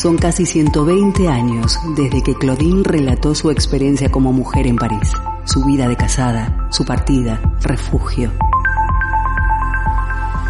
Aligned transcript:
Son 0.00 0.16
casi 0.16 0.46
120 0.46 1.26
años 1.26 1.76
desde 1.96 2.22
que 2.22 2.32
Claudine 2.36 2.84
relató 2.84 3.34
su 3.34 3.50
experiencia 3.50 4.08
como 4.12 4.32
mujer 4.32 4.68
en 4.68 4.76
París, 4.76 5.12
su 5.44 5.64
vida 5.64 5.88
de 5.88 5.96
casada, 5.96 6.68
su 6.70 6.84
partida, 6.84 7.40
refugio. 7.62 8.30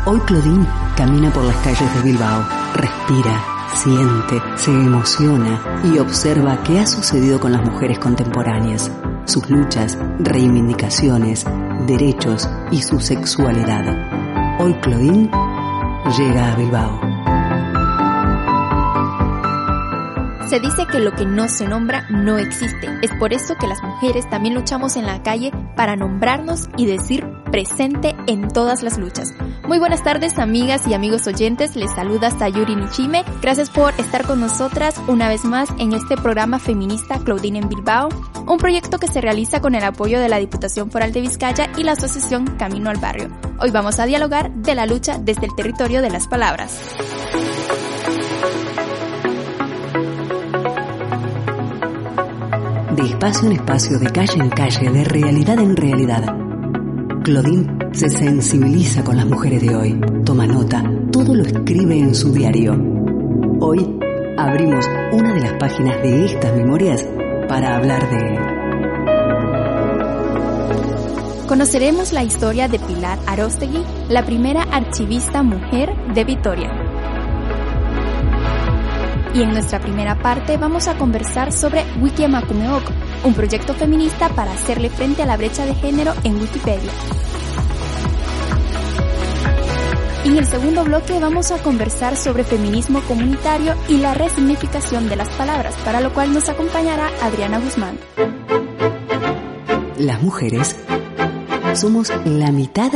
Hoy 0.04 0.20
Claudine 0.26 0.66
camina 0.98 1.32
por 1.32 1.44
las 1.44 1.56
calles 1.62 1.94
de 1.94 2.02
Bilbao, 2.02 2.46
respira, 2.74 3.42
siente, 3.72 4.42
se 4.56 4.70
emociona 4.70 5.80
y 5.82 5.98
observa 5.98 6.62
qué 6.62 6.80
ha 6.80 6.86
sucedido 6.86 7.40
con 7.40 7.52
las 7.52 7.64
mujeres 7.64 7.98
contemporáneas, 7.98 8.92
sus 9.24 9.48
luchas, 9.48 9.96
reivindicaciones, 10.18 11.46
derechos 11.86 12.46
y 12.70 12.82
su 12.82 13.00
sexualidad. 13.00 14.60
Hoy 14.60 14.74
Claudine 14.82 15.30
llega 16.18 16.52
a 16.52 16.56
Bilbao. 16.56 17.27
Se 20.48 20.60
dice 20.60 20.86
que 20.86 20.98
lo 20.98 21.12
que 21.12 21.26
no 21.26 21.46
se 21.46 21.68
nombra 21.68 22.06
no 22.08 22.38
existe. 22.38 22.88
Es 23.02 23.10
por 23.18 23.34
eso 23.34 23.56
que 23.56 23.66
las 23.66 23.82
mujeres 23.82 24.28
también 24.30 24.54
luchamos 24.54 24.96
en 24.96 25.04
la 25.04 25.22
calle 25.22 25.52
para 25.76 25.94
nombrarnos 25.94 26.70
y 26.78 26.86
decir 26.86 27.26
presente 27.52 28.16
en 28.26 28.48
todas 28.48 28.82
las 28.82 28.96
luchas. 28.96 29.34
Muy 29.66 29.78
buenas 29.78 30.02
tardes 30.02 30.38
amigas 30.38 30.86
y 30.86 30.94
amigos 30.94 31.26
oyentes, 31.26 31.76
les 31.76 31.90
saluda 31.94 32.30
Sayuri 32.30 32.76
Nishime. 32.76 33.26
Gracias 33.42 33.68
por 33.68 33.92
estar 34.00 34.24
con 34.24 34.40
nosotras 34.40 34.94
una 35.06 35.28
vez 35.28 35.44
más 35.44 35.68
en 35.78 35.92
este 35.92 36.16
programa 36.16 36.58
feminista 36.58 37.18
Claudine 37.18 37.58
en 37.58 37.68
Bilbao, 37.68 38.08
un 38.46 38.56
proyecto 38.56 38.98
que 38.98 39.08
se 39.08 39.20
realiza 39.20 39.60
con 39.60 39.74
el 39.74 39.84
apoyo 39.84 40.18
de 40.18 40.30
la 40.30 40.38
Diputación 40.38 40.90
Foral 40.90 41.12
de 41.12 41.20
Vizcaya 41.20 41.68
y 41.76 41.82
la 41.82 41.92
Asociación 41.92 42.46
Camino 42.56 42.88
al 42.88 42.96
Barrio. 42.96 43.28
Hoy 43.60 43.70
vamos 43.70 43.98
a 43.98 44.06
dialogar 44.06 44.50
de 44.50 44.74
la 44.74 44.86
lucha 44.86 45.18
desde 45.18 45.44
el 45.44 45.54
territorio 45.54 46.00
de 46.00 46.08
las 46.08 46.26
palabras. 46.26 46.80
De 52.98 53.04
espacio 53.04 53.46
en 53.46 53.52
espacio, 53.52 53.96
de 54.00 54.10
calle 54.10 54.40
en 54.40 54.50
calle, 54.50 54.90
de 54.90 55.04
realidad 55.04 55.56
en 55.60 55.76
realidad. 55.76 56.36
Claudine 57.22 57.78
se 57.92 58.10
sensibiliza 58.10 59.04
con 59.04 59.16
las 59.16 59.24
mujeres 59.24 59.62
de 59.62 59.76
hoy, 59.76 60.00
toma 60.24 60.48
nota, 60.48 60.82
todo 61.12 61.32
lo 61.32 61.44
escribe 61.44 61.96
en 61.96 62.12
su 62.12 62.32
diario. 62.32 62.76
Hoy 63.60 63.96
abrimos 64.36 64.84
una 65.12 65.32
de 65.32 65.40
las 65.42 65.52
páginas 65.60 66.02
de 66.02 66.24
estas 66.24 66.52
memorias 66.56 67.08
para 67.48 67.76
hablar 67.76 68.02
de... 68.10 68.36
Conoceremos 71.46 72.12
la 72.12 72.24
historia 72.24 72.66
de 72.66 72.80
Pilar 72.80 73.20
Arostegui, 73.28 73.84
la 74.08 74.24
primera 74.26 74.62
archivista 74.72 75.44
mujer 75.44 75.94
de 76.14 76.24
Vitoria. 76.24 76.87
Y 79.38 79.42
en 79.42 79.52
nuestra 79.52 79.78
primera 79.78 80.18
parte 80.18 80.56
vamos 80.56 80.88
a 80.88 80.98
conversar 80.98 81.52
sobre 81.52 81.84
Wikiamakumeok, 82.00 82.82
un 83.22 83.34
proyecto 83.34 83.72
feminista 83.72 84.28
para 84.30 84.50
hacerle 84.50 84.90
frente 84.90 85.22
a 85.22 85.26
la 85.26 85.36
brecha 85.36 85.64
de 85.64 85.76
género 85.76 86.12
en 86.24 86.40
Wikipedia. 86.40 86.90
En 90.24 90.36
el 90.36 90.44
segundo 90.44 90.82
bloque 90.82 91.20
vamos 91.20 91.52
a 91.52 91.62
conversar 91.62 92.16
sobre 92.16 92.42
feminismo 92.42 93.00
comunitario 93.02 93.76
y 93.86 93.98
la 93.98 94.12
resignificación 94.12 95.08
de 95.08 95.14
las 95.14 95.28
palabras, 95.28 95.72
para 95.84 96.00
lo 96.00 96.12
cual 96.12 96.34
nos 96.34 96.48
acompañará 96.48 97.08
Adriana 97.22 97.60
Guzmán. 97.60 97.96
Las 99.98 100.20
mujeres 100.20 100.74
somos 101.74 102.12
la 102.24 102.50
mitad 102.50 102.90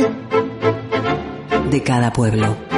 de 1.69 1.83
cada 1.83 2.11
pueblo. 2.11 2.72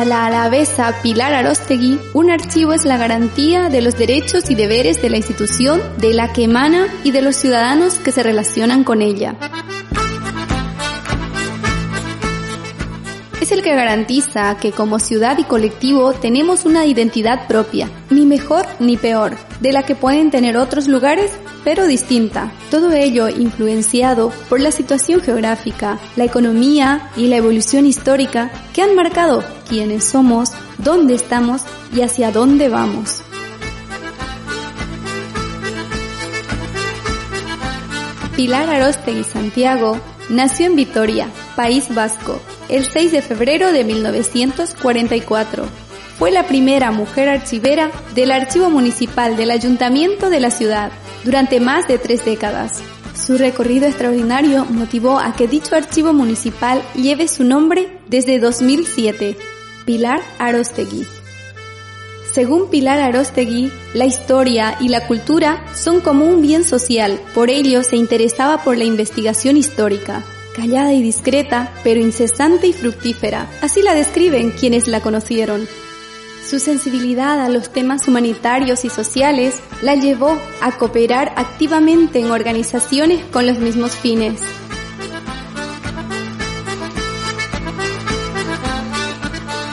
Para 0.00 0.08
la 0.08 0.26
alavesa 0.28 0.94
Pilar 1.02 1.34
Arostegui, 1.34 2.00
un 2.14 2.30
archivo 2.30 2.72
es 2.72 2.86
la 2.86 2.96
garantía 2.96 3.68
de 3.68 3.82
los 3.82 3.98
derechos 3.98 4.48
y 4.48 4.54
deberes 4.54 5.02
de 5.02 5.10
la 5.10 5.18
institución, 5.18 5.82
de 5.98 6.14
la 6.14 6.32
que 6.32 6.44
emana 6.44 6.86
y 7.04 7.10
de 7.10 7.20
los 7.20 7.36
ciudadanos 7.36 7.96
que 7.96 8.10
se 8.10 8.22
relacionan 8.22 8.82
con 8.82 9.02
ella. 9.02 9.36
Es 13.42 13.52
el 13.52 13.62
que 13.62 13.74
garantiza 13.74 14.56
que 14.56 14.72
como 14.72 15.00
ciudad 15.00 15.36
y 15.36 15.44
colectivo 15.44 16.14
tenemos 16.14 16.64
una 16.64 16.86
identidad 16.86 17.46
propia, 17.46 17.90
ni 18.08 18.24
mejor 18.24 18.64
ni 18.78 18.96
peor, 18.96 19.36
de 19.60 19.72
la 19.72 19.82
que 19.82 19.96
pueden 19.96 20.30
tener 20.30 20.56
otros 20.56 20.88
lugares, 20.88 21.30
pero 21.64 21.86
distinta. 21.86 22.52
Todo 22.70 22.92
ello 22.92 23.28
influenciado 23.28 24.32
por 24.48 24.60
la 24.60 24.70
situación 24.70 25.20
geográfica, 25.20 25.98
la 26.16 26.24
economía 26.24 27.10
y 27.16 27.26
la 27.26 27.36
evolución 27.36 27.86
histórica 27.86 28.50
que 28.72 28.82
han 28.82 28.94
marcado 28.94 29.44
quiénes 29.68 30.04
somos, 30.04 30.50
dónde 30.78 31.14
estamos 31.14 31.62
y 31.94 32.02
hacia 32.02 32.32
dónde 32.32 32.68
vamos. 32.68 33.22
Pilar 38.36 38.70
Arostegui 38.70 39.24
Santiago 39.24 40.00
nació 40.30 40.66
en 40.66 40.76
Vitoria, 40.76 41.28
País 41.56 41.94
Vasco, 41.94 42.40
el 42.70 42.86
6 42.86 43.12
de 43.12 43.20
febrero 43.20 43.70
de 43.72 43.84
1944. 43.84 45.64
Fue 46.18 46.30
la 46.30 46.46
primera 46.46 46.90
mujer 46.90 47.28
archivera 47.28 47.90
del 48.14 48.30
Archivo 48.30 48.70
Municipal 48.70 49.36
del 49.36 49.50
Ayuntamiento 49.50 50.30
de 50.30 50.40
la 50.40 50.50
ciudad 50.50 50.90
durante 51.24 51.60
más 51.60 51.86
de 51.88 51.98
tres 51.98 52.24
décadas. 52.24 52.82
Su 53.14 53.36
recorrido 53.36 53.86
extraordinario 53.86 54.64
motivó 54.64 55.18
a 55.18 55.34
que 55.34 55.48
dicho 55.48 55.74
archivo 55.74 56.12
municipal 56.12 56.82
lleve 56.94 57.28
su 57.28 57.44
nombre 57.44 57.98
desde 58.08 58.38
2007, 58.38 59.36
Pilar 59.84 60.20
Arostegui. 60.38 61.06
Según 62.32 62.70
Pilar 62.70 63.00
Arostegui, 63.00 63.72
la 63.92 64.04
historia 64.04 64.76
y 64.80 64.88
la 64.88 65.06
cultura 65.08 65.64
son 65.74 66.00
como 66.00 66.26
un 66.26 66.40
bien 66.40 66.62
social, 66.62 67.20
por 67.34 67.50
ello 67.50 67.82
se 67.82 67.96
interesaba 67.96 68.62
por 68.62 68.78
la 68.78 68.84
investigación 68.84 69.56
histórica. 69.56 70.22
Callada 70.54 70.92
y 70.92 71.02
discreta, 71.02 71.72
pero 71.82 72.00
incesante 72.00 72.68
y 72.68 72.72
fructífera, 72.72 73.48
así 73.62 73.82
la 73.82 73.94
describen 73.94 74.50
quienes 74.50 74.86
la 74.86 75.00
conocieron. 75.00 75.66
Su 76.50 76.58
sensibilidad 76.58 77.38
a 77.40 77.48
los 77.48 77.72
temas 77.72 78.08
humanitarios 78.08 78.84
y 78.84 78.90
sociales 78.90 79.60
la 79.82 79.94
llevó 79.94 80.36
a 80.60 80.72
cooperar 80.72 81.32
activamente 81.36 82.18
en 82.18 82.32
organizaciones 82.32 83.24
con 83.26 83.46
los 83.46 83.60
mismos 83.60 83.92
fines. 83.94 84.40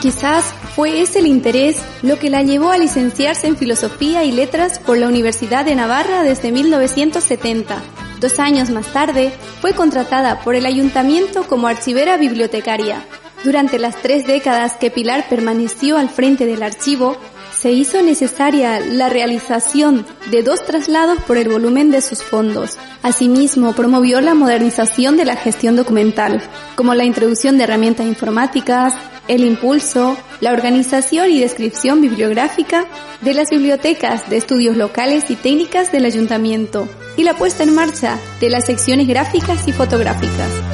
Quizás 0.00 0.54
fue 0.76 1.02
ese 1.02 1.18
el 1.18 1.26
interés 1.26 1.82
lo 2.02 2.16
que 2.20 2.30
la 2.30 2.44
llevó 2.44 2.70
a 2.70 2.78
licenciarse 2.78 3.48
en 3.48 3.56
Filosofía 3.56 4.22
y 4.22 4.30
Letras 4.30 4.78
por 4.78 4.98
la 4.98 5.08
Universidad 5.08 5.64
de 5.64 5.74
Navarra 5.74 6.22
desde 6.22 6.52
1970. 6.52 7.82
Dos 8.20 8.38
años 8.38 8.70
más 8.70 8.86
tarde, 8.92 9.32
fue 9.60 9.72
contratada 9.72 10.42
por 10.42 10.54
el 10.54 10.64
ayuntamiento 10.64 11.42
como 11.42 11.66
archivera 11.66 12.16
bibliotecaria. 12.16 13.04
Durante 13.44 13.78
las 13.78 13.96
tres 14.02 14.26
décadas 14.26 14.74
que 14.74 14.90
Pilar 14.90 15.28
permaneció 15.28 15.96
al 15.96 16.08
frente 16.08 16.44
del 16.44 16.62
archivo, 16.62 17.16
se 17.58 17.72
hizo 17.72 18.02
necesaria 18.02 18.80
la 18.80 19.08
realización 19.08 20.06
de 20.30 20.42
dos 20.42 20.64
traslados 20.64 21.18
por 21.22 21.36
el 21.38 21.48
volumen 21.48 21.90
de 21.90 22.00
sus 22.00 22.22
fondos. 22.22 22.78
Asimismo, 23.02 23.74
promovió 23.74 24.20
la 24.20 24.34
modernización 24.34 25.16
de 25.16 25.24
la 25.24 25.36
gestión 25.36 25.74
documental, 25.74 26.42
como 26.76 26.94
la 26.94 27.04
introducción 27.04 27.58
de 27.58 27.64
herramientas 27.64 28.06
informáticas, 28.06 28.94
el 29.28 29.44
impulso, 29.44 30.16
la 30.40 30.52
organización 30.52 31.30
y 31.30 31.40
descripción 31.40 32.00
bibliográfica 32.00 32.86
de 33.20 33.34
las 33.34 33.50
bibliotecas 33.50 34.28
de 34.30 34.36
estudios 34.36 34.76
locales 34.76 35.30
y 35.30 35.36
técnicas 35.36 35.92
del 35.92 36.06
ayuntamiento 36.06 36.88
y 37.16 37.24
la 37.24 37.34
puesta 37.34 37.62
en 37.62 37.74
marcha 37.74 38.18
de 38.40 38.50
las 38.50 38.66
secciones 38.66 39.06
gráficas 39.06 39.66
y 39.66 39.72
fotográficas. 39.72 40.67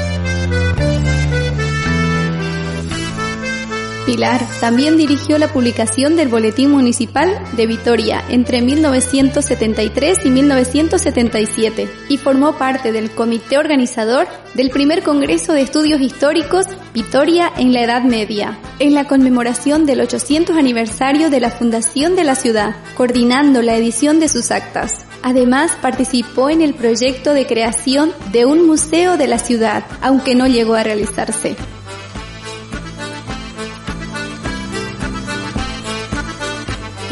Pilar 4.06 4.46
también 4.60 4.98
dirigió 4.98 5.38
la 5.38 5.50
publicación 5.50 6.14
del 6.14 6.28
Boletín 6.28 6.70
Municipal 6.70 7.40
de 7.56 7.66
Vitoria 7.66 8.22
entre 8.28 8.60
1973 8.60 10.26
y 10.26 10.30
1977 10.30 11.88
y 12.10 12.18
formó 12.18 12.58
parte 12.58 12.92
del 12.92 13.10
comité 13.10 13.56
organizador 13.56 14.26
del 14.52 14.68
primer 14.68 15.02
Congreso 15.02 15.54
de 15.54 15.62
Estudios 15.62 16.02
Históricos 16.02 16.66
Vitoria 16.92 17.50
en 17.56 17.72
la 17.72 17.82
Edad 17.82 18.02
Media, 18.02 18.58
en 18.78 18.92
la 18.92 19.06
conmemoración 19.06 19.86
del 19.86 20.02
800 20.02 20.54
aniversario 20.54 21.30
de 21.30 21.40
la 21.40 21.50
fundación 21.50 22.14
de 22.14 22.24
la 22.24 22.34
ciudad, 22.34 22.76
coordinando 22.96 23.62
la 23.62 23.74
edición 23.74 24.20
de 24.20 24.28
sus 24.28 24.50
actas. 24.50 25.06
Además, 25.22 25.78
participó 25.80 26.50
en 26.50 26.60
el 26.60 26.74
proyecto 26.74 27.32
de 27.32 27.46
creación 27.46 28.12
de 28.32 28.44
un 28.44 28.66
museo 28.66 29.16
de 29.16 29.28
la 29.28 29.38
ciudad, 29.38 29.84
aunque 30.02 30.34
no 30.34 30.46
llegó 30.46 30.74
a 30.74 30.82
realizarse. 30.82 31.56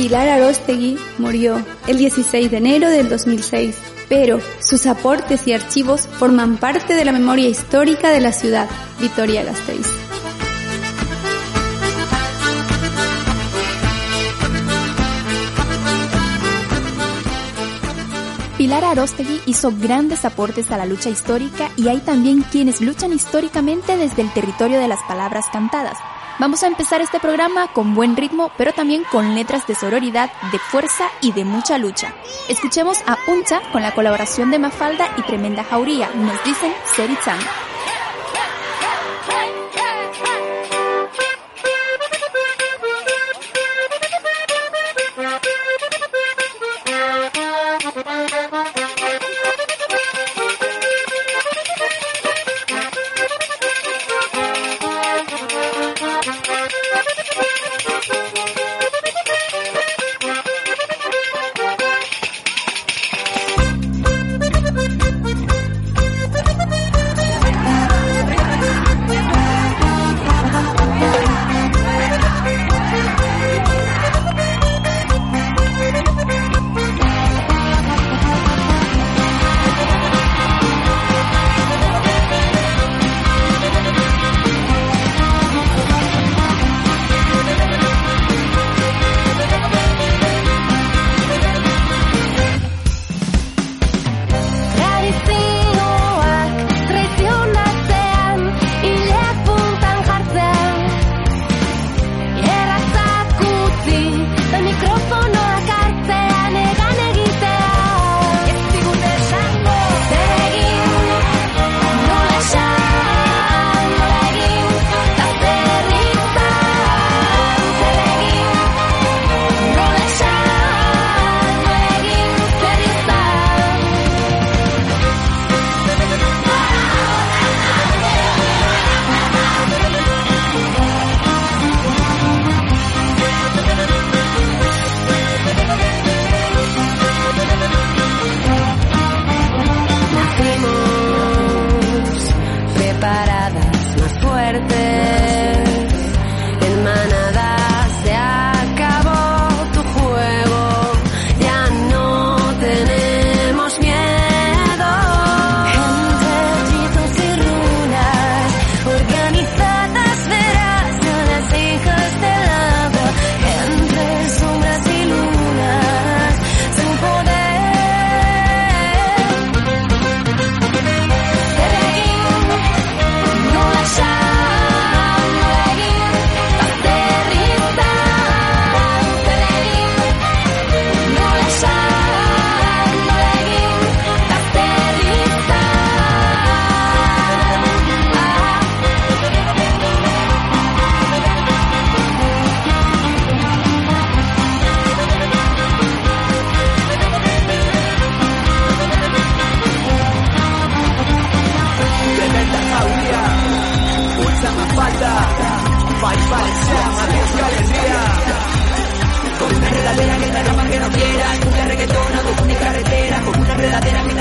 Pilar 0.02 0.28
Arostegui 0.28 0.98
murió 1.18 1.64
el 1.86 1.96
16 1.96 2.50
de 2.50 2.56
enero 2.56 2.90
del 2.90 3.08
2006, 3.08 3.76
pero 4.08 4.40
sus 4.58 4.84
aportes 4.86 5.46
y 5.46 5.52
archivos 5.52 6.08
forman 6.08 6.56
parte 6.56 6.94
de 6.94 7.04
la 7.04 7.12
memoria 7.12 7.48
histórica 7.48 8.10
de 8.10 8.20
la 8.20 8.32
ciudad, 8.32 8.68
Vitoria-Gasteiz. 8.98 9.86
Pilar 18.58 18.84
Arostegui 18.84 19.40
hizo 19.46 19.70
grandes 19.70 20.24
aportes 20.24 20.72
a 20.72 20.78
la 20.78 20.86
lucha 20.86 21.10
histórica 21.10 21.70
y 21.76 21.86
hay 21.86 22.00
también 22.00 22.42
quienes 22.42 22.80
luchan 22.80 23.12
históricamente 23.12 23.96
desde 23.96 24.22
el 24.22 24.32
territorio 24.32 24.80
de 24.80 24.88
las 24.88 25.00
palabras 25.04 25.46
cantadas. 25.52 25.96
Vamos 26.42 26.64
a 26.64 26.66
empezar 26.66 27.00
este 27.00 27.20
programa 27.20 27.68
con 27.68 27.94
buen 27.94 28.16
ritmo, 28.16 28.50
pero 28.58 28.72
también 28.72 29.04
con 29.12 29.36
letras 29.36 29.64
de 29.68 29.76
sororidad, 29.76 30.28
de 30.50 30.58
fuerza 30.58 31.08
y 31.20 31.30
de 31.30 31.44
mucha 31.44 31.78
lucha. 31.78 32.12
Escuchemos 32.48 32.98
a 33.06 33.16
Uncha 33.28 33.60
con 33.70 33.80
la 33.80 33.94
colaboración 33.94 34.50
de 34.50 34.58
Mafalda 34.58 35.06
y 35.16 35.22
Tremenda 35.22 35.62
Jauría. 35.62 36.10
Nos 36.16 36.42
dicen 36.42 36.72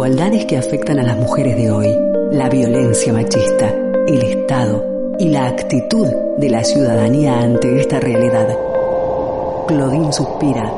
desigualdades 0.00 0.46
que 0.46 0.56
afectan 0.56 0.98
a 0.98 1.02
las 1.02 1.18
mujeres 1.18 1.58
de 1.58 1.70
hoy, 1.70 1.94
la 2.32 2.48
violencia 2.48 3.12
machista, 3.12 3.68
el 4.08 4.22
Estado 4.22 5.14
y 5.18 5.28
la 5.28 5.46
actitud 5.46 6.06
de 6.38 6.48
la 6.48 6.64
ciudadanía 6.64 7.38
ante 7.38 7.78
esta 7.78 8.00
realidad. 8.00 8.48
Claudine 9.68 10.10
suspira, 10.10 10.72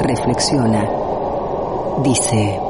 reflexiona, 0.00 0.90
dice... 2.02 2.69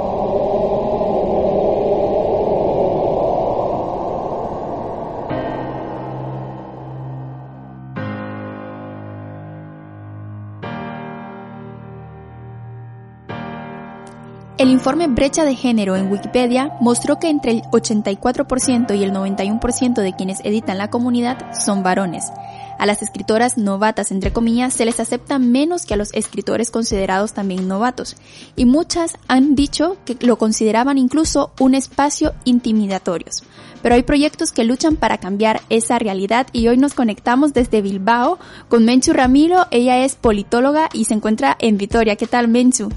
Brecha 15.20 15.44
de 15.44 15.54
Género 15.54 15.96
en 15.96 16.10
Wikipedia 16.10 16.72
mostró 16.80 17.18
que 17.18 17.28
entre 17.28 17.52
el 17.52 17.60
84% 17.64 18.98
y 18.98 19.04
el 19.04 19.12
91% 19.12 20.00
de 20.00 20.14
quienes 20.14 20.40
editan 20.46 20.78
la 20.78 20.88
comunidad 20.88 21.52
son 21.52 21.82
varones. 21.82 22.32
A 22.78 22.86
las 22.86 23.02
escritoras 23.02 23.58
novatas, 23.58 24.12
entre 24.12 24.32
comillas, 24.32 24.72
se 24.72 24.86
les 24.86 24.98
acepta 24.98 25.38
menos 25.38 25.84
que 25.84 25.92
a 25.92 25.98
los 25.98 26.14
escritores 26.14 26.70
considerados 26.70 27.34
también 27.34 27.68
novatos, 27.68 28.16
y 28.56 28.64
muchas 28.64 29.18
han 29.28 29.54
dicho 29.54 29.98
que 30.06 30.16
lo 30.20 30.38
consideraban 30.38 30.96
incluso 30.96 31.52
un 31.60 31.74
espacio 31.74 32.32
intimidatorios. 32.44 33.42
Pero 33.82 33.96
hay 33.96 34.04
proyectos 34.04 34.52
que 34.52 34.64
luchan 34.64 34.96
para 34.96 35.18
cambiar 35.18 35.60
esa 35.68 35.98
realidad 35.98 36.46
y 36.54 36.68
hoy 36.68 36.78
nos 36.78 36.94
conectamos 36.94 37.52
desde 37.52 37.82
Bilbao 37.82 38.38
con 38.70 38.86
Menchu 38.86 39.12
Ramiro, 39.12 39.66
ella 39.70 40.02
es 40.02 40.14
politóloga 40.14 40.88
y 40.94 41.04
se 41.04 41.12
encuentra 41.12 41.58
en 41.60 41.76
Vitoria. 41.76 42.16
¿Qué 42.16 42.26
tal, 42.26 42.48
Menchu? 42.48 42.88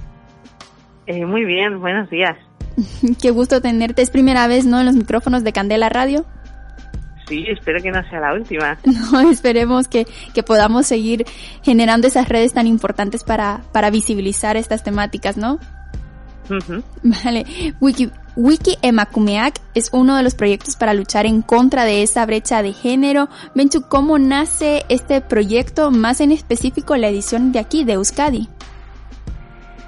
Eh, 1.05 1.25
muy 1.25 1.45
bien, 1.45 1.79
buenos 1.79 2.09
días. 2.09 2.37
Qué 3.21 3.31
gusto 3.31 3.61
tenerte. 3.61 4.01
Es 4.01 4.09
primera 4.09 4.47
vez, 4.47 4.65
¿no? 4.65 4.79
En 4.79 4.85
los 4.85 4.95
micrófonos 4.95 5.43
de 5.43 5.53
Candela 5.53 5.89
Radio. 5.89 6.25
Sí, 7.27 7.45
espero 7.47 7.81
que 7.81 7.91
no 7.91 8.01
sea 8.09 8.19
la 8.19 8.33
última. 8.33 8.77
No, 9.11 9.29
esperemos 9.29 9.87
que, 9.87 10.05
que 10.33 10.43
podamos 10.43 10.87
seguir 10.87 11.25
generando 11.63 12.07
esas 12.07 12.27
redes 12.29 12.53
tan 12.53 12.67
importantes 12.67 13.23
para, 13.23 13.61
para 13.71 13.89
visibilizar 13.89 14.57
estas 14.57 14.83
temáticas, 14.83 15.37
¿no? 15.37 15.59
Vale. 17.03 17.45
Wiki, 17.79 18.11
Wiki 18.35 18.77
Emakumeak 18.81 19.59
es 19.73 19.89
uno 19.93 20.17
de 20.17 20.23
los 20.23 20.35
proyectos 20.35 20.75
para 20.75 20.93
luchar 20.93 21.25
en 21.25 21.41
contra 21.41 21.85
de 21.85 22.03
esa 22.03 22.25
brecha 22.25 22.61
de 22.61 22.73
género. 22.73 23.29
Menchu, 23.55 23.83
¿cómo 23.87 24.19
nace 24.19 24.83
este 24.89 25.21
proyecto, 25.21 25.91
más 25.91 26.19
en 26.19 26.31
específico 26.31 26.97
la 26.97 27.09
edición 27.09 27.51
de 27.51 27.59
aquí, 27.59 27.83
de 27.85 27.93
Euskadi? 27.93 28.49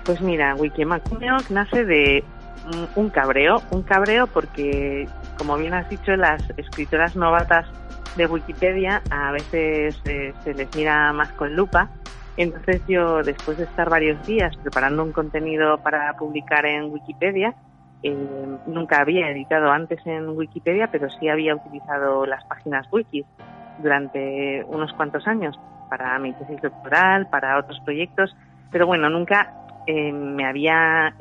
Pues 0.06 0.22
mira, 0.22 0.56
Wiki 0.56 0.84
Emakumeak 0.84 1.50
nace 1.50 1.84
de 1.84 2.24
un 2.96 3.10
cabreo, 3.10 3.62
un 3.72 3.84
cabreo 3.84 4.28
porque 4.28 5.08
como 5.38 5.58
bien 5.58 5.74
has 5.74 5.90
dicho, 5.90 6.16
las 6.16 6.42
escritoras 6.58 7.16
novatas 7.16 7.68
de 8.16 8.26
Wikipedia 8.28 9.02
a 9.10 9.32
veces 9.32 9.96
eh, 10.06 10.34
se 10.44 10.54
les 10.54 10.74
mira 10.76 11.12
más 11.14 11.32
con 11.34 11.56
lupa. 11.56 11.90
Entonces 12.38 12.82
yo, 12.88 13.24
después 13.24 13.58
de 13.58 13.66
estar 13.66 13.90
varios 13.90 14.26
días 14.26 14.56
preparando 14.58 15.04
un 15.04 15.12
contenido 15.12 15.78
para 15.80 16.14
publicar 16.14 16.66
en 16.66 16.92
Wikipedia, 16.92 17.56
eh, 18.04 18.58
nunca 18.68 19.02
había 19.02 19.30
editado 19.30 19.72
antes 19.72 20.00
en 20.06 20.30
Wikipedia, 20.30 20.90
pero 20.92 21.10
sí 21.10 21.30
había 21.30 21.56
utilizado 21.56 22.26
las 22.26 22.44
páginas 22.46 22.88
wiki 22.92 23.26
durante 23.80 24.64
unos 24.68 24.92
cuantos 24.94 25.28
años 25.28 25.60
para 25.90 26.18
mi 26.20 26.34
tesis 26.34 26.62
doctoral, 26.62 27.28
para 27.28 27.58
otros 27.58 27.80
proyectos, 27.82 28.36
pero 28.72 28.88
bueno, 28.88 29.10
nunca 29.10 29.54
eh, 29.88 30.12
me 30.12 30.46
había 30.46 31.16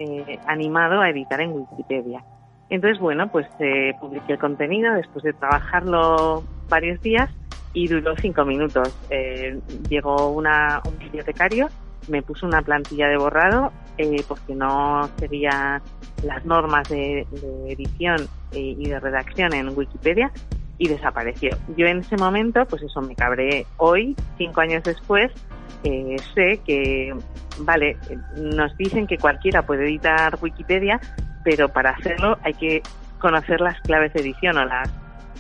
animado 0.46 1.00
a 1.00 1.10
editar 1.10 1.40
en 1.40 1.52
Wikipedia. 1.52 2.24
Entonces, 2.70 2.98
bueno, 2.98 3.28
pues 3.28 3.46
eh, 3.60 3.92
publiqué 4.00 4.32
el 4.32 4.38
contenido 4.38 4.94
después 4.94 5.22
de 5.22 5.32
trabajarlo 5.32 6.42
varios 6.68 7.00
días 7.02 7.30
y 7.72 7.88
duró 7.88 8.14
cinco 8.16 8.44
minutos. 8.44 8.92
Eh, 9.10 9.60
llegó 9.88 10.30
una, 10.30 10.80
un 10.84 10.98
bibliotecario, 10.98 11.68
me 12.08 12.22
puso 12.22 12.46
una 12.46 12.62
plantilla 12.62 13.08
de 13.08 13.16
borrado 13.16 13.72
eh, 13.98 14.24
porque 14.26 14.54
no 14.54 15.08
seguía 15.18 15.82
las 16.22 16.44
normas 16.44 16.88
de, 16.88 17.26
edición 17.68 18.26
y 18.52 18.88
de 18.88 19.00
redacción 19.00 19.52
en 19.52 19.76
Wikipedia 19.76 20.30
y 20.78 20.88
desapareció. 20.88 21.56
Yo 21.76 21.86
en 21.86 21.98
ese 21.98 22.16
momento, 22.16 22.64
pues 22.66 22.82
eso, 22.82 23.00
me 23.00 23.14
cabré 23.14 23.66
hoy, 23.76 24.16
cinco 24.38 24.60
años 24.60 24.82
después, 24.82 25.30
sé 26.34 26.60
que, 26.64 27.14
vale, 27.60 27.96
nos 28.36 28.76
dicen 28.76 29.06
que 29.06 29.18
cualquiera 29.18 29.62
puede 29.62 29.84
editar 29.84 30.38
Wikipedia, 30.40 31.00
pero 31.44 31.68
para 31.68 31.90
hacerlo 31.90 32.38
hay 32.42 32.54
que 32.54 32.82
conocer 33.18 33.60
las 33.60 33.78
claves 33.80 34.12
de 34.14 34.20
edición 34.22 34.56
o 34.58 34.64
las, 34.64 34.90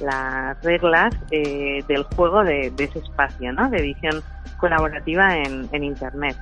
las 0.00 0.62
reglas 0.62 1.14
eh, 1.30 1.82
del 1.88 2.04
juego 2.04 2.44
de, 2.44 2.72
ese 2.78 2.98
espacio, 2.98 3.52
¿no? 3.52 3.70
De 3.70 3.78
edición 3.78 4.22
colaborativa 4.58 5.36
en, 5.36 5.68
en 5.72 5.84
Internet. 5.84 6.36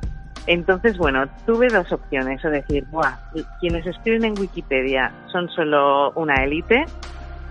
Entonces, 0.47 0.99
bueno, 0.99 1.25
tuve 1.47 1.69
dos 1.69 1.91
opciones, 1.93 2.45
o 2.45 2.51
decir, 2.51 2.85
Buah, 2.91 3.17
quienes 3.61 3.87
escriben 3.87 4.25
en 4.25 4.39
Wikipedia 4.39 5.13
son 5.31 5.49
solo 5.51 6.11
una 6.13 6.43
élite, 6.43 6.85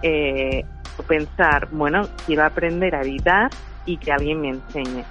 eh, 0.02 0.66
pensar, 1.08 1.70
bueno, 1.72 2.08
quiero 2.26 2.46
aprender 2.46 2.96
a 2.96 3.02
editar 3.02 3.50
y 3.86 3.98
que 3.98 4.12
alguien 4.12 4.42
me 4.42 4.50
enseñe. 4.50 5.04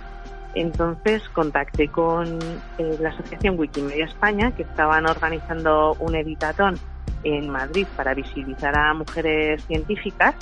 Entonces 0.55 1.29
contacté 1.29 1.89
con 1.89 2.39
eh, 2.79 2.97
la 3.01 3.11
Asociación 3.11 3.59
Wikimedia 3.59 4.05
España, 4.05 4.53
que 4.53 4.63
estaban 4.63 5.07
organizando 5.07 5.95
un 6.01 6.15
editatón 6.15 6.79
en 7.23 7.49
Madrid 7.49 7.87
para 7.97 8.15
visibilizar 8.15 8.77
a 8.77 8.95
mujeres 8.95 9.65
científicas 9.67 10.35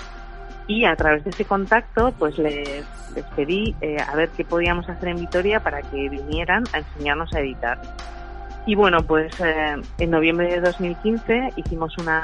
y 0.66 0.84
a 0.84 0.94
través 0.96 1.24
de 1.24 1.30
ese 1.30 1.44
contacto 1.44 2.12
pues 2.18 2.38
les, 2.38 2.84
pedí 3.34 3.74
eh, 3.80 3.96
a 4.00 4.14
ver 4.14 4.28
qué 4.30 4.44
podíamos 4.44 4.88
hacer 4.88 5.08
en 5.08 5.16
Vitoria 5.16 5.60
para 5.60 5.82
que 5.82 6.08
vinieran 6.08 6.64
a 6.72 6.78
enseñarnos 6.78 7.32
a 7.34 7.40
editar. 7.40 7.80
Y 8.68 8.74
bueno, 8.74 8.98
pues 9.02 9.32
eh, 9.40 9.76
en 9.98 10.10
noviembre 10.10 10.48
de 10.48 10.60
2015 10.60 11.54
hicimos 11.56 11.96
una, 11.96 12.22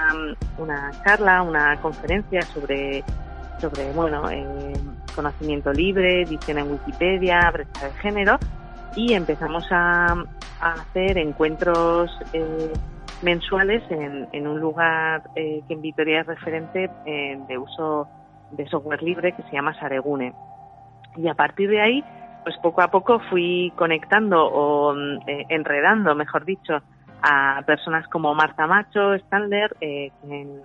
una 0.58 0.90
charla, 1.02 1.40
una 1.40 1.80
conferencia 1.80 2.42
sobre, 2.42 3.02
sobre 3.62 3.90
bueno, 3.92 4.28
eh, 4.30 4.74
conocimiento 5.16 5.72
libre, 5.72 6.20
edición 6.20 6.58
en 6.58 6.70
Wikipedia, 6.70 7.50
brecha 7.50 7.86
de 7.86 7.92
género 7.94 8.38
y 8.94 9.14
empezamos 9.14 9.64
a, 9.70 10.22
hacer 10.60 11.16
encuentros 11.16 12.10
mensuales 13.22 13.82
en, 13.90 14.28
en 14.32 14.46
un 14.46 14.60
lugar 14.60 15.22
eh, 15.36 15.62
que 15.66 15.72
en 15.72 15.80
Vitoria 15.80 16.20
es 16.20 16.26
referente 16.26 16.90
eh, 17.06 17.38
de 17.48 17.56
uso 17.56 18.06
de 18.50 18.66
software 18.68 19.02
libre 19.02 19.32
que 19.32 19.42
se 19.44 19.52
llama 19.52 19.72
Saregune. 19.80 20.34
Y 21.16 21.26
a 21.26 21.34
partir 21.34 21.70
de 21.70 21.80
ahí, 21.80 22.04
pues 22.44 22.56
poco 22.58 22.82
a 22.82 22.88
poco 22.88 23.18
fui 23.30 23.72
conectando 23.76 24.44
o 24.44 24.94
eh, 25.26 25.46
enredando, 25.48 26.14
mejor 26.14 26.44
dicho, 26.44 26.80
a 27.22 27.62
personas 27.66 28.06
como 28.08 28.34
Marta 28.34 28.66
Macho 28.66 29.18
Standler, 29.18 29.74
que 29.80 30.12
en, 30.22 30.60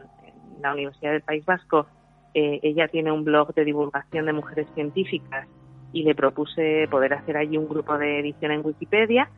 la 0.62 0.74
Universidad 0.74 1.14
del 1.14 1.22
País 1.22 1.46
Vasco 1.46 1.88
ella 2.34 2.88
tiene 2.90 3.12
un 3.12 3.24
blog 3.24 3.54
de 3.54 3.64
divulgación 3.64 4.26
de 4.26 4.34
mujeres 4.34 4.68
científicas 4.76 5.48
y 5.94 6.04
le 6.04 6.16
propuse 6.16 6.88
poder 6.92 7.14
hacer 7.14 7.38
allí 7.38 7.58
un 7.58 7.68
grupo 7.68 7.98
de 7.98 8.20
edición 8.20 8.52
en 8.52 8.66
Wikipedia 8.66 9.30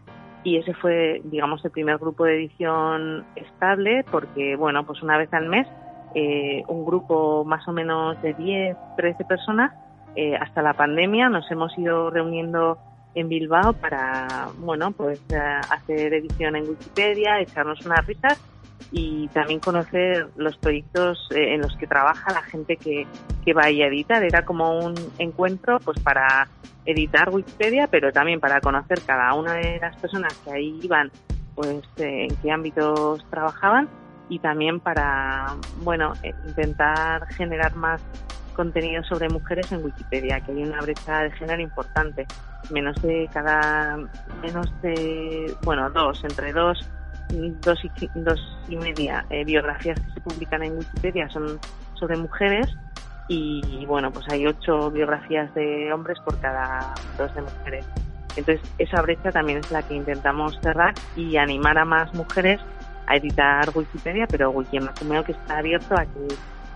y 0.44 0.58
ese 0.58 0.74
fue, 0.74 1.22
digamos, 1.26 1.64
el 1.64 1.72
primer 1.72 1.98
grupo 1.98 2.26
de 2.26 2.36
edición 2.36 3.26
estable 3.36 4.04
porque, 4.12 4.56
bueno, 4.56 4.86
pues 4.86 5.02
una 5.04 5.18
vez 5.18 5.32
al 5.34 5.48
mes, 5.48 5.68
eh, 6.16 6.64
un 6.68 6.84
grupo 6.84 7.46
más 7.46 7.68
o 7.68 7.72
menos 7.72 8.20
de 8.22 8.34
10, 8.34 8.76
13 8.98 9.24
personas, 9.26 9.72
eh, 10.16 10.36
hasta 10.36 10.62
la 10.62 10.74
pandemia 10.74 11.30
nos 11.30 11.50
hemos 11.52 11.78
ido 11.78 12.10
reuniendo 12.10 12.78
en 13.14 13.30
Bilbao 13.30 13.74
para, 13.74 14.50
bueno, 14.58 14.92
pues 14.92 15.22
eh, 15.32 15.38
hacer 15.38 16.14
edición 16.14 16.56
en 16.56 16.70
Wikipedia, 16.70 17.40
echarnos 17.40 17.86
unas 17.86 18.06
risas 18.06 18.40
y 18.92 19.28
también 19.30 19.60
conocer 19.60 20.28
los 20.36 20.58
proyectos 20.58 21.30
en 21.32 21.62
los 21.62 21.76
que 21.78 21.88
trabaja 21.88 22.34
la 22.34 22.42
gente 22.42 22.78
que, 22.78 23.06
que 23.46 23.54
va 23.54 23.64
a 23.66 23.70
editar. 23.70 24.24
Era 24.24 24.44
como 24.44 24.80
un 24.80 24.96
encuentro 25.18 25.80
pues 25.80 26.00
para 26.00 26.48
editar 26.86 27.30
Wikipedia, 27.30 27.88
pero 27.88 28.12
también 28.12 28.40
para 28.40 28.60
conocer 28.60 29.02
cada 29.06 29.34
una 29.34 29.54
de 29.54 29.80
las 29.80 29.96
personas 29.98 30.34
que 30.44 30.52
ahí 30.52 30.80
iban, 30.82 31.12
pues 31.56 31.84
eh, 31.98 32.28
en 32.30 32.36
qué 32.38 32.52
ámbitos 32.52 33.24
trabajaban 33.30 33.88
y 34.30 34.40
también 34.40 34.80
para, 34.80 35.56
bueno, 35.84 36.14
eh, 36.24 36.34
intentar 36.48 37.28
generar 37.34 37.76
más 37.76 38.02
contenido 38.52 39.04
sobre 39.04 39.30
mujeres 39.30 39.72
en 39.72 39.84
Wikipedia, 39.84 40.40
que 40.42 40.52
hay 40.52 40.64
una 40.64 40.82
brecha 40.82 41.24
de 41.24 41.32
género 41.32 41.62
importante. 41.62 42.26
Menos 42.70 43.02
de 43.02 43.30
cada, 43.34 43.98
menos 44.42 44.72
de, 44.82 45.56
bueno, 45.64 45.90
dos, 45.90 46.24
entre 46.24 46.54
dos, 46.54 46.88
dos 47.30 47.80
y, 47.84 48.10
dos 48.16 48.58
y 48.70 48.76
media 48.76 49.26
eh, 49.30 49.44
biografías 49.44 50.00
que 50.00 50.12
se 50.14 50.22
publican 50.22 50.64
en 50.64 50.78
Wikipedia 50.78 51.30
son 51.30 51.60
sobre 51.96 52.18
mujeres 52.18 52.68
y 53.28 53.86
bueno, 53.86 54.12
pues 54.12 54.26
hay 54.30 54.46
ocho 54.46 54.92
biografías 54.92 55.54
de 55.54 55.94
hombres 55.94 56.20
por 56.20 56.38
cada 56.42 56.94
dos 57.18 57.34
de 57.34 57.42
mujeres. 57.42 57.86
Entonces, 58.36 58.62
esa 58.78 59.02
brecha 59.02 59.32
también 59.32 59.60
es 59.60 59.72
la 59.72 59.84
que 59.84 59.96
intentamos 59.96 60.60
cerrar 60.62 60.94
y 61.16 61.38
animar 61.38 61.78
a 61.78 61.86
más 61.86 62.14
mujeres 62.14 62.60
a 63.08 63.16
editar 63.16 63.70
Wikipedia, 63.74 64.26
pero 64.28 64.52
Wikimedia 64.52 65.24
que 65.24 65.34
está 65.34 65.58
abierto 65.58 65.96
a 65.96 66.06
que 66.06 66.28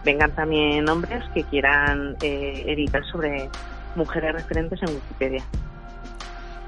vengan 0.05 0.31
también 0.31 0.88
hombres 0.88 1.24
que 1.33 1.43
quieran 1.43 2.15
eh, 2.21 2.63
editar 2.67 3.03
sobre 3.05 3.50
mujeres 3.95 4.33
referentes 4.33 4.81
en 4.83 4.89
Wikipedia. 4.95 5.43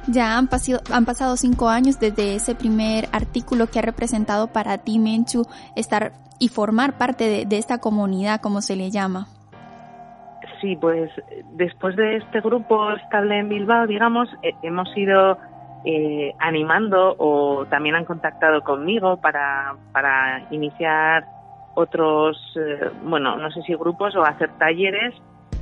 Ya 0.07 0.37
han, 0.37 0.47
pasado, 0.47 0.79
han 0.91 1.05
pasado 1.05 1.37
cinco 1.37 1.69
años 1.69 1.99
desde 1.99 2.35
ese 2.35 2.55
primer 2.55 3.07
artículo 3.11 3.67
que 3.67 3.79
ha 3.79 3.81
representado 3.81 4.47
para 4.47 4.77
ti, 4.77 4.99
Menchu, 4.99 5.45
estar 5.75 6.13
y 6.39 6.49
formar 6.49 6.97
parte 6.97 7.45
de 7.45 7.57
esta 7.57 7.79
comunidad, 7.79 8.41
como 8.41 8.61
se 8.61 8.75
le 8.75 8.89
llama. 8.89 9.27
Sí, 10.61 10.75
pues 10.75 11.11
después 11.53 11.95
de 11.95 12.17
este 12.17 12.41
grupo 12.41 12.91
estable 12.93 13.39
en 13.39 13.49
Bilbao, 13.49 13.85
digamos, 13.85 14.27
eh, 14.41 14.53
hemos 14.63 14.87
ido 14.97 15.37
eh, 15.85 16.33
animando 16.39 17.15
o 17.17 17.65
también 17.69 17.95
han 17.95 18.05
contactado 18.05 18.63
conmigo 18.63 19.17
para, 19.17 19.75
para 19.91 20.47
iniciar 20.49 21.25
otros, 21.77 22.35
eh, 22.55 22.89
bueno, 23.03 23.37
no 23.37 23.51
sé 23.51 23.61
si 23.61 23.75
grupos 23.75 24.15
o 24.15 24.23
hacer 24.23 24.49
talleres 24.57 25.13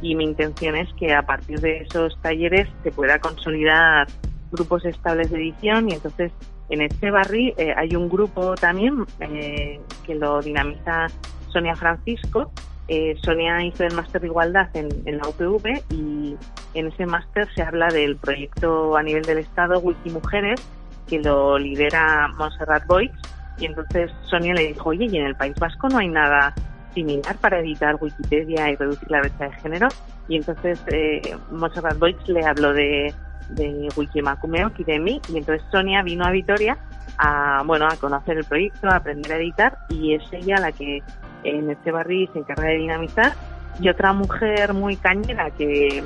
y 0.01 0.15
mi 0.15 0.23
intención 0.23 0.77
es 0.77 0.87
que 0.93 1.13
a 1.13 1.23
partir 1.23 1.59
de 1.59 1.79
esos 1.79 2.17
talleres 2.21 2.69
se 2.83 2.91
pueda 2.91 3.19
consolidar 3.19 4.07
grupos 4.49 4.85
estables 4.85 5.29
de 5.29 5.39
edición 5.39 5.89
y 5.89 5.93
entonces 5.93 6.31
en 6.69 6.81
este 6.81 7.11
barrio 7.11 7.53
eh, 7.57 7.73
hay 7.75 7.97
un 7.97 8.07
grupo 8.07 8.55
también 8.55 9.05
eh, 9.19 9.81
que 10.05 10.15
lo 10.15 10.41
dinamiza 10.41 11.07
Sonia 11.49 11.75
Francisco. 11.75 12.49
Eh, 12.87 13.17
Sonia 13.21 13.61
hizo 13.65 13.83
el 13.83 13.93
máster 13.93 14.21
de 14.21 14.27
igualdad 14.27 14.69
en, 14.73 15.17
la 15.17 15.27
UPV 15.27 15.83
y 15.89 16.37
en 16.75 16.87
ese 16.87 17.05
máster 17.05 17.45
se 17.55 17.61
habla 17.61 17.87
del 17.87 18.15
proyecto 18.15 18.95
a 18.95 19.03
nivel 19.03 19.23
del 19.23 19.39
Estado 19.39 19.79
Wikimujeres 19.79 20.61
que 21.07 21.19
lo 21.19 21.57
lidera 21.59 22.29
Montserrat 22.37 22.87
Boix 22.87 23.11
y 23.57 23.65
entonces 23.65 24.11
Sonia 24.23 24.53
le 24.53 24.67
dijo, 24.67 24.89
oye, 24.89 25.05
y 25.05 25.17
en 25.17 25.25
el 25.25 25.35
País 25.35 25.55
Vasco 25.59 25.87
no 25.89 25.99
hay 25.99 26.07
nada 26.07 26.53
similar 26.93 27.35
para 27.37 27.59
editar 27.59 27.95
Wikipedia 27.99 28.69
y 28.69 28.75
reducir 28.75 29.09
la 29.11 29.19
brecha 29.19 29.45
de 29.45 29.51
género. 29.53 29.87
Y 30.27 30.37
entonces 30.37 30.81
eh, 30.87 31.35
Montserrat 31.51 31.97
le 32.27 32.45
habló 32.45 32.73
de, 32.73 33.13
de 33.49 33.89
Wikimacumeo 33.95 34.71
y 34.77 34.83
de 34.83 34.99
mí. 34.99 35.21
Y 35.29 35.37
entonces 35.37 35.63
Sonia 35.71 36.01
vino 36.01 36.25
a 36.25 36.31
Vitoria 36.31 36.77
a, 37.17 37.63
bueno, 37.65 37.87
a 37.87 37.95
conocer 37.97 38.37
el 38.37 38.45
proyecto, 38.45 38.87
a 38.89 38.95
aprender 38.95 39.33
a 39.33 39.37
editar. 39.37 39.77
Y 39.89 40.15
es 40.15 40.23
ella 40.31 40.55
la 40.59 40.71
que 40.71 41.03
en 41.43 41.69
este 41.69 41.91
barrio 41.91 42.29
se 42.33 42.39
encarga 42.39 42.69
de 42.69 42.77
dinamizar. 42.77 43.33
Y 43.79 43.89
otra 43.89 44.13
mujer 44.13 44.73
muy 44.73 44.95
cañera 44.95 45.51
que 45.51 46.01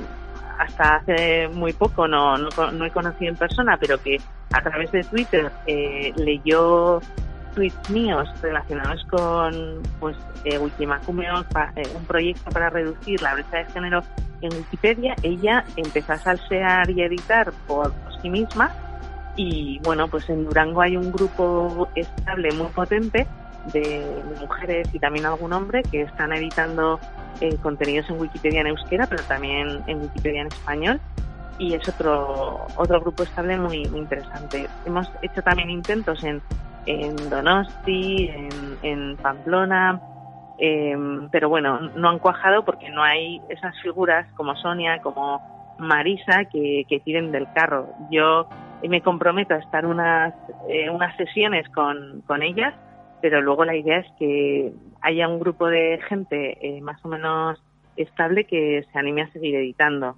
hasta 0.58 0.98
hace 0.98 1.48
muy 1.48 1.72
poco 1.72 2.08
no, 2.08 2.38
no, 2.38 2.50
no 2.72 2.86
he 2.86 2.92
conocido 2.92 3.32
en 3.32 3.38
persona, 3.38 3.78
pero 3.80 4.02
que 4.02 4.18
a 4.52 4.62
través 4.62 4.92
de 4.92 5.04
Twitter 5.04 5.52
eh, 5.68 6.12
leyó 6.18 7.00
tweets 7.60 7.90
míos 7.90 8.30
relacionados 8.42 9.04
con 9.10 9.84
pues 10.00 10.16
eh, 10.46 10.56
eh, 10.56 10.60
un 10.60 12.06
proyecto 12.06 12.52
para 12.52 12.70
reducir 12.70 13.22
la 13.22 13.34
brecha 13.34 13.58
de 13.58 13.66
género 13.66 14.02
en 14.42 14.54
Wikipedia, 14.54 15.14
ella 15.24 15.66
empezó 15.76 16.14
a 16.14 16.18
salsear 16.18 16.90
y 16.90 17.02
editar 17.02 17.52
por 17.68 17.94
sí 18.22 18.30
misma 18.30 18.72
y 19.36 19.80
bueno, 19.84 20.08
pues 20.08 20.30
en 20.30 20.46
Durango 20.46 20.82
hay 20.82 20.96
un 20.96 21.12
grupo 21.12 21.90
estable 21.96 22.54
muy 22.54 22.68
potente 22.68 23.28
de, 23.74 24.06
mujeres 24.40 24.88
y 24.94 25.00
también 25.00 25.26
algún 25.26 25.52
hombre 25.52 25.84
que 25.84 26.04
están 26.04 26.32
editando 26.32 26.98
eh, 27.42 27.58
contenidos 27.62 28.10
en 28.10 28.22
Wikipedia 28.22 28.62
en 28.62 28.68
euskera, 28.68 29.06
pero 29.08 29.22
también 29.24 29.82
en 29.88 30.00
Wikipedia 30.00 30.42
en 30.44 30.48
español 30.48 31.02
y 31.60 31.76
es 31.76 31.88
otro 31.88 32.66
otro 32.76 33.00
grupo 33.02 33.24
estable 33.24 33.58
muy, 33.58 33.86
muy 33.90 34.00
interesante. 34.00 34.68
Hemos 34.86 35.08
hecho 35.22 35.42
también 35.44 35.70
intentos 35.70 36.24
en 36.24 36.42
en 36.86 37.16
Donosti, 37.30 38.32
en, 38.82 39.16
Pamplona, 39.18 40.02
em, 40.58 41.30
pero 41.30 41.50
bueno, 41.50 41.80
no 41.96 42.10
han 42.10 42.20
cuajado 42.20 42.66
porque 42.66 42.90
no 42.90 43.04
hay 43.04 43.42
esas 43.50 43.80
figuras 43.82 44.26
como 44.34 44.56
Sonia, 44.56 45.00
como 45.02 45.76
Marisa 45.78 46.46
que, 46.46 46.86
que 46.90 47.00
tiren 47.00 47.32
del 47.32 47.48
carro. 47.54 47.90
Yo 48.10 48.48
me 48.88 49.02
comprometo 49.02 49.54
a 49.54 49.58
estar 49.58 49.86
unas, 49.86 50.34
eh, 50.68 50.90
unas 50.90 51.16
sesiones 51.18 51.68
con, 51.70 52.24
con 52.26 52.42
ellas, 52.42 52.74
pero 53.22 53.42
luego 53.42 53.66
la 53.66 53.76
idea 53.76 54.00
es 54.00 54.08
que 54.18 54.74
haya 55.02 55.28
un 55.28 55.40
grupo 55.40 55.68
de 55.68 56.00
gente 56.08 56.58
eh, 56.62 56.82
más 56.82 57.04
o 57.06 57.10
menos 57.10 57.62
estable 57.98 58.46
que 58.46 58.86
se 58.92 59.00
anime 59.00 59.24
a 59.24 59.32
seguir 59.32 59.56
editando. 59.56 60.16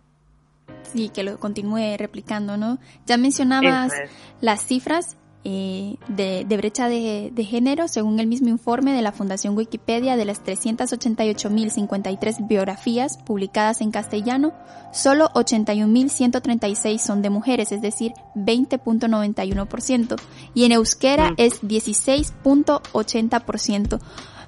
Sí, 0.92 1.10
que 1.10 1.24
lo 1.24 1.40
continúe 1.40 1.98
replicando, 1.98 2.58
¿no? 2.58 2.80
Ya 3.06 3.18
mencionabas 3.18 3.94
las 4.42 4.66
cifras, 4.66 5.18
eh, 5.44 5.96
de, 6.08 6.46
brecha 6.56 6.88
de, 6.88 7.48
género, 7.50 7.88
según 7.88 8.20
el 8.20 8.28
mismo 8.28 8.50
informe 8.50 8.94
de 8.94 9.02
la 9.02 9.12
Fundación 9.12 9.58
Wikipedia, 9.58 10.16
de 10.16 10.26
las 10.26 10.44
388.053 10.44 12.48
biografías 12.48 13.18
publicadas 13.18 13.82
en 13.82 13.90
castellano, 13.90 14.54
solo 14.94 15.32
81.136 15.34 17.00
son 17.00 17.24
de 17.24 17.32
mujeres, 17.32 17.72
es 17.72 17.82
decir, 17.82 18.14
20.91%, 18.36 20.22
y 20.54 20.66
en 20.66 20.74
euskera 20.74 21.32
mm. 21.32 21.36
es 21.38 21.64
16.80%. 21.64 24.00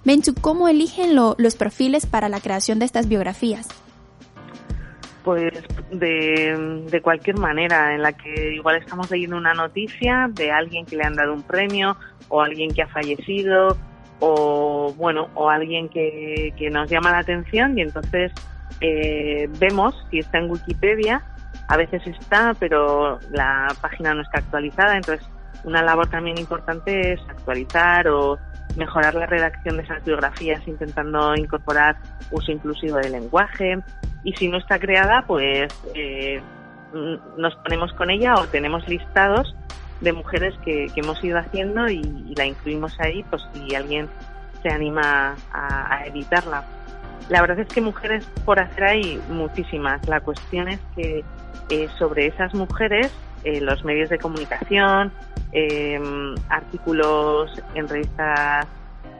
Menchu, 0.03 0.35
¿cómo 0.35 0.67
eligen 0.67 1.15
los 1.15 1.55
perfiles 1.55 2.05
para 2.05 2.29
la 2.29 2.39
creación 2.39 2.77
de 2.77 2.85
estas 2.85 3.07
biografías? 3.07 3.65
Pues 5.23 5.53
de, 5.89 6.83
de, 6.89 7.01
cualquier 7.01 7.37
manera, 7.37 7.95
en 7.95 8.01
la 8.01 8.11
que 8.11 8.55
igual 8.55 8.75
estamos 8.75 9.09
leyendo 9.09 9.37
una 9.37 9.53
noticia 9.53 10.29
de 10.29 10.51
alguien 10.51 10.85
que 10.85 10.97
le 10.97 11.03
han 11.03 11.13
dado 11.13 11.33
un 11.33 11.43
premio 11.43 11.95
o 12.27 12.41
alguien 12.41 12.73
que 12.73 12.81
ha 12.81 12.87
fallecido 12.87 13.77
o 14.19 14.93
bueno 14.97 15.29
o 15.35 15.49
alguien 15.49 15.87
que, 15.89 16.53
que 16.57 16.69
nos 16.69 16.89
llama 16.89 17.11
la 17.11 17.19
atención 17.19 17.77
y 17.77 17.81
entonces 17.81 18.31
eh, 18.81 19.49
vemos 19.59 19.95
si 20.09 20.19
está 20.19 20.39
en 20.39 20.51
Wikipedia. 20.51 21.21
A 21.69 21.77
veces 21.77 22.05
está, 22.05 22.53
pero 22.59 23.19
la 23.31 23.73
página 23.81 24.13
no 24.13 24.21
está 24.21 24.39
actualizada, 24.39 24.97
entonces 24.97 25.25
una 25.63 25.81
labor 25.81 26.07
también 26.09 26.37
importante 26.37 27.13
es 27.13 27.21
actualizar 27.29 28.07
o 28.07 28.37
mejorar 28.75 29.13
la 29.15 29.25
redacción 29.25 29.77
de 29.77 29.83
esas 29.83 30.03
biografías 30.03 30.67
intentando 30.67 31.35
incorporar 31.35 31.97
uso 32.31 32.51
inclusivo 32.51 32.97
del 32.97 33.11
lenguaje 33.11 33.79
y 34.23 34.33
si 34.33 34.47
no 34.47 34.57
está 34.57 34.79
creada 34.79 35.23
pues 35.27 35.73
eh, 35.93 36.41
nos 37.37 37.55
ponemos 37.57 37.93
con 37.93 38.09
ella 38.09 38.35
o 38.35 38.47
tenemos 38.47 38.87
listados 38.87 39.55
de 40.01 40.13
mujeres 40.13 40.53
que, 40.63 40.91
hemos 40.95 41.23
ido 41.23 41.39
haciendo 41.39 41.87
y, 41.87 42.03
la 42.35 42.45
incluimos 42.45 42.99
ahí 42.99 43.23
pues 43.29 43.41
si 43.53 43.75
alguien 43.75 44.09
se 44.61 44.69
anima 44.69 45.35
a, 45.51 46.05
editarla. 46.05 46.65
La 47.29 47.41
verdad 47.41 47.59
es 47.59 47.67
que 47.67 47.81
mujeres 47.81 48.25
por 48.45 48.59
hacer 48.59 48.83
hay 48.83 49.21
muchísimas. 49.29 50.05
La 50.07 50.19
cuestión 50.19 50.67
es 50.67 50.79
que 50.95 51.23
eh, 51.69 51.87
sobre 51.97 52.27
esas 52.27 52.53
mujeres 52.53 53.11
eh, 53.43 53.61
los 53.61 53.83
medios 53.83 54.09
de 54.09 54.17
comunicación, 54.17 55.11
em, 55.51 56.35
artículos 56.49 57.51
en 57.75 57.87
revistas 57.87 58.67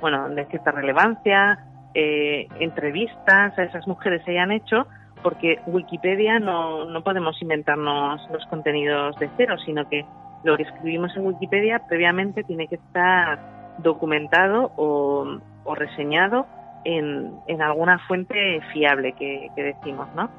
bueno, 0.01 0.29
de 0.29 0.45
cierta 0.45 0.71
relevancia, 0.71 1.59
eh, 1.93 2.47
entrevistas 2.59 3.57
a 3.57 3.63
esas 3.63 3.87
mujeres 3.87 4.21
se 4.25 4.31
hayan 4.31 4.51
hecho, 4.51 4.87
porque 5.21 5.59
Wikipedia 5.65 6.39
no, 6.39 6.85
no 6.85 7.03
podemos 7.03 7.41
inventarnos 7.41 8.21
los 8.31 8.45
contenidos 8.47 9.15
de 9.17 9.29
cero, 9.37 9.55
sino 9.65 9.87
que 9.87 10.05
lo 10.43 10.57
que 10.57 10.63
escribimos 10.63 11.15
en 11.15 11.25
Wikipedia 11.25 11.83
previamente 11.87 12.43
tiene 12.43 12.67
que 12.67 12.75
estar 12.75 13.39
documentado 13.77 14.71
o, 14.75 15.39
reseñado 15.75 16.45
en, 16.83 17.31
en, 17.47 17.61
alguna 17.61 17.99
fuente 18.07 18.59
fiable 18.73 19.13
que, 19.13 19.49
decimos, 19.55 20.07
¿no? 20.15 20.29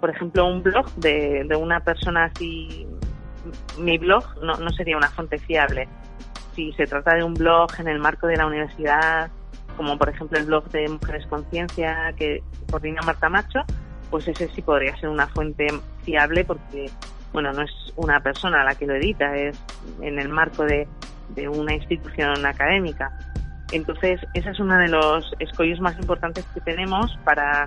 Por 0.00 0.10
ejemplo, 0.10 0.46
un 0.46 0.62
blog 0.62 0.90
de, 0.96 1.44
de 1.44 1.56
una 1.56 1.78
persona 1.80 2.24
así, 2.24 2.86
mi 3.78 3.98
blog 3.98 4.24
no, 4.42 4.56
no 4.56 4.70
sería 4.70 4.96
una 4.96 5.10
fuente 5.10 5.38
fiable. 5.38 5.88
Si 6.54 6.72
se 6.72 6.86
trata 6.86 7.14
de 7.14 7.24
un 7.24 7.34
blog 7.34 7.70
en 7.78 7.88
el 7.88 7.98
marco 7.98 8.26
de 8.26 8.36
la 8.36 8.46
universidad, 8.46 9.30
como 9.76 9.96
por 9.98 10.08
ejemplo 10.08 10.38
el 10.38 10.46
blog 10.46 10.68
de 10.70 10.88
Mujeres 10.88 11.26
Conciencia 11.26 12.12
que 12.16 12.42
coordina 12.70 13.02
Marta 13.02 13.28
Macho, 13.28 13.60
pues 14.10 14.28
ese 14.28 14.48
sí 14.48 14.62
podría 14.62 14.96
ser 14.98 15.08
una 15.08 15.26
fuente 15.28 15.66
fiable 16.04 16.44
porque, 16.44 16.90
bueno, 17.32 17.52
no 17.52 17.62
es 17.62 17.70
una 17.96 18.20
persona 18.20 18.62
la 18.64 18.74
que 18.74 18.86
lo 18.86 18.94
edita, 18.94 19.34
es 19.36 19.58
en 20.00 20.18
el 20.18 20.28
marco 20.28 20.64
de, 20.64 20.86
de 21.30 21.48
una 21.48 21.74
institución 21.74 22.44
académica. 22.44 23.10
Entonces, 23.72 24.20
esa 24.34 24.50
es 24.50 24.60
una 24.60 24.78
de 24.78 24.88
los 24.88 25.32
escollos 25.38 25.80
más 25.80 25.98
importantes 25.98 26.44
que 26.52 26.60
tenemos 26.60 27.18
para 27.24 27.66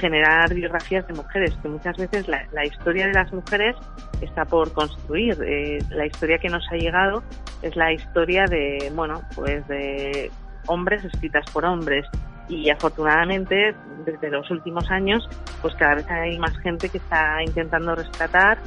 generar 0.00 0.52
biografías 0.54 1.06
de 1.06 1.14
mujeres, 1.14 1.54
que 1.62 1.68
muchas 1.68 1.96
veces 1.96 2.26
la, 2.26 2.64
historia 2.64 3.06
de 3.06 3.12
las 3.12 3.32
mujeres 3.32 3.76
está 4.20 4.44
por 4.44 4.72
construir. 4.72 5.36
Eh, 5.44 5.78
la 5.90 6.06
historia 6.06 6.38
que 6.38 6.48
nos 6.48 6.66
ha 6.72 6.76
llegado 6.76 7.22
es 7.62 7.76
la 7.76 7.92
historia 7.92 8.46
de, 8.46 8.90
bueno, 8.94 9.22
pues 9.34 9.66
de 9.68 10.30
hombres 10.66 11.04
escritas 11.04 11.44
por 11.52 11.64
hombres 11.64 12.06
y 12.48 12.68
afortunadamente 12.70 13.74
desde 14.04 14.30
los 14.30 14.50
últimos 14.50 14.90
años 14.90 15.28
pues 15.62 15.74
cada 15.76 15.96
vez 15.96 16.10
hay 16.10 16.38
más 16.38 16.56
gente 16.58 16.88
que 16.88 16.98
está 16.98 17.42
intentando 17.42 17.94
rescatar 17.94 18.58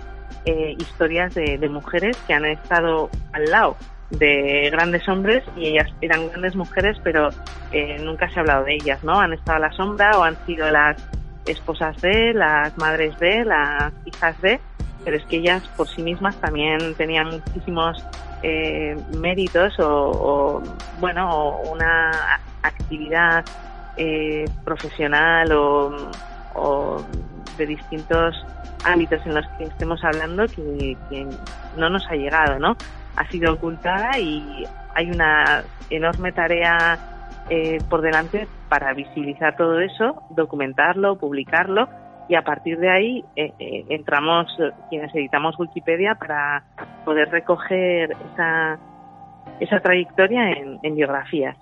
eh, 0.45 0.75
historias 0.77 1.33
de, 1.35 1.57
mujeres 1.69 2.17
que 2.27 2.33
han 2.33 2.45
estado 2.45 3.09
al 3.33 3.45
lado 3.45 3.77
de 4.09 4.69
grandes 4.71 5.07
hombres 5.07 5.43
y 5.57 5.67
ellas 5.67 5.89
eran 6.01 6.29
grandes 6.29 6.55
mujeres 6.55 6.97
pero 7.03 7.29
eh, 7.71 7.97
nunca 7.99 8.29
se 8.29 8.39
ha 8.39 8.41
hablado 8.41 8.65
de 8.65 8.75
ellas 8.75 9.03
no 9.03 9.19
han 9.19 9.33
estado 9.33 9.57
a 9.57 9.67
la 9.67 9.71
sombra 9.73 10.17
o 10.17 10.23
han 10.23 10.37
sido 10.45 10.69
las 10.71 10.97
esposas 11.45 11.99
de 12.01 12.33
las 12.33 12.77
madres 12.77 13.17
de 13.19 13.45
las 13.45 13.93
hijas 14.05 14.39
de 14.41 14.59
pero 15.03 15.17
es 15.17 15.25
que 15.25 15.37
ellas 15.37 15.67
por 15.75 15.87
sí 15.87 16.01
mismas 16.01 16.35
también 16.37 16.95
tenían 16.95 17.29
muchísimos 17.29 18.03
eh, 18.41 18.95
méritos 19.17 19.73
o, 19.79 20.61
bueno 20.99 21.29
o 21.29 21.73
una 21.73 22.11
actividad 22.61 23.43
eh, 23.97 24.45
profesional 24.63 25.51
o, 25.51 27.03
de 27.57 27.65
distintos 27.67 28.35
ámbitos 28.83 29.25
en 29.25 29.35
los 29.35 29.45
que 29.57 29.65
estemos 29.65 30.03
hablando 30.03 30.47
que, 30.47 30.97
que 31.09 31.27
no 31.77 31.89
nos 31.89 32.05
ha 32.09 32.15
llegado, 32.15 32.57
¿no? 32.59 32.75
Ha 33.15 33.27
sido 33.29 33.53
ocultada 33.53 34.17
y 34.17 34.65
hay 34.95 35.11
una 35.11 35.63
enorme 35.89 36.31
tarea 36.31 36.97
eh, 37.49 37.79
por 37.89 38.01
delante 38.01 38.47
para 38.73 38.91
visibilizar 38.95 39.55
todo 39.55 39.79
eso, 39.79 40.23
documentarlo, 40.31 41.19
publicarlo 41.19 41.87
y 42.27 42.33
a 42.33 42.41
partir 42.41 42.79
de 42.79 42.89
ahí 42.89 43.23
eh, 43.35 43.53
eh, 43.59 43.85
entramos 43.89 44.47
quienes 44.89 45.13
editamos 45.13 45.59
Wikipedia 45.59 46.15
para 46.15 46.63
poder 47.05 47.29
recoger 47.29 48.17
esa, 48.33 48.79
esa 49.59 49.79
trayectoria 49.79 50.53
en, 50.53 50.79
en 50.81 50.95
biografías. 50.95 51.55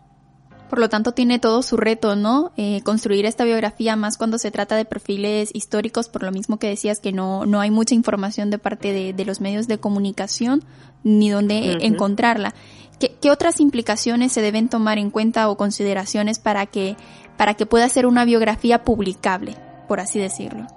Por 0.69 0.80
lo 0.80 0.88
tanto, 0.88 1.12
tiene 1.12 1.38
todo 1.38 1.63
su 1.63 1.76
reto, 1.76 2.15
¿no? 2.15 2.54
Eh, 2.56 2.82
construir 2.86 3.26
esta 3.26 3.43
biografía 3.43 3.97
más 3.97 4.17
cuando 4.17 4.38
se 4.38 4.50
trata 4.50 4.78
de 4.78 4.86
perfiles 4.86 5.54
históricos, 5.54 6.08
por 6.08 6.24
lo 6.24 6.32
mismo 6.32 6.60
que 6.60 6.67
decías 6.67 7.02
que 7.02 7.12
no, 7.12 7.45
no 7.45 7.60
hay 7.60 7.71
mucha 7.71 7.93
información 7.93 8.50
de 8.52 8.58
parte 8.58 8.93
de, 8.93 9.12
de 9.12 9.26
los 9.26 9.41
medios 9.41 9.67
de 9.67 9.80
comunicación 9.80 10.62
ni 11.04 11.30
dónde 11.30 11.80
encontrarla. 11.82 12.54
¿Qué, 13.02 13.12
¿Qué, 13.22 13.32
otras 13.32 13.60
implicaciones 13.60 14.32
se 14.32 14.42
deben 14.42 14.70
tomar 14.70 14.98
en 14.98 15.10
cuenta 15.10 15.50
o 15.50 15.58
consideraciones 15.58 16.40
para 16.40 16.68
que, 16.68 16.96
para 17.38 17.56
que 17.56 17.66
pueda 17.66 17.90
ser 17.90 18.06
una 18.06 18.24
biografía 18.24 18.84
publicable, 18.84 19.56
por 19.88 20.00
así 20.00 20.20
decirlo? 20.20 20.68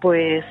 Pues 0.00 0.44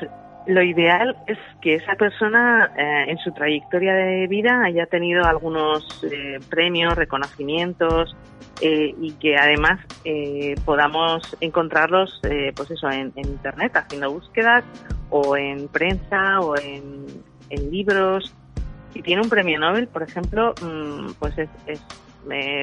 lo 0.48 0.62
ideal 0.62 1.16
es 1.28 1.38
que 1.62 1.76
esa 1.76 1.96
persona 1.96 2.72
eh, 2.78 3.06
en 3.12 3.18
su 3.20 3.32
trayectoria 3.32 3.94
de 3.94 4.28
vida 4.28 4.64
haya 4.66 4.86
tenido 4.86 5.24
algunos 5.24 6.04
eh, 6.04 6.40
premios, 6.50 6.96
reconocimientos 6.96 8.16
eh, 8.62 8.94
y 9.00 9.14
que 9.14 9.38
además 9.38 9.80
podamos 10.66 11.36
encontrarlos 11.40 12.20
pues 12.56 12.72
eso 12.72 12.90
en, 12.90 13.14
internet 13.16 13.76
haciendo 13.76 14.12
búsquedas 14.12 14.64
o 15.10 15.36
en 15.38 15.68
prensa 15.70 16.40
o 16.42 16.56
en, 16.58 17.06
libros. 17.72 18.34
Si 18.94 19.02
tiene 19.02 19.22
un 19.22 19.30
premio 19.30 19.60
Nobel, 19.60 19.88
por 19.88 20.04
ejemplo, 20.04 20.54
mmm, 20.62 21.12
pues 21.20 21.38
es, 21.38 21.50
es 21.68 21.82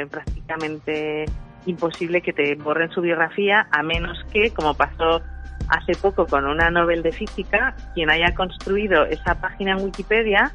prácticamente 0.08 1.26
imposible 1.66 2.22
que 2.22 2.32
te 2.32 2.54
borren 2.54 2.90
su 2.90 3.02
biografía 3.02 3.66
a 3.70 3.82
menos 3.82 4.18
que, 4.32 4.50
como 4.52 4.74
pasó 4.74 5.20
hace 5.68 5.92
poco 6.00 6.26
con 6.26 6.46
una 6.46 6.70
Nobel 6.70 7.02
de 7.02 7.12
Física, 7.12 7.74
quien 7.94 8.10
haya 8.10 8.34
construido 8.34 9.04
esa 9.04 9.40
página 9.40 9.72
en 9.72 9.84
Wikipedia 9.84 10.52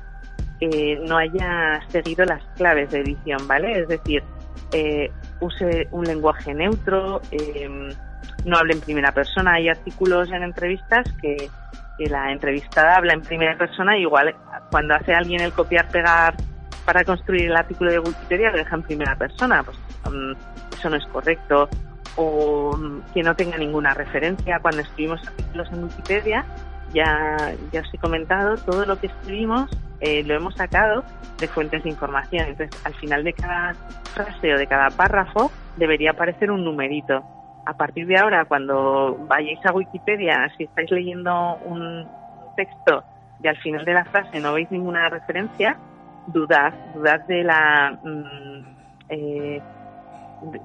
eh, 0.61 0.97
no 1.05 1.17
haya 1.17 1.81
seguido 1.89 2.25
las 2.25 2.41
claves 2.55 2.89
de 2.91 3.01
edición, 3.01 3.45
¿vale? 3.47 3.81
Es 3.81 3.87
decir, 3.87 4.23
eh, 4.71 5.11
use 5.41 5.87
un 5.91 6.05
lenguaje 6.05 6.53
neutro, 6.53 7.21
eh, 7.31 7.69
no 8.45 8.57
hable 8.57 8.73
en 8.73 8.81
primera 8.81 9.11
persona. 9.11 9.55
Hay 9.55 9.67
artículos 9.67 10.31
en 10.31 10.43
entrevistas 10.43 11.05
que, 11.21 11.49
que, 11.97 12.09
la 12.09 12.31
entrevistada 12.31 12.95
habla 12.95 13.13
en 13.13 13.21
primera 13.21 13.57
persona 13.57 13.97
igual 13.97 14.35
cuando 14.71 14.95
hace 14.95 15.13
alguien 15.13 15.41
el 15.41 15.53
copiar-pegar 15.53 16.35
para 16.85 17.03
construir 17.03 17.45
el 17.45 17.55
artículo 17.55 17.91
de 17.91 17.99
Wikipedia 17.99 18.51
lo 18.51 18.57
deja 18.57 18.75
en 18.75 18.83
primera 18.83 19.15
persona. 19.15 19.63
Pues 19.63 19.77
um, 20.07 20.35
eso 20.77 20.89
no 20.89 20.95
es 20.95 21.05
correcto 21.07 21.67
o 22.15 22.77
que 23.13 23.23
no 23.23 23.35
tenga 23.35 23.57
ninguna 23.57 23.93
referencia. 23.93 24.59
Cuando 24.59 24.81
escribimos 24.81 25.27
artículos 25.27 25.67
en 25.71 25.83
Wikipedia, 25.83 26.45
ya, 26.93 27.53
ya 27.71 27.81
os 27.81 27.93
he 27.93 27.97
comentado, 27.97 28.55
todo 28.57 28.85
lo 28.85 28.99
que 28.99 29.07
escribimos 29.07 29.69
eh, 29.99 30.23
lo 30.23 30.35
hemos 30.35 30.55
sacado 30.55 31.03
de 31.39 31.47
fuentes 31.47 31.83
de 31.83 31.89
información. 31.89 32.47
Entonces, 32.47 32.79
al 32.85 32.93
final 32.95 33.23
de 33.23 33.33
cada 33.33 33.73
frase 34.13 34.53
o 34.53 34.57
de 34.57 34.67
cada 34.67 34.89
párrafo 34.91 35.51
debería 35.77 36.11
aparecer 36.11 36.51
un 36.51 36.63
numerito. 36.63 37.23
A 37.65 37.73
partir 37.75 38.05
de 38.07 38.17
ahora, 38.17 38.45
cuando 38.45 39.17
vayáis 39.27 39.59
a 39.65 39.73
Wikipedia, 39.73 40.51
si 40.57 40.65
estáis 40.65 40.91
leyendo 40.91 41.57
un 41.65 42.07
texto 42.55 43.03
y 43.41 43.47
al 43.47 43.57
final 43.57 43.83
de 43.83 43.93
la 43.93 44.05
frase 44.05 44.39
no 44.39 44.53
veis 44.53 44.69
ninguna 44.71 45.09
referencia, 45.09 45.77
dudad, 46.27 46.73
dudad 46.93 47.25
de 47.27 47.43
la... 47.43 47.99
Mmm, 48.03 48.75
eh, 49.09 49.61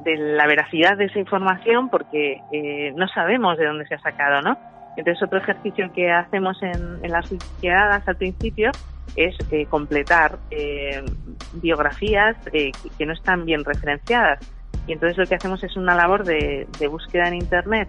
de 0.05 0.17
la 0.17 0.47
veracidad 0.47 0.97
de 0.97 1.07
esa 1.07 1.19
información 1.21 1.89
porque 1.89 2.43
eh, 2.53 2.93
no 2.97 3.07
sabemos 3.09 3.57
de 3.57 3.67
dónde 3.67 3.87
se 3.87 3.95
ha 3.95 4.01
sacado, 4.01 4.43
¿no? 4.43 4.59
Entonces 4.97 5.23
otro 5.23 5.39
ejercicio 5.39 5.91
que 5.95 6.11
hacemos 6.11 6.61
en, 6.63 7.01
las 7.11 7.31
wikipedias 7.31 8.07
al 8.07 8.17
principio 8.17 8.73
es 9.17 9.35
eh, 9.51 9.67
completar 9.67 10.39
eh, 10.51 11.03
biografías 11.53 12.37
eh, 12.53 12.71
que 12.99 13.07
no 13.07 13.13
están 13.13 13.45
bien 13.45 13.65
referenciadas. 13.65 14.41
Y 14.90 14.92
entonces 14.92 15.16
lo 15.18 15.24
que 15.24 15.37
hacemos 15.37 15.62
es 15.62 15.76
una 15.76 15.94
labor 15.94 16.24
de, 16.24 16.66
de 16.81 16.88
búsqueda 16.88 17.29
en 17.29 17.35
Internet 17.35 17.88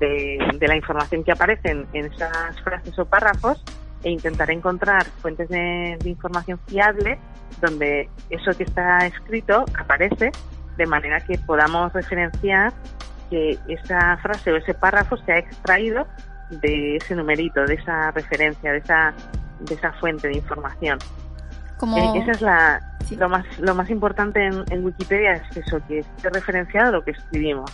de, 0.00 0.36
de, 0.58 0.66
la 0.66 0.74
información 0.74 1.22
que 1.22 1.30
aparece 1.30 1.70
en, 1.70 1.86
en, 1.92 2.06
esas 2.06 2.60
frases 2.64 2.98
o 2.98 3.04
párrafos 3.04 3.62
e 4.02 4.10
intentar 4.10 4.50
encontrar 4.50 5.04
fuentes 5.22 5.48
de, 5.48 5.96
de 6.02 6.10
información 6.10 6.58
fiable 6.66 7.20
donde 7.60 8.08
eso 8.30 8.50
que 8.58 8.64
está 8.64 8.98
escrito 9.06 9.64
aparece 9.78 10.32
de 10.76 10.86
manera 10.86 11.20
que 11.20 11.38
podamos 11.38 11.92
referenciar 11.92 12.72
que 13.30 13.56
esa 13.68 14.16
frase 14.16 14.50
o 14.50 14.56
ese 14.56 14.74
párrafo 14.74 15.18
se 15.18 15.30
ha 15.30 15.38
extraído 15.38 16.08
de 16.50 16.96
ese 16.96 17.14
numerito, 17.14 17.64
de 17.64 17.74
esa 17.74 18.10
referencia, 18.10 18.72
de 18.72 18.78
esa, 18.78 19.14
de 19.60 19.72
esa 19.72 19.92
fuente 19.92 20.26
de 20.26 20.38
información. 20.38 20.98
Como... 21.78 21.96
Eh, 21.96 22.22
esa 22.22 22.32
es 22.32 22.40
la, 22.40 22.89
sí. 23.06 23.16
lo, 23.16 23.28
más, 23.28 23.44
lo 23.58 23.74
más 23.74 23.90
importante 23.90 24.44
en, 24.46 24.64
en, 24.70 24.84
Wikipedia, 24.84 25.32
es 25.34 25.56
eso, 25.56 25.78
que 25.86 26.00
esté 26.00 26.30
referenciado 26.30 26.92
lo 26.92 27.04
que 27.04 27.12
escribimos. 27.12 27.70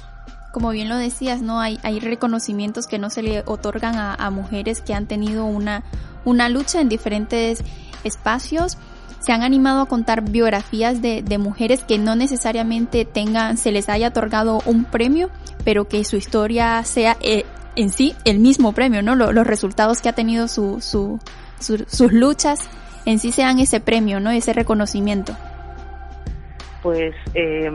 Como 0.52 0.70
bien 0.70 0.88
lo 0.88 0.96
decías, 0.96 1.42
¿no? 1.42 1.60
Hay, 1.60 1.78
hay 1.82 2.00
reconocimientos 2.00 2.86
que 2.86 2.98
no 2.98 3.10
se 3.10 3.22
le 3.22 3.42
otorgan 3.46 3.96
a, 3.96 4.14
a 4.14 4.30
mujeres 4.30 4.80
que 4.80 4.94
han 4.94 5.06
tenido 5.06 5.44
una, 5.44 5.82
una 6.24 6.48
lucha 6.48 6.80
en 6.80 6.88
diferentes 6.88 7.62
espacios 8.04 8.78
se 9.26 9.32
han 9.32 9.42
animado 9.42 9.80
a 9.80 9.86
contar 9.86 10.22
biografías 10.22 11.02
de, 11.02 11.22
de, 11.22 11.38
mujeres 11.38 11.82
que 11.82 11.98
no 11.98 12.14
necesariamente 12.14 13.04
tengan, 13.04 13.56
se 13.56 13.72
les 13.72 13.88
haya 13.88 14.08
otorgado 14.08 14.60
un 14.66 14.84
premio, 14.84 15.30
pero 15.64 15.88
que 15.88 16.04
su 16.04 16.16
historia 16.16 16.84
sea 16.84 17.16
eh, 17.20 17.44
en 17.74 17.90
sí 17.90 18.14
el 18.24 18.38
mismo 18.38 18.72
premio, 18.72 19.02
¿no? 19.02 19.16
Los, 19.16 19.34
los 19.34 19.46
resultados 19.46 20.00
que 20.00 20.08
ha 20.08 20.12
tenido 20.12 20.46
su, 20.46 20.80
su, 20.80 21.18
su, 21.58 21.84
sus 21.88 22.12
luchas 22.12 22.60
en 23.06 23.18
sí 23.18 23.32
sean 23.32 23.58
ese 23.58 23.80
premio, 23.80 24.20
¿no? 24.20 24.30
Ese 24.30 24.52
reconocimiento. 24.52 25.34
Pues 26.82 27.14
eh, 27.32 27.70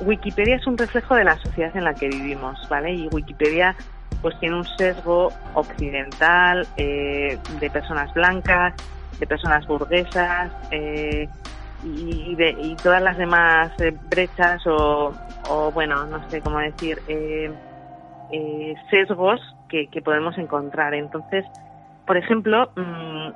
Wikipedia 0.00 0.56
es 0.56 0.66
un 0.66 0.76
reflejo 0.76 1.14
de 1.14 1.24
la 1.24 1.38
sociedad 1.38 1.74
en 1.74 1.84
la 1.84 1.94
que 1.94 2.08
vivimos, 2.08 2.68
¿vale? 2.68 2.92
Y 2.92 3.08
Wikipedia 3.08 3.74
pues 4.20 4.38
tiene 4.40 4.56
un 4.56 4.64
sesgo 4.64 5.32
occidental 5.54 6.66
eh, 6.76 7.38
de 7.60 7.70
personas 7.70 8.12
blancas, 8.14 8.74
de 9.18 9.26
personas 9.26 9.66
burguesas 9.66 10.52
eh, 10.70 11.28
y, 11.84 12.34
de, 12.34 12.76
todas 12.82 13.02
las 13.02 13.16
demás 13.16 13.70
eh, 13.80 13.94
brechas 14.10 14.62
o, 14.66 15.12
bueno, 15.72 16.06
no 16.06 16.28
sé 16.30 16.40
cómo 16.40 16.58
decir, 16.58 17.00
eh, 17.08 17.50
eh 18.32 18.74
sesgos 18.90 19.40
que, 19.68 19.88
podemos 20.04 20.36
encontrar. 20.38 20.94
Entonces, 20.94 21.44
por 22.06 22.16
ejemplo, 22.16 22.70
mmm, 22.76 23.30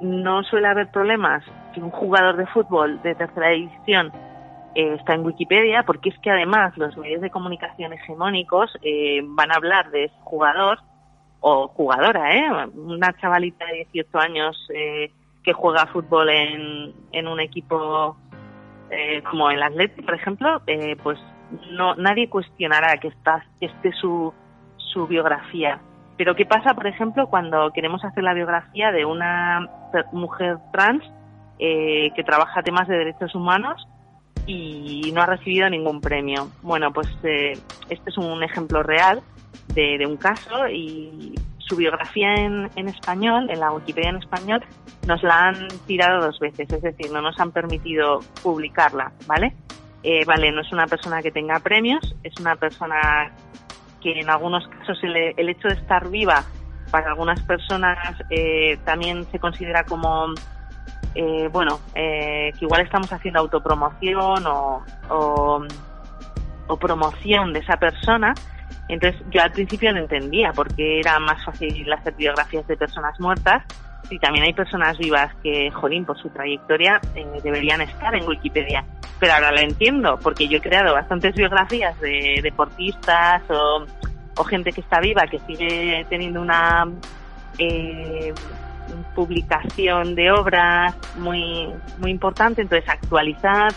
no 0.00 0.42
suele 0.44 0.68
haber 0.68 0.90
problemas 0.90 1.44
si 1.74 1.80
un 1.80 1.90
jugador 1.90 2.36
de 2.36 2.46
fútbol 2.46 3.00
de 3.02 3.14
tercera 3.14 3.48
división 3.50 4.12
eh, 4.74 4.94
está 4.98 5.14
en 5.14 5.24
Wikipedia, 5.24 5.82
porque 5.84 6.10
es 6.10 6.18
que 6.20 6.30
además 6.30 6.76
los 6.76 6.96
medios 6.96 7.20
de 7.20 7.30
comunicación 7.30 7.92
hegemónicos 7.92 8.70
eh, 8.82 9.20
van 9.24 9.50
a 9.50 9.56
hablar 9.56 9.90
de 9.90 10.04
ese 10.04 10.16
jugador 10.22 10.78
o 11.40 11.68
jugadora, 11.68 12.36
¿eh? 12.36 12.68
Una 12.74 13.12
chavalita 13.20 13.64
de 13.66 13.88
18 13.92 14.18
años 14.18 14.68
eh, 14.74 15.12
que 15.42 15.52
juega 15.52 15.86
fútbol 15.86 16.28
en, 16.28 16.92
en 17.12 17.26
un 17.26 17.40
equipo 17.40 18.16
eh, 18.90 19.22
como 19.22 19.50
el 19.50 19.62
Atleti, 19.62 20.02
por 20.02 20.14
ejemplo, 20.14 20.62
eh, 20.66 20.96
pues 21.02 21.18
no 21.70 21.94
nadie 21.94 22.28
cuestionará 22.28 22.96
que, 22.98 23.10
que 23.58 23.66
esté 23.66 23.92
su, 23.92 24.32
su 24.76 25.06
biografía. 25.06 25.80
Pero 26.20 26.36
¿qué 26.36 26.44
pasa, 26.44 26.74
por 26.74 26.86
ejemplo, 26.86 27.28
cuando 27.28 27.70
queremos 27.72 28.04
hacer 28.04 28.22
la 28.22 28.34
biografía 28.34 28.92
de 28.92 29.06
una 29.06 29.66
mujer 30.12 30.58
trans 30.70 31.02
eh, 31.58 32.10
que 32.14 32.22
trabaja 32.22 32.62
temas 32.62 32.86
de 32.88 32.98
derechos 32.98 33.34
humanos 33.34 33.88
y 34.46 35.12
no 35.14 35.22
ha 35.22 35.26
recibido 35.26 35.70
ningún 35.70 36.02
premio? 36.02 36.50
Bueno, 36.60 36.92
pues 36.92 37.08
eh, 37.22 37.54
este 37.88 38.10
es 38.10 38.18
un 38.18 38.42
ejemplo 38.42 38.82
real 38.82 39.22
de, 39.72 40.04
un 40.06 40.18
caso 40.18 40.68
y 40.68 41.36
su 41.56 41.76
biografía 41.76 42.34
en, 42.34 42.68
en, 42.76 42.88
español, 42.88 43.48
en 43.48 43.58
la 43.58 43.72
Wikipedia 43.72 44.10
en 44.10 44.16
español, 44.16 44.62
nos 45.06 45.22
la 45.22 45.46
han 45.46 45.68
tirado 45.86 46.26
dos 46.26 46.38
veces, 46.38 46.70
es 46.70 46.82
decir, 46.82 47.10
no 47.10 47.22
nos 47.22 47.40
han 47.40 47.50
permitido 47.50 48.20
publicarla, 48.42 49.10
¿vale? 49.26 49.54
Eh, 50.02 50.26
vale, 50.26 50.52
no 50.52 50.60
es 50.60 50.70
una 50.70 50.86
persona 50.86 51.22
que 51.22 51.30
tenga 51.30 51.60
premios, 51.60 52.14
es 52.22 52.38
una 52.38 52.56
persona 52.56 53.32
que 54.00 54.20
en 54.20 54.30
algunos 54.30 54.66
casos 54.68 54.98
el, 55.02 55.16
el 55.36 55.48
hecho 55.48 55.68
de 55.68 55.74
estar 55.74 56.08
viva 56.08 56.44
para 56.90 57.10
algunas 57.10 57.40
personas 57.42 57.98
eh, 58.30 58.78
también 58.84 59.26
se 59.30 59.38
considera 59.38 59.84
como, 59.84 60.26
eh, 61.14 61.48
bueno, 61.52 61.80
eh, 61.94 62.52
que 62.58 62.64
igual 62.64 62.82
estamos 62.82 63.12
haciendo 63.12 63.40
autopromoción 63.40 64.46
o, 64.46 64.84
o, 65.08 65.66
promoción 66.78 67.52
de 67.52 67.60
esa 67.60 67.76
persona. 67.76 68.32
Entonces 68.88 69.20
yo 69.30 69.42
al 69.42 69.52
principio 69.52 69.92
no 69.92 69.98
entendía 69.98 70.52
por 70.52 70.74
qué 70.74 71.00
era 71.00 71.18
más 71.18 71.44
fácil 71.44 71.92
hacer 71.92 72.14
biografías 72.14 72.66
de 72.66 72.76
personas 72.76 73.18
muertas 73.20 73.62
si 74.10 74.18
también 74.18 74.44
hay 74.44 74.52
personas 74.52 74.98
vivas 74.98 75.32
que, 75.42 75.70
jolín, 75.70 76.04
por 76.04 76.18
su 76.18 76.28
trayectoria 76.30 77.00
eh, 77.14 77.24
deberían 77.42 77.80
estar 77.80 78.14
en 78.14 78.28
Wikipedia. 78.28 78.84
Pero 79.20 79.34
ahora 79.34 79.52
lo 79.52 79.60
entiendo, 79.60 80.18
porque 80.20 80.48
yo 80.48 80.58
he 80.58 80.60
creado 80.60 80.92
bastantes 80.92 81.34
biografías 81.34 81.98
de 82.00 82.40
deportistas 82.42 83.42
o, 83.48 83.86
gente 84.44 84.72
que 84.72 84.80
está 84.80 85.00
viva, 85.00 85.26
que 85.26 85.38
sigue 85.40 86.06
teniendo 86.08 86.40
una 86.40 86.88
eh, 87.58 88.32
publicación 89.14 90.14
de 90.14 90.32
obras 90.32 90.96
muy, 91.18 91.68
muy 91.98 92.10
importante. 92.10 92.62
Entonces, 92.62 92.88
actualizar 92.88 93.70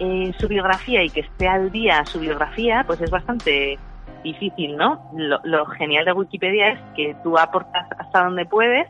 eh, 0.00 0.32
su 0.38 0.48
biografía 0.48 1.04
y 1.04 1.10
que 1.10 1.20
esté 1.20 1.46
al 1.46 1.70
día 1.70 2.04
su 2.06 2.18
biografía, 2.18 2.82
pues 2.84 3.00
es 3.00 3.10
bastante 3.10 3.78
difícil, 4.24 4.76
¿no? 4.76 5.10
Lo, 5.14 5.64
genial 5.66 6.04
de 6.04 6.12
Wikipedia 6.12 6.70
es 6.70 6.80
que 6.96 7.16
tú 7.22 7.38
aportas 7.38 7.86
hasta 7.98 8.24
donde 8.24 8.46
puedes 8.46 8.88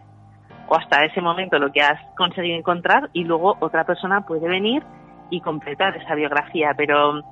o 0.71 0.77
hasta 0.77 1.05
ese 1.05 1.21
momento 1.21 1.59
lo 1.59 1.73
que 1.73 1.83
has 1.83 2.01
conseguido 2.17 2.57
encontrar 2.57 3.11
y 3.13 3.25
luego 3.25 3.57
otra 3.59 3.85
persona 3.85 4.21
puede 4.21 4.49
venir 4.49 4.85
y 5.29 5.41
completar 5.41 5.97
esa 5.97 6.15
biografía. 6.15 6.73
Pero 6.77 7.23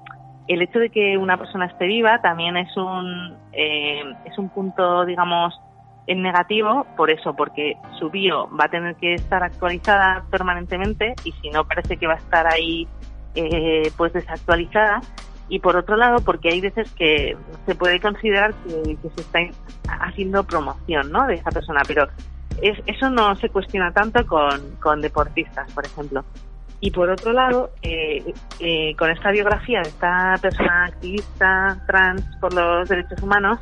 el 0.49 0.61
hecho 0.61 0.81
de 0.81 0.91
que 0.91 1.17
una 1.17 1.37
persona 1.37 1.67
esté 1.67 1.87
viva 1.87 2.21
también 2.21 2.57
es 2.57 2.77
un, 2.77 3.37
eh, 3.53 4.03
es 4.25 4.37
un 4.39 4.49
punto, 4.49 5.05
digamos, 5.05 5.55
en 6.09 6.21
negativo 6.21 6.85
por 6.97 7.11
eso, 7.11 7.35
porque 7.35 7.77
su 8.01 8.11
bio 8.11 8.49
va 8.59 8.65
a 8.65 8.71
tener 8.71 8.97
que 8.97 9.15
estar 9.15 9.45
actualizada 9.45 10.25
permanentemente 10.33 11.15
y 11.23 11.31
si 11.33 11.51
no 11.51 11.65
parece 11.65 11.97
que 11.97 12.09
va 12.09 12.15
a 12.15 12.19
estar 12.19 12.47
ahí 12.53 12.89
eh, 13.37 13.93
pues 13.97 14.13
desactualizada 14.15 15.01
y 15.49 15.61
por 15.61 15.77
otro 15.77 15.97
lado 15.97 16.25
porque 16.25 16.49
hay 16.49 16.61
veces 16.61 16.91
que 16.95 17.37
se 17.67 17.75
puede 17.75 18.01
considerar 18.01 18.53
que, 18.67 18.97
se 18.97 19.21
está 19.21 19.39
haciendo 20.01 20.45
promoción 20.45 21.13
¿no? 21.13 21.27
de 21.27 21.35
esa 21.35 21.51
persona 21.51 21.83
pero 21.87 22.09
es, 22.63 22.79
eso 22.87 23.11
no 23.11 23.35
se 23.37 23.49
cuestiona 23.49 23.93
tanto 23.93 24.27
con, 24.27 24.77
con 24.81 25.01
deportistas 25.01 25.71
por 25.73 25.87
ejemplo. 25.87 26.25
Y 26.81 26.93
por 26.93 27.11
otro 27.11 27.33
lado 27.33 27.71
eh, 27.83 28.33
eh, 28.61 28.95
con 28.97 29.11
esta 29.11 29.31
biografía 29.33 29.81
de 29.83 29.89
esta 29.89 30.37
persona 30.41 30.85
activista 30.87 31.77
trans 31.87 32.23
por 32.41 32.55
los 32.55 32.89
derechos 32.89 33.21
humanos 33.21 33.59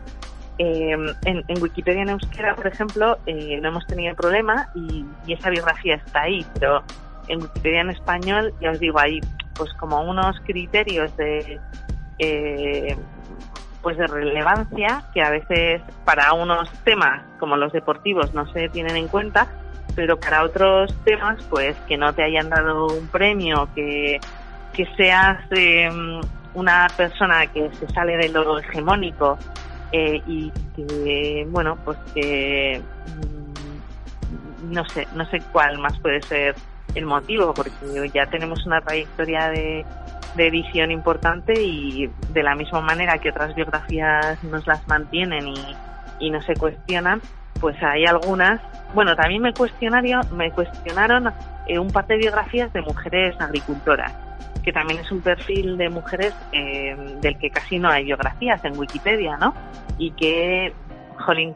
en, 0.58 1.06
en, 1.24 1.62
Wikipedia 1.62 2.02
en 2.02 2.08
euskera, 2.10 2.54
por 2.54 2.66
ejemplo, 2.66 3.18
no 3.26 3.68
hemos 3.68 3.86
tenido 3.86 4.14
problema 4.14 4.70
y, 4.74 5.04
y, 5.26 5.34
esa 5.34 5.50
biografía 5.50 5.96
está 5.96 6.22
ahí, 6.22 6.46
pero 6.54 6.82
en 7.28 7.42
Wikipedia 7.42 7.82
en 7.82 7.90
español, 7.90 8.54
ya 8.60 8.70
os 8.70 8.80
digo, 8.80 8.98
hay 8.98 9.20
pues 9.54 9.72
como 9.74 10.00
unos 10.02 10.38
criterios 10.40 11.14
de 11.16 11.60
eh, 12.18 12.96
pues 13.82 13.96
de 13.96 14.06
relevancia 14.06 15.04
que 15.12 15.22
a 15.22 15.30
veces 15.30 15.82
para 16.04 16.32
unos 16.32 16.70
temas 16.84 17.22
como 17.38 17.56
los 17.56 17.72
deportivos 17.72 18.34
no 18.34 18.46
se 18.52 18.68
tienen 18.68 18.96
en 18.96 19.08
cuenta 19.08 19.48
pero 19.94 20.18
para 20.18 20.42
otros 20.42 20.94
temas 21.04 21.42
pues 21.48 21.76
que 21.88 21.96
no 21.96 22.12
te 22.12 22.22
hayan 22.22 22.50
dado 22.50 22.86
un 22.86 23.08
premio 23.08 23.68
que, 23.74 24.20
que 24.72 24.86
seas 24.96 25.40
eh, 25.52 25.88
una 26.54 26.86
persona 26.96 27.46
que 27.46 27.70
se 27.74 27.86
sale 27.88 28.16
de 28.16 28.28
lo 28.28 28.58
hegemónico 28.58 29.38
eh, 29.92 30.20
y 30.26 30.50
que 30.74 31.46
bueno 31.48 31.78
pues 31.84 31.98
que 32.14 32.82
mm, 33.06 34.72
no 34.72 34.84
sé 34.88 35.06
no 35.12 35.24
sé 35.26 35.40
cuál 35.52 35.78
más 35.78 35.98
puede 36.00 36.20
ser 36.22 36.54
el 36.96 37.04
motivo, 37.04 37.52
porque 37.54 38.10
ya 38.12 38.26
tenemos 38.26 38.64
una 38.66 38.80
trayectoria 38.80 39.50
de, 39.50 39.84
edición 40.38 40.90
importante 40.90 41.54
y 41.60 42.10
de 42.32 42.42
la 42.42 42.54
misma 42.54 42.80
manera 42.80 43.18
que 43.18 43.30
otras 43.30 43.54
biografías 43.54 44.42
nos 44.44 44.66
las 44.66 44.86
mantienen 44.88 45.48
y, 45.48 46.30
no 46.30 46.40
se 46.42 46.54
cuestionan, 46.54 47.20
pues 47.60 47.76
hay 47.82 48.04
algunas. 48.04 48.60
Bueno, 48.94 49.14
también 49.14 49.42
me 49.42 49.52
cuestionaron, 49.52 50.22
me 50.36 50.50
cuestionaron 50.50 51.32
eh, 51.66 51.78
un 51.78 51.88
par 51.88 52.06
de 52.06 52.16
biografías 52.16 52.72
de 52.72 52.82
mujeres 52.82 53.34
agricultoras, 53.40 54.12
que 54.62 54.72
también 54.72 55.00
es 55.00 55.10
un 55.12 55.20
perfil 55.20 55.76
de 55.76 55.88
mujeres 55.88 56.34
eh, 56.52 56.96
del 57.20 57.38
que 57.38 57.50
casi 57.50 57.78
no 57.78 57.88
hay 57.88 58.04
biografías 58.04 58.64
en 58.64 58.78
Wikipedia, 58.78 59.36
¿no? 59.36 59.54
Y 59.98 60.10
que, 60.12 60.72
jolín, 61.18 61.54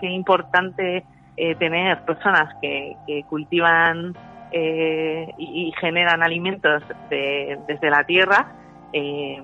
qué, 0.00 0.06
importante 0.08 1.04
eh, 1.36 1.54
tener 1.56 2.00
personas 2.04 2.54
que, 2.60 2.96
que 3.06 3.22
cultivan 3.24 4.14
eh, 4.52 5.28
y, 5.38 5.72
generan 5.80 6.22
alimentos 6.22 6.82
desde 7.10 7.90
la 7.90 8.04
tierra 8.04 8.52
eh, 8.92 9.42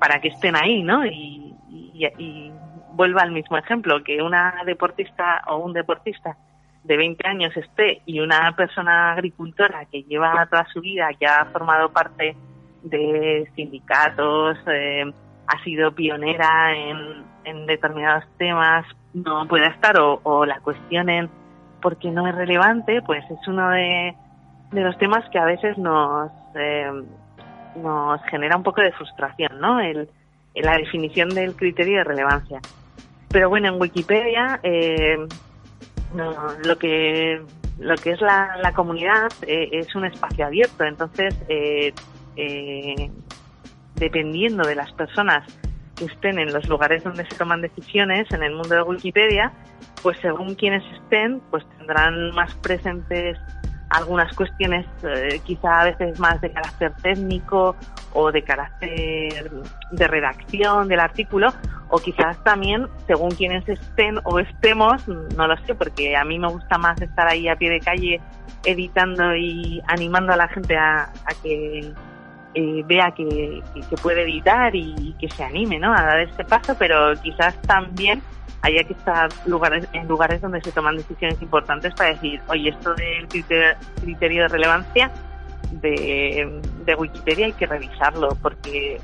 para 0.00 0.20
que 0.20 0.28
estén 0.28 0.56
ahí, 0.56 0.82
¿no? 0.82 1.04
Y, 1.04 1.54
y, 1.70 2.52
vuelva 2.92 3.22
al 3.22 3.30
mismo 3.30 3.56
ejemplo, 3.56 4.02
que 4.02 4.20
una 4.22 4.54
deportista 4.66 5.42
o 5.46 5.58
un 5.58 5.72
deportista 5.72 6.36
de 6.82 6.96
20 6.96 7.28
años 7.28 7.56
esté 7.56 8.02
y 8.06 8.18
una 8.18 8.50
persona 8.56 9.12
agricultora 9.12 9.84
que 9.84 10.02
lleva 10.02 10.46
toda 10.50 10.66
su 10.72 10.80
vida, 10.80 11.08
que 11.18 11.26
ha 11.26 11.44
formado 11.46 11.90
parte 11.90 12.34
de 12.82 13.48
sindicatos, 13.54 14.58
eh, 14.66 15.04
ha 15.46 15.62
sido 15.62 15.92
pionera 15.92 16.74
en, 16.74 17.66
determinados 17.66 18.24
temas, 18.36 18.84
no 19.14 19.46
pueda 19.46 19.68
estar 19.68 19.96
o 19.98 20.44
la 20.44 20.60
cuestionen 20.60 21.30
porque 21.80 22.10
no 22.10 22.26
es 22.26 22.34
relevante, 22.34 23.02
pues 23.02 23.24
es 23.30 23.48
uno 23.48 23.70
de, 23.70 24.14
de 24.72 24.80
los 24.82 24.96
temas 24.98 25.28
que 25.30 25.38
a 25.38 25.44
veces 25.44 25.78
nos, 25.78 26.30
eh, 26.54 26.90
nos 27.76 28.22
genera 28.24 28.56
un 28.56 28.62
poco 28.62 28.80
de 28.80 28.92
frustración, 28.92 29.60
¿no? 29.60 29.80
El, 29.80 30.08
la 30.54 30.76
definición 30.76 31.30
del 31.30 31.54
criterio 31.54 31.98
de 31.98 32.04
relevancia. 32.04 32.60
Pero 33.30 33.48
bueno, 33.48 33.68
en 33.68 33.80
Wikipedia 33.80 34.58
eh, 34.62 35.18
lo 36.64 36.78
que 36.78 37.42
lo 37.78 37.94
que 37.94 38.10
es 38.10 38.20
la, 38.20 38.56
la 38.60 38.72
comunidad 38.72 39.30
eh, 39.46 39.68
es 39.72 39.94
un 39.94 40.04
espacio 40.04 40.46
abierto, 40.46 40.84
entonces 40.84 41.34
dependiendo 43.94 44.66
de 44.66 44.74
las 44.74 44.92
personas 44.92 45.44
que 45.94 46.06
estén 46.06 46.38
en 46.38 46.52
los 46.52 46.68
lugares 46.68 47.04
donde 47.04 47.24
se 47.26 47.34
toman 47.36 47.60
decisiones 47.60 48.30
en 48.32 48.42
el 48.42 48.54
mundo 48.54 48.74
de 48.74 48.82
Wikipedia, 48.82 49.52
pues 50.02 50.18
según 50.18 50.54
quienes 50.54 50.84
estén, 50.94 51.40
pues 51.50 51.64
tendrán 51.78 52.30
más 52.34 52.54
presentes 52.56 53.38
algunas 53.90 54.34
cuestiones 54.34 54.86
eh, 55.02 55.40
quizá 55.44 55.80
a 55.80 55.84
veces 55.84 56.18
más 56.18 56.40
de 56.40 56.50
carácter 56.50 56.92
técnico 57.02 57.76
o 58.12 58.30
de 58.32 58.42
carácter 58.42 59.50
de 59.90 60.08
redacción 60.08 60.88
del 60.88 61.00
artículo 61.00 61.48
o 61.88 61.98
quizás 61.98 62.42
también 62.44 62.86
según 63.06 63.30
quienes 63.30 63.66
estén 63.68 64.18
o 64.24 64.38
estemos, 64.38 65.06
no 65.08 65.46
lo 65.46 65.56
sé, 65.64 65.74
porque 65.74 66.16
a 66.16 66.24
mí 66.24 66.38
me 66.38 66.48
gusta 66.48 66.78
más 66.78 67.00
estar 67.00 67.26
ahí 67.26 67.48
a 67.48 67.56
pie 67.56 67.70
de 67.70 67.80
calle 67.80 68.20
editando 68.64 69.34
y 69.34 69.80
animando 69.86 70.32
a 70.32 70.36
la 70.36 70.48
gente 70.48 70.76
a, 70.76 71.10
que 71.42 71.92
eh, 72.54 72.82
vea 72.86 73.12
que, 73.12 73.62
que, 73.74 73.96
puede 73.96 74.22
editar 74.22 74.74
y, 74.74 75.14
que 75.20 75.28
se 75.28 75.44
anime 75.44 75.78
¿no? 75.78 75.92
a 75.92 76.02
dar 76.02 76.20
este 76.20 76.44
paso, 76.44 76.74
pero 76.78 77.14
quizás 77.22 77.60
también 77.62 78.22
haya 78.62 78.82
que 78.84 78.94
estar 78.94 79.28
lugares, 79.46 79.86
en 79.92 80.08
lugares 80.08 80.40
donde 80.40 80.60
se 80.62 80.72
toman 80.72 80.96
decisiones 80.96 81.40
importantes 81.42 81.94
para 81.94 82.10
decir, 82.10 82.40
oye, 82.48 82.70
esto 82.70 82.94
del 82.94 83.28
criterio, 83.28 84.42
de 84.42 84.48
relevancia 84.48 85.10
de, 85.72 86.60
Wikipedia 86.98 87.46
hay 87.46 87.52
que 87.52 87.66
revisarlo 87.66 88.30
porque 88.42 88.98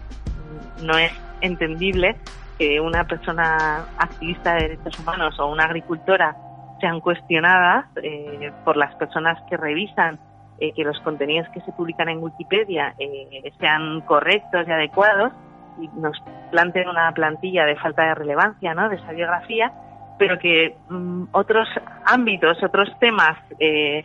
no 0.82 0.96
es 0.96 1.12
entendible 1.42 2.16
que 2.58 2.80
una 2.80 3.04
persona 3.04 3.84
activista 3.98 4.54
de 4.54 4.62
derechos 4.62 4.98
humanos 4.98 5.38
o 5.38 5.46
una 5.46 5.64
agricultora 5.64 6.34
sean 6.80 7.00
cuestionadas 7.00 7.86
eh, 8.02 8.50
por 8.64 8.76
las 8.76 8.94
personas 8.96 9.38
que 9.48 9.56
revisan 9.56 10.18
eh, 10.60 10.72
que 10.72 10.84
los 10.84 10.98
contenidos 11.00 11.48
que 11.50 11.60
se 11.62 11.72
publican 11.72 12.08
en 12.08 12.22
Wikipedia 12.22 12.94
eh, 12.98 13.52
sean 13.58 14.00
correctos 14.02 14.66
y 14.66 14.70
adecuados 14.70 15.32
y 15.80 15.88
nos 15.98 16.16
planteen 16.50 16.88
una 16.88 17.10
plantilla 17.12 17.64
de 17.64 17.76
falta 17.76 18.04
de 18.04 18.14
relevancia 18.14 18.74
¿no? 18.74 18.88
de 18.88 18.96
esa 18.96 19.12
biografía, 19.12 19.72
pero 20.18 20.38
que 20.38 20.76
mm, 20.88 21.24
otros 21.32 21.68
ámbitos, 22.06 22.62
otros 22.62 22.88
temas 23.00 23.36
eh, 23.58 24.04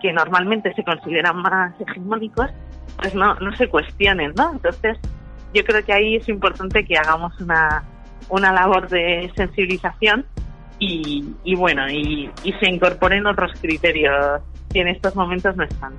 que 0.00 0.12
normalmente 0.12 0.72
se 0.74 0.84
consideran 0.84 1.36
más 1.38 1.74
hegemónicos, 1.80 2.50
pues 2.96 3.14
no, 3.14 3.34
no 3.34 3.54
se 3.56 3.68
cuestionen, 3.68 4.32
¿no? 4.36 4.52
Entonces, 4.52 4.98
yo 5.52 5.64
creo 5.64 5.84
que 5.84 5.92
ahí 5.92 6.16
es 6.16 6.28
importante 6.28 6.84
que 6.84 6.96
hagamos 6.96 7.38
una, 7.40 7.82
una 8.28 8.52
labor 8.52 8.88
de 8.88 9.30
sensibilización 9.34 10.24
y, 10.78 11.34
y 11.42 11.56
bueno, 11.56 11.88
y, 11.90 12.30
y 12.44 12.52
se 12.52 12.70
incorporen 12.70 13.26
otros 13.26 13.50
criterios 13.60 14.42
que 14.72 14.80
en 14.80 14.88
estos 14.88 15.14
momentos 15.14 15.56
no 15.56 15.64
están. 15.64 15.92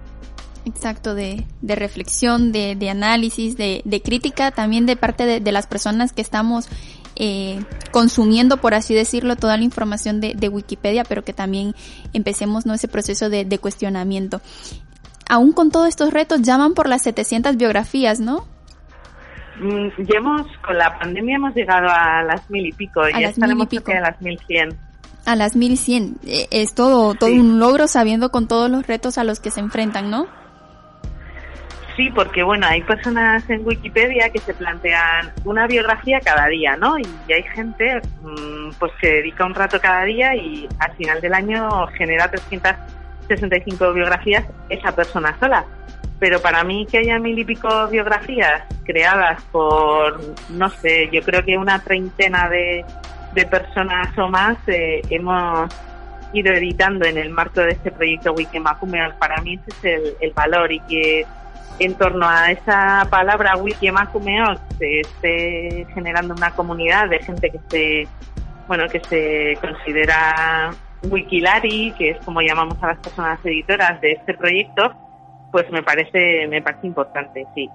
Exacto, 0.66 1.16
de, 1.16 1.46
de 1.62 1.76
reflexión, 1.76 2.52
de, 2.52 2.76
de 2.76 2.90
análisis, 2.90 3.58
de, 3.58 3.82
de, 3.86 4.02
crítica 4.02 4.52
también 4.52 4.86
de 4.86 4.96
parte 4.96 5.26
de, 5.26 5.40
de 5.40 5.52
las 5.52 5.68
personas 5.68 6.12
que 6.12 6.22
estamos 6.22 6.70
eh, 7.16 7.60
consumiendo, 7.92 8.58
por 8.58 8.74
así 8.74 8.94
decirlo, 8.94 9.36
toda 9.36 9.58
la 9.58 9.64
información 9.64 10.22
de, 10.22 10.36
de 10.36 10.50
Wikipedia, 10.50 11.04
pero 11.04 11.24
que 11.24 11.34
también 11.34 11.74
empecemos 12.14 12.66
¿no? 12.66 12.74
ese 12.74 12.88
proceso 12.88 13.30
de, 13.30 13.46
de 13.46 13.58
cuestionamiento. 13.58 14.42
Aún 15.30 15.54
con 15.54 15.72
todos 15.72 15.88
estos 15.88 16.12
retos, 16.14 16.42
llaman 16.42 16.74
por 16.74 16.88
las 16.90 17.04
700 17.04 17.58
biografías, 17.58 18.20
¿no? 18.20 18.46
Mm, 19.60 19.90
ya 19.98 20.18
hemos, 20.18 20.48
con 20.66 20.78
la 20.78 20.98
pandemia 20.98 21.36
hemos 21.36 21.54
llegado 21.56 21.88
a 21.90 22.24
las 22.24 22.50
mil 22.50 22.66
y 22.68 22.72
pico, 22.72 23.02
A 23.12 23.22
ya 23.22 23.30
estaremos 23.30 23.68
mil 23.68 23.68
y 23.68 23.68
pico. 23.68 23.92
cerca 23.92 23.94
de 23.94 24.02
las 24.12 24.22
mil 24.22 24.40
cien. 24.48 24.70
A 25.30 25.36
las 25.36 25.56
1100. 25.56 26.16
Eh, 26.26 26.48
Es 26.50 26.74
todo, 26.74 27.14
todo 27.14 27.30
Sí. 27.30 27.40
un 27.40 27.60
logro 27.60 27.88
sabiendo 27.88 28.32
con 28.32 28.48
todos 28.48 28.68
los 28.72 28.88
retos 28.88 29.20
a 29.20 29.24
los 29.24 29.40
que 29.40 29.52
se 29.52 29.60
enfrentan, 29.60 30.10
¿no? 30.10 30.26
Sí, 31.96 32.10
porque 32.16 32.42
bueno, 32.42 32.66
hay 32.66 32.82
personas 32.82 33.48
en 33.50 33.64
Wikipedia 33.64 34.30
que 34.32 34.40
se 34.40 34.54
plantean 34.56 35.32
una 35.46 35.68
biografía 35.68 36.20
cada 36.20 36.48
día, 36.48 36.76
¿no? 36.78 36.98
Y 36.98 37.06
hay 37.32 37.44
gente 37.44 38.02
mm, 38.24 38.72
pues 38.80 38.92
que 39.00 39.08
dedica 39.08 39.46
un 39.46 39.54
rato 39.54 39.80
cada 39.80 40.04
día 40.06 40.34
y 40.34 40.68
al 40.80 40.96
final 40.96 41.22
del 41.22 41.34
año 41.36 41.70
genera 41.96 42.32
365 42.32 43.94
biografías 43.94 44.46
esa 44.70 44.96
persona 44.96 45.38
sola. 45.40 45.64
Pero 46.20 46.42
para 46.42 46.64
mí 46.64 46.88
que 46.90 46.98
haya 46.98 47.20
mil 47.20 47.38
y 47.38 47.46
pico 47.46 47.88
biografías 47.88 48.64
creadas 48.84 49.44
por, 49.52 50.20
no 50.50 50.70
sé, 50.70 51.10
yo 51.12 51.22
creo 51.22 51.44
que 51.46 51.56
una 51.58 51.80
treintena 51.84 52.50
de, 52.50 52.84
de 53.34 53.46
personas 53.46 54.18
o 54.18 54.28
más 54.30 54.58
eh, 54.68 55.02
hemos 55.10 55.70
ido 56.34 56.54
editando 56.54 57.06
en 57.06 57.18
el 57.18 57.30
marco 57.30 57.62
de 57.62 57.72
este 57.72 57.92
proyecto 57.92 58.34
Wikemakume, 58.34 59.12
para 59.20 59.42
mí 59.42 59.60
ese 59.68 59.96
es 59.96 60.16
el, 60.20 60.32
valor 60.32 60.72
y 60.72 60.80
que 60.82 61.26
en 61.80 61.96
torno 61.96 62.28
a 62.28 62.52
esa 62.52 63.08
palabra 63.10 63.56
Wikemakumeok 63.56 64.60
se 64.78 65.00
esté 65.00 65.88
generando 65.94 66.34
una 66.34 66.52
comunidad 66.52 67.10
de 67.10 67.20
gente 67.20 67.50
que 67.50 67.60
se, 67.70 68.08
bueno, 68.68 68.88
que 68.90 69.00
se 69.00 69.58
considera 69.62 70.72
Wikilari, 71.04 71.94
que 71.98 72.12
es 72.12 72.18
como 72.26 72.42
llamamos 72.42 72.82
a 72.84 72.88
las 72.88 72.98
personas 72.98 73.40
editoras 73.44 74.00
de 74.02 74.12
este 74.12 74.34
proyecto, 74.34 74.94
pues 75.52 75.70
me 75.72 75.82
parece, 75.82 76.48
me 76.48 76.62
parece 76.62 76.86
importante, 76.86 77.46
sí. 77.56 77.70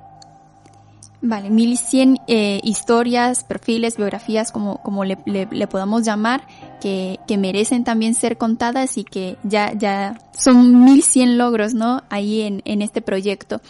Vale, 1.27 1.49
1100 1.49 2.19
eh, 2.29 2.61
historias, 2.65 3.45
perfiles, 3.45 3.97
biografías, 3.97 4.53
como, 4.53 4.83
como 4.83 5.07
le, 5.07 5.17
le- 5.25 5.49
le 5.51 5.67
podamos 5.67 6.05
llamar, 6.05 6.43
que, 6.83 7.19
que 7.27 7.39
merecen 7.39 7.83
también 7.83 8.13
ser 8.13 8.37
contadas 8.37 8.99
y 8.99 9.05
que 9.05 9.39
ya, 9.43 9.73
ya 9.73 10.19
son 10.33 10.85
1100 10.85 11.39
logros, 11.39 11.73
¿no? 11.73 12.03
Ahí 12.11 12.43
en, 12.43 12.61
en 12.67 12.83
este 12.83 13.01
proyecto. 13.01 13.63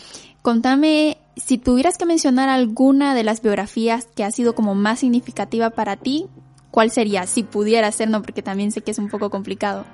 Contame, 0.42 1.16
si 1.36 1.56
tuvieras 1.56 1.96
que 1.96 2.06
mencionar 2.06 2.48
alguna 2.48 3.14
de 3.14 3.22
las 3.22 3.40
biografías 3.40 4.08
que 4.16 4.24
ha 4.24 4.32
sido 4.32 4.56
como 4.56 4.74
más 4.74 4.98
significativa 4.98 5.70
para 5.70 5.94
ti, 5.94 6.26
¿cuál 6.72 6.90
sería? 6.90 7.24
Si 7.28 7.44
pudiera 7.44 7.88
ser, 7.92 8.10
¿no? 8.10 8.20
Porque 8.22 8.42
también 8.42 8.72
sé 8.72 8.80
que 8.82 8.90
es 8.90 8.98
un 8.98 9.08
poco 9.08 9.30
complicado. 9.30 9.84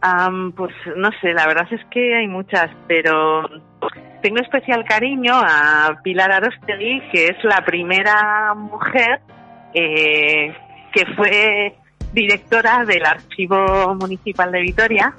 Am, 0.00 0.52
pues 0.52 0.72
no 0.96 1.10
sé, 1.20 1.34
la 1.34 1.46
verdad 1.46 1.66
es 1.70 1.82
que 1.90 2.16
hay 2.16 2.26
muchas, 2.28 2.70
pero 2.88 3.42
tengo 4.20 4.40
especial 4.40 4.84
cariño 4.84 5.34
a 5.34 6.00
Pilar 6.02 6.32
Arostegui, 6.32 7.00
que 7.10 7.26
es 7.26 7.44
la 7.44 7.64
primera 7.64 8.54
mujer 8.54 9.20
eh, 9.74 10.54
que 10.92 11.06
fue 11.16 11.74
directora 12.12 12.84
del 12.84 13.04
Archivo 13.04 13.94
Municipal 13.94 14.50
de 14.50 14.60
Vitoria, 14.60 15.14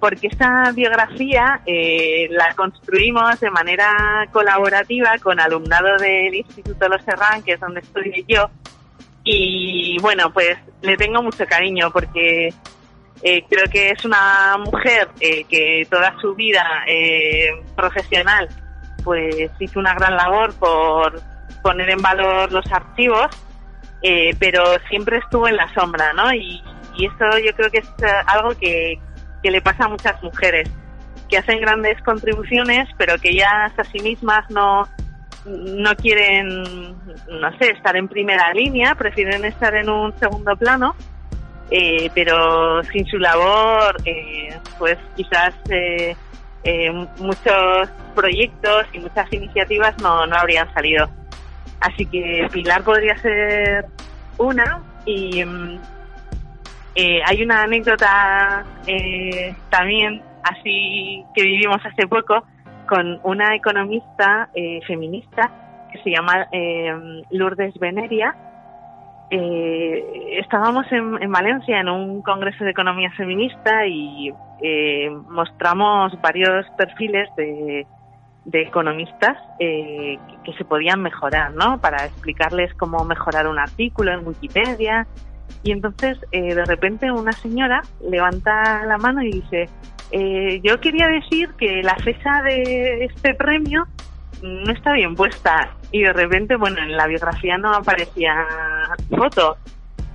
porque 0.00 0.28
esa 0.28 0.70
biografía 0.72 1.60
eh, 1.66 2.28
la 2.30 2.54
construimos 2.54 3.40
de 3.40 3.50
manera 3.50 4.28
colaborativa 4.32 5.12
con 5.22 5.40
alumnado 5.40 5.96
del 5.98 6.34
Instituto 6.34 6.88
Los 6.88 7.02
Serrán, 7.02 7.42
que 7.42 7.52
es 7.52 7.60
donde 7.60 7.80
estudié 7.80 8.24
yo, 8.26 8.50
y 9.24 9.98
bueno, 10.00 10.32
pues 10.32 10.56
le 10.80 10.96
tengo 10.96 11.22
mucho 11.22 11.44
cariño 11.44 11.90
porque 11.92 12.54
eh, 13.22 13.44
creo 13.48 13.66
que 13.70 13.90
es 13.90 14.04
una 14.04 14.56
mujer 14.58 15.08
eh, 15.20 15.44
que 15.44 15.86
toda 15.90 16.14
su 16.20 16.34
vida 16.34 16.64
eh, 16.86 17.50
profesional 17.74 18.48
pues 19.04 19.50
hizo 19.58 19.78
una 19.78 19.94
gran 19.94 20.16
labor 20.16 20.54
por 20.58 21.20
poner 21.62 21.90
en 21.90 22.02
valor 22.02 22.52
los 22.52 22.70
archivos, 22.70 23.26
eh, 24.02 24.34
pero 24.38 24.62
siempre 24.88 25.18
estuvo 25.18 25.48
en 25.48 25.56
la 25.56 25.72
sombra, 25.74 26.12
¿no? 26.12 26.32
Y, 26.32 26.62
y 26.96 27.06
eso 27.06 27.38
yo 27.44 27.54
creo 27.54 27.70
que 27.70 27.78
es 27.78 27.88
eh, 28.02 28.12
algo 28.26 28.50
que, 28.58 28.98
que 29.42 29.50
le 29.50 29.60
pasa 29.60 29.84
a 29.84 29.88
muchas 29.88 30.22
mujeres, 30.22 30.68
que 31.28 31.38
hacen 31.38 31.60
grandes 31.60 32.00
contribuciones, 32.02 32.88
pero 32.96 33.18
que 33.18 33.30
ellas 33.30 33.72
a 33.76 33.84
sí 33.84 33.98
mismas 34.00 34.48
no, 34.50 34.86
no 35.46 35.94
quieren, 35.96 36.62
no 37.28 37.58
sé, 37.58 37.70
estar 37.70 37.96
en 37.96 38.08
primera 38.08 38.52
línea, 38.52 38.94
prefieren 38.94 39.44
estar 39.44 39.74
en 39.74 39.88
un 39.88 40.16
segundo 40.18 40.56
plano 40.56 40.94
eh, 41.70 42.10
pero 42.14 42.82
sin 42.84 43.06
su 43.06 43.18
labor, 43.18 43.96
eh, 44.04 44.56
pues 44.78 44.96
quizás 45.16 45.54
eh, 45.70 46.16
eh, 46.64 46.90
muchos 47.18 47.88
proyectos 48.14 48.86
y 48.92 48.98
muchas 48.98 49.32
iniciativas 49.32 49.94
no, 50.02 50.26
no 50.26 50.36
habrían 50.36 50.72
salido. 50.74 51.08
Así 51.80 52.04
que 52.06 52.48
Pilar 52.52 52.82
podría 52.82 53.16
ser 53.18 53.86
una 54.38 54.82
y 55.06 55.44
mm, 55.44 55.78
eh, 56.94 57.20
hay 57.24 57.42
una 57.42 57.62
anécdota 57.62 58.64
eh, 58.86 59.54
también 59.70 60.20
así 60.42 61.24
que 61.34 61.42
vivimos 61.42 61.78
hace 61.84 62.06
poco 62.08 62.44
con 62.88 63.20
una 63.22 63.54
economista 63.54 64.48
feminista 64.86 65.50
que 65.92 66.02
se 66.02 66.10
llama 66.10 66.48
Lourdes 67.30 67.78
Veneria 67.78 68.34
eh, 69.30 70.38
estábamos 70.40 70.90
en, 70.90 71.22
en, 71.22 71.30
Valencia 71.30 71.80
en 71.80 71.88
un 71.88 72.22
congreso 72.22 72.64
de 72.64 72.70
economía 72.70 73.10
feminista 73.16 73.86
y 73.86 74.32
eh, 74.62 75.10
mostramos 75.28 76.18
varios 76.20 76.66
perfiles 76.76 77.28
de, 77.36 77.86
de 78.48 78.62
economistas 78.62 79.36
eh, 79.60 80.18
que, 80.42 80.52
se 80.54 80.64
podían 80.64 81.02
mejorar, 81.02 81.52
¿no? 81.52 81.78
Para 81.80 82.06
explicarles 82.06 82.72
cómo 82.74 83.04
mejorar 83.04 83.46
un 83.46 83.58
artículo 83.58 84.12
en 84.12 84.26
Wikipedia. 84.26 85.06
Y 85.62 85.72
entonces, 85.72 86.18
eh, 86.32 86.54
de 86.54 86.64
repente, 86.64 87.10
una 87.10 87.32
señora 87.32 87.82
levanta 88.00 88.86
la 88.86 88.96
mano 88.96 89.22
y 89.22 89.32
dice: 89.32 89.68
eh, 90.12 90.60
Yo 90.62 90.80
quería 90.80 91.08
decir 91.08 91.50
que 91.58 91.82
la 91.82 91.94
fecha 91.96 92.42
de 92.42 93.04
este 93.04 93.34
premio 93.34 93.86
no 94.42 94.72
está 94.72 94.92
bien 94.92 95.14
puesta 95.14 95.70
y 95.90 96.02
de 96.02 96.12
repente, 96.12 96.56
bueno, 96.56 96.78
en 96.82 96.96
la 96.96 97.06
biografía 97.06 97.56
no 97.58 97.72
aparecía 97.72 98.46
foto, 99.10 99.56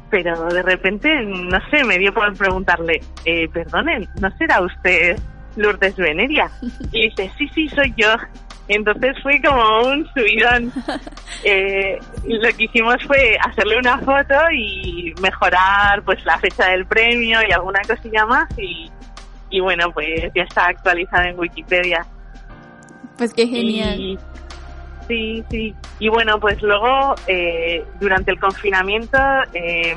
pero 0.09 0.45
de 0.45 0.61
repente, 0.61 1.09
no 1.23 1.59
sé, 1.71 1.83
me 1.83 1.97
dio 1.97 2.13
por 2.13 2.31
preguntarle, 2.37 3.01
eh, 3.25 3.47
perdonen, 3.49 4.07
¿no 4.21 4.29
será 4.37 4.61
usted 4.61 5.19
Lourdes 5.55 5.95
Veneria? 5.95 6.51
Y 6.91 7.09
dice, 7.09 7.31
sí, 7.37 7.47
sí, 7.53 7.67
soy 7.69 7.93
yo. 7.97 8.13
Entonces 8.67 9.15
fue 9.21 9.41
como 9.41 9.87
un 9.87 10.07
subidón. 10.13 10.71
Eh, 11.45 11.99
lo 12.25 12.47
que 12.55 12.63
hicimos 12.63 12.95
fue 13.05 13.35
hacerle 13.37 13.77
una 13.77 13.97
foto 13.97 14.33
y 14.55 15.13
mejorar 15.21 16.01
pues 16.03 16.23
la 16.23 16.37
fecha 16.37 16.69
del 16.69 16.85
premio 16.85 17.39
y 17.45 17.51
alguna 17.51 17.81
cosilla 17.81 18.25
más 18.25 18.47
y, 18.57 18.89
y 19.49 19.59
bueno, 19.59 19.91
pues 19.91 20.31
ya 20.33 20.43
está 20.43 20.67
actualizada 20.67 21.27
en 21.27 21.37
Wikipedia. 21.37 22.05
Pues 23.17 23.33
qué 23.33 23.47
genial. 23.47 24.19
Sí, 25.07 25.43
sí. 25.49 25.75
Y 25.99 26.09
bueno, 26.09 26.39
pues 26.39 26.61
luego, 26.61 27.15
eh, 27.27 27.85
durante 27.99 28.31
el 28.31 28.39
confinamiento, 28.39 29.17
eh, 29.53 29.95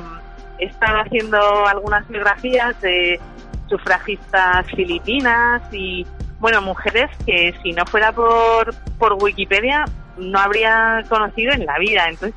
he 0.59 0.65
estado 0.65 0.99
haciendo 0.99 1.67
algunas 1.67 2.07
biografías 2.09 2.81
de 2.81 3.21
sufragistas 3.69 4.67
filipinas 4.75 5.63
y, 5.73 6.07
bueno, 6.39 6.61
mujeres 6.63 7.11
que 7.25 7.55
si 7.63 7.73
no 7.73 7.85
fuera 7.87 8.13
por, 8.13 8.75
por 8.99 9.15
Wikipedia 9.15 9.85
no 10.19 10.39
habría 10.39 11.05
conocido 11.09 11.53
en 11.53 11.67
la 11.67 11.79
vida. 11.79 12.09
Entonces, 12.09 12.35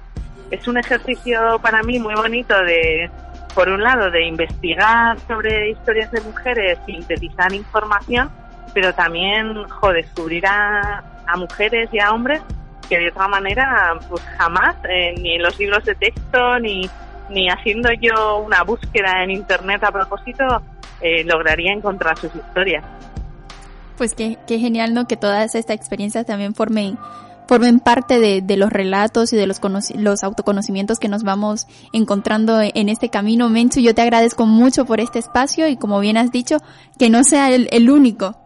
es 0.51 0.67
un 0.67 0.77
ejercicio 0.77 1.59
para 1.61 1.83
mí 1.83 1.99
muy 1.99 2.15
bonito 2.15 2.57
de, 2.63 3.09
por 3.53 3.69
un 3.69 3.81
lado, 3.83 4.09
de 4.11 4.25
investigar 4.25 5.17
sobre 5.27 5.71
historias 5.71 6.11
de 6.11 6.21
mujeres, 6.21 6.79
sintetizar 6.85 7.53
información, 7.53 8.29
pero 8.73 8.93
también 8.93 9.63
jo, 9.63 9.91
descubrir 9.91 10.45
a, 10.45 11.03
a, 11.27 11.37
mujeres 11.37 11.89
y 11.91 11.99
a 11.99 12.11
hombres 12.11 12.41
que 12.87 12.97
de 12.97 13.09
otra 13.09 13.27
manera 13.27 13.99
pues 14.09 14.23
jamás 14.37 14.75
eh, 14.89 15.13
ni 15.19 15.35
en 15.35 15.43
los 15.43 15.57
libros 15.59 15.85
de 15.85 15.95
texto 15.95 16.59
ni, 16.59 16.89
ni 17.29 17.49
haciendo 17.49 17.89
yo 17.93 18.39
una 18.39 18.63
búsqueda 18.63 19.23
en 19.23 19.31
internet 19.31 19.83
a 19.83 19.91
propósito 19.91 20.43
eh, 21.01 21.23
lograría 21.23 21.71
encontrar 21.71 22.17
sus 22.17 22.33
historias. 22.35 22.83
Pues 23.97 24.13
qué, 24.13 24.37
qué 24.47 24.59
genial, 24.59 24.93
¿no? 24.93 25.07
Que 25.07 25.17
todas 25.17 25.55
estas 25.55 25.75
experiencias 25.75 26.25
también 26.25 26.55
formen 26.55 26.97
formen 27.49 27.79
parte 27.79 28.19
de, 28.19 28.41
de, 28.43 28.57
los 28.57 28.69
relatos 28.71 29.33
y 29.33 29.35
de 29.35 29.47
los, 29.47 29.59
los 29.95 30.23
autoconocimientos 30.23 30.99
que 30.99 31.07
nos 31.07 31.23
vamos 31.23 31.65
encontrando 31.93 32.61
en 32.61 32.89
este 32.89 33.09
camino. 33.09 33.49
Menchu, 33.49 33.79
yo 33.79 33.95
te 33.95 34.03
agradezco 34.03 34.45
mucho 34.45 34.85
por 34.85 34.99
este 34.99 35.17
espacio 35.17 35.67
y 35.67 35.75
como 35.75 35.99
bien 35.99 36.15
has 36.15 36.31
dicho, 36.31 36.57
que 36.99 37.09
no 37.09 37.23
sea 37.23 37.49
el, 37.49 37.67
el 37.71 37.89
único. 37.89 38.37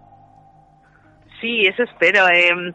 Sí, 1.43 1.65
eso 1.67 1.83
espero. 1.83 2.25
Eh, 2.29 2.73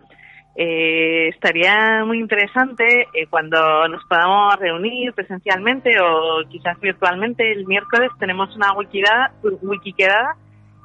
eh, 0.55 1.29
estaría 1.29 2.05
muy 2.05 2.19
interesante 2.19 2.85
eh, 3.15 3.27
cuando 3.31 3.89
nos 3.89 4.05
podamos 4.05 4.57
reunir 4.57 5.15
presencialmente 5.15 5.99
o 5.99 6.47
quizás 6.51 6.79
virtualmente. 6.79 7.51
El 7.51 7.67
miércoles 7.67 8.11
tenemos 8.19 8.55
una 8.55 8.75
wikidada, 8.75 9.33
wikiquedada 9.63 10.37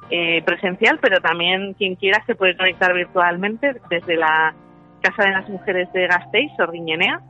eh, 0.08 0.42
presencial, 0.46 0.98
pero 1.02 1.20
también 1.20 1.74
quien 1.74 1.96
quiera 1.96 2.24
se 2.24 2.34
puede 2.34 2.56
conectar 2.56 2.94
virtualmente 2.94 3.74
desde 3.90 4.16
la 4.16 4.54
Casa 5.02 5.24
de 5.24 5.32
las 5.32 5.48
Mujeres 5.50 5.92
de 5.92 6.06
Gasteiz, 6.06 6.52
Sordiñenea, 6.56 7.20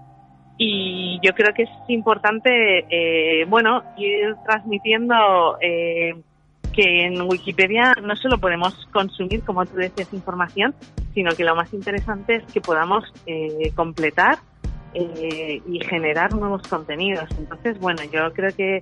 y 0.56 1.18
yo 1.20 1.32
creo 1.32 1.52
que 1.52 1.64
es 1.64 1.70
importante, 1.88 2.86
eh, 2.88 3.44
bueno, 3.46 3.82
ir 3.96 4.36
transmitiendo 4.46 5.58
eh, 5.60 6.14
que 6.74 7.04
en 7.04 7.20
Wikipedia 7.22 7.94
no 8.02 8.16
solo 8.16 8.38
podemos 8.38 8.74
consumir, 8.92 9.42
como 9.44 9.64
tú 9.64 9.76
decías, 9.76 10.12
información, 10.12 10.74
sino 11.14 11.32
que 11.32 11.44
lo 11.44 11.54
más 11.54 11.72
interesante 11.72 12.36
es 12.36 12.44
que 12.52 12.60
podamos 12.60 13.04
eh, 13.26 13.70
completar 13.74 14.38
eh, 14.94 15.60
y 15.66 15.80
generar 15.84 16.34
nuevos 16.34 16.62
contenidos. 16.62 17.28
Entonces, 17.38 17.78
bueno, 17.80 18.02
yo 18.12 18.32
creo 18.32 18.54
que 18.54 18.80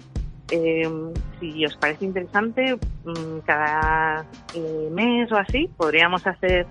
eh, 0.50 0.88
si 1.40 1.64
os 1.64 1.74
parece 1.76 2.04
interesante, 2.04 2.76
mm, 3.04 3.38
cada 3.46 4.26
eh, 4.54 4.88
mes 4.90 5.32
o 5.32 5.36
así 5.36 5.70
podríamos 5.76 6.26
hacer 6.26 6.66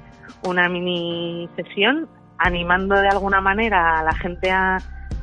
una 0.45 0.69
mini 0.69 1.49
sesión 1.55 2.07
animando 2.37 2.95
de 2.95 3.07
alguna 3.07 3.41
manera 3.41 3.99
a 3.99 4.03
la 4.03 4.13
gente 4.13 4.51
a, 4.51 4.77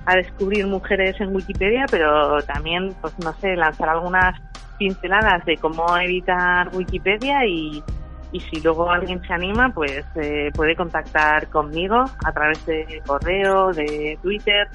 a 0.07 0.15
descubrir 0.17 0.67
mujeres 0.67 1.21
en 1.21 1.35
Wikipedia, 1.35 1.87
pero 1.89 2.43
también, 2.43 2.95
pues 3.01 3.17
no 3.21 3.33
sé, 3.35 3.55
lanzar 3.55 3.89
algunas 3.89 4.35
pinceladas 4.79 5.45
de 5.45 5.57
cómo 5.57 5.85
editar 5.99 6.71
Wikipedia 6.75 7.45
y, 7.47 7.83
y 8.33 8.41
si 8.41 8.61
luego 8.61 8.91
alguien 8.91 9.21
se 9.27 9.33
anima, 9.33 9.71
pues 9.75 10.05
eh, 10.17 10.51
puede 10.55 10.77
contactar 10.77 11.49
conmigo 11.49 12.05
a 12.25 12.33
través 12.33 12.65
de 12.67 13.03
correo, 13.07 13.73
de 13.73 14.19
Twitter 14.23 14.69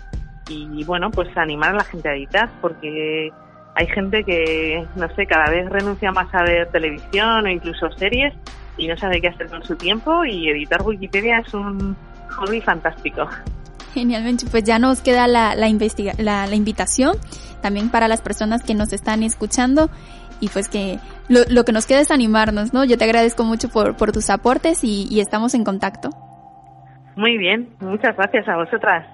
y 0.50 0.84
bueno, 0.84 1.10
pues 1.10 1.36
animar 1.38 1.70
a 1.70 1.78
la 1.78 1.84
gente 1.86 2.10
a 2.10 2.16
editar 2.16 2.50
porque 2.62 3.32
hay 3.76 3.88
gente 3.88 4.24
que, 4.24 4.86
no 4.96 5.08
sé, 5.16 5.26
cada 5.26 5.50
vez 5.50 5.68
renuncia 5.70 6.12
más 6.12 6.34
a 6.34 6.44
ver 6.44 6.68
televisión 6.70 7.46
o 7.46 7.50
incluso 7.50 7.90
series 7.92 8.34
y 8.78 8.88
no 8.88 8.98
sabe 8.98 9.22
qué 9.22 9.30
hacer 9.30 9.48
con 9.48 9.64
su 9.64 9.76
tiempo 9.76 10.24
y 10.26 10.50
editar 10.50 10.82
Wikipedia 10.84 11.40
es 11.40 11.54
un 11.54 11.96
hobby 12.30 12.62
fantástico. 12.62 13.28
Genialmente, 13.94 14.46
pues 14.50 14.64
ya 14.64 14.80
nos 14.80 15.02
queda 15.02 15.28
la, 15.28 15.56
la, 15.56 15.68
investiga 15.68 16.14
la, 16.18 16.48
la 16.48 16.56
invitación 16.56 17.18
también 17.62 17.90
para 17.90 18.08
las 18.08 18.22
personas 18.22 18.64
que 18.64 18.74
nos 18.74 18.92
están 18.92 19.24
escuchando 19.24 19.90
y 20.40 20.50
pues 20.50 20.68
que 20.68 21.00
lo, 21.30 21.42
lo, 21.48 21.64
que 21.64 21.72
nos 21.72 21.86
queda 21.86 22.02
es 22.02 22.12
animarnos, 22.12 22.74
¿no? 22.74 22.84
Yo 22.84 22.98
te 22.98 23.06
agradezco 23.06 23.44
mucho 23.44 23.70
por, 23.70 23.96
por 23.96 24.12
tus 24.12 24.30
aportes 24.30 24.84
y, 24.84 25.08
y 25.10 25.20
estamos 25.22 25.54
en 25.54 25.64
contacto. 25.64 26.10
Muy 27.16 27.38
bien, 27.38 27.70
muchas 27.80 28.16
gracias 28.18 28.48
a 28.48 28.58
vosotras. 28.58 29.08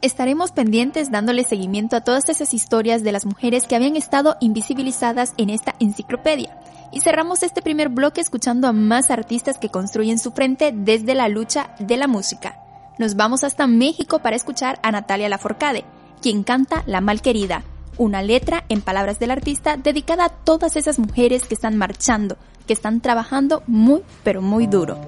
Estaremos 0.00 0.52
pendientes 0.52 1.10
dándole 1.10 1.44
seguimiento 1.44 1.96
a 1.96 2.00
todas 2.00 2.28
esas 2.28 2.54
historias 2.54 3.04
de 3.04 3.12
las 3.12 3.26
mujeres 3.26 3.66
que 3.66 3.76
habían 3.76 3.96
estado 3.96 4.36
invisibilizadas 4.40 5.34
en 5.36 5.50
esta 5.50 5.74
enciclopedia. 5.80 6.56
Y 6.92 7.00
cerramos 7.00 7.42
este 7.42 7.62
primer 7.62 7.88
bloque 7.88 8.20
escuchando 8.20 8.68
a 8.68 8.72
más 8.72 9.10
artistas 9.10 9.58
que 9.58 9.68
construyen 9.68 10.18
su 10.18 10.32
frente 10.32 10.72
desde 10.74 11.14
la 11.14 11.28
lucha 11.28 11.74
de 11.78 11.96
la 11.96 12.06
música. 12.06 12.61
Nos 13.02 13.16
vamos 13.16 13.42
hasta 13.42 13.66
México 13.66 14.20
para 14.20 14.36
escuchar 14.36 14.78
a 14.84 14.92
Natalia 14.92 15.28
Laforcade, 15.28 15.84
quien 16.20 16.44
canta 16.44 16.84
La 16.86 17.00
Malquerida, 17.00 17.64
una 17.98 18.22
letra, 18.22 18.62
en 18.68 18.80
palabras 18.80 19.18
del 19.18 19.32
artista, 19.32 19.76
dedicada 19.76 20.26
a 20.26 20.28
todas 20.28 20.76
esas 20.76 21.00
mujeres 21.00 21.44
que 21.44 21.54
están 21.54 21.76
marchando, 21.76 22.36
que 22.64 22.72
están 22.72 23.00
trabajando 23.00 23.64
muy, 23.66 24.02
pero 24.22 24.40
muy 24.40 24.68
duro. 24.68 25.00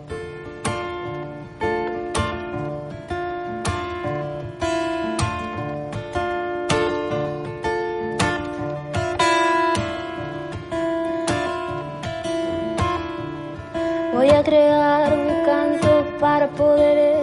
Voy 14.13 14.31
a 14.31 14.43
crear 14.43 15.13
un 15.17 15.45
canto 15.47 16.19
para 16.19 16.49
poder 16.49 17.14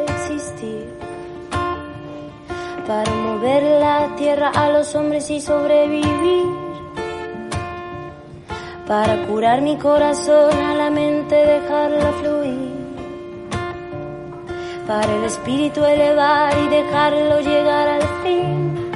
para 2.92 3.12
mover 3.12 3.64
la 3.80 4.16
tierra 4.18 4.50
a 4.54 4.68
los 4.68 4.94
hombres 4.96 5.30
y 5.30 5.40
sobrevivir, 5.40 6.46
para 8.86 9.16
curar 9.28 9.62
mi 9.62 9.78
corazón 9.78 10.54
a 10.62 10.76
la 10.76 10.90
mente, 10.90 11.36
dejarla 11.36 12.12
fluir, 12.20 12.74
para 14.86 15.10
el 15.16 15.24
espíritu 15.24 15.86
elevar 15.86 16.54
y 16.58 16.68
dejarlo 16.68 17.40
llegar 17.40 17.88
al 17.98 18.06
fin. 18.24 18.92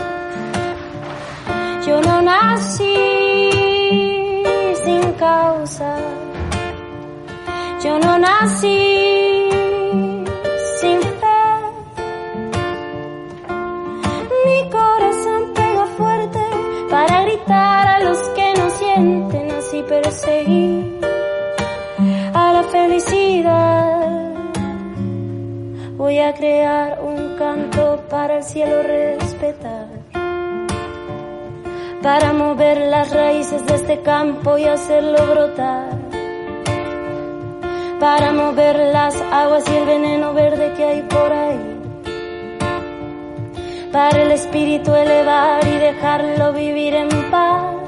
Yo 1.88 2.02
no 2.02 2.22
nací 2.22 2.98
sin 4.84 5.04
causa. 5.14 5.96
Yo 7.82 7.98
no 8.00 8.18
nací 8.18 9.35
perseguir 20.02 21.00
a 22.34 22.54
la 22.54 22.64
felicidad. 22.64 24.34
Voy 25.98 26.20
a 26.20 26.34
crear 26.34 27.00
un 27.02 27.38
canto 27.38 28.04
para 28.10 28.38
el 28.38 28.44
cielo 28.44 28.84
respetar. 28.84 29.88
Para 32.02 32.34
mover 32.34 32.78
las 32.78 33.12
raíces 33.12 33.66
de 33.66 33.76
este 33.76 34.02
campo 34.02 34.58
y 34.58 34.66
hacerlo 34.66 35.26
brotar 35.32 36.06
para 38.00 38.34
mover 38.34 38.78
las 38.94 39.16
aguas 39.32 39.64
y 39.72 39.76
el 39.76 39.86
veneno 39.86 40.34
verde 40.34 40.74
que 40.76 40.84
hay 40.84 41.02
por 41.04 41.32
ahí. 41.32 41.60
Para 43.92 44.24
el 44.24 44.32
espíritu 44.32 44.94
elevar 44.94 45.66
y 45.66 45.78
dejarlo 45.78 46.54
vivir 46.54 46.94
en 46.94 47.10
paz. 47.32 47.85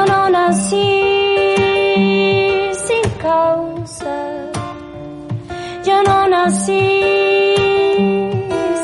Yo 0.00 0.06
no 0.06 0.30
nací 0.30 0.90
sin 2.86 3.10
causa. 3.20 4.16
Yo 5.84 6.02
no 6.04 6.26
nací 6.26 6.86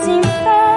sin 0.02 0.22
fe. 0.42 0.68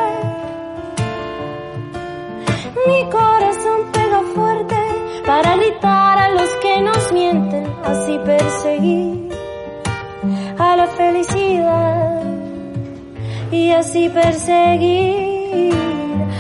Mi 2.88 3.00
corazón 3.10 3.80
pega 3.92 4.22
fuerte 4.34 4.82
para 5.26 5.58
gritar 5.58 6.18
a 6.18 6.30
los 6.30 6.50
que 6.64 6.82
nos 6.84 7.12
mienten 7.12 7.66
así 7.84 8.18
perseguir 8.26 9.30
a 10.58 10.78
la 10.78 10.88
felicidad 10.88 12.24
y 13.52 13.72
así 13.72 14.08
perseguir 14.08 15.74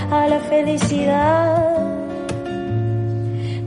a 0.10 0.28
la 0.30 0.40
felicidad 0.40 1.89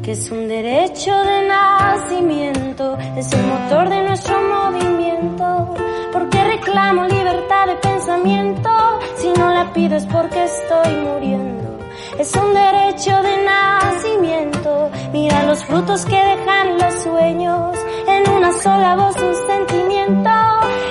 que 0.02 0.12
es 0.12 0.30
un 0.32 0.48
derecho 0.48 1.12
de 1.12 1.48
nacimiento, 1.48 2.98
es 3.16 3.32
el 3.32 3.46
motor 3.46 3.88
de 3.88 4.02
nuestro 4.02 4.36
movimiento, 4.42 5.74
porque 6.12 6.42
reclamo 6.42 7.06
libertad 7.06 7.68
de 7.68 7.76
pensamiento, 7.76 8.70
si 9.16 9.28
no 9.38 9.52
la 9.52 9.72
pido 9.72 9.96
es 9.96 10.04
porque 10.06 10.42
estoy 10.42 10.96
muriendo. 10.96 11.78
Es 12.18 12.34
un 12.34 12.52
derecho 12.52 13.22
de 13.22 13.44
nacimiento. 13.44 14.90
Mira 15.12 15.44
los 15.44 15.64
frutos 15.64 16.04
que 16.04 16.16
dejan 16.16 16.78
los 16.78 16.94
sueños. 17.02 17.78
En 18.06 18.30
una 18.30 18.52
sola 18.52 18.96
voz 18.96 19.16
un 19.16 19.34
sentimiento. 19.46 20.30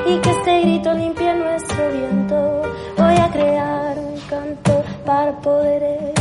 Y 0.07 0.18
que 0.20 0.32
este 0.32 0.62
grito 0.62 0.93
limpie 0.93 1.34
nuestro 1.36 1.89
viento. 1.91 2.62
Voy 2.97 3.16
a 3.18 3.30
crear 3.32 3.97
un 3.99 4.20
canto 4.30 4.84
para 5.05 5.32
poder. 5.41 6.20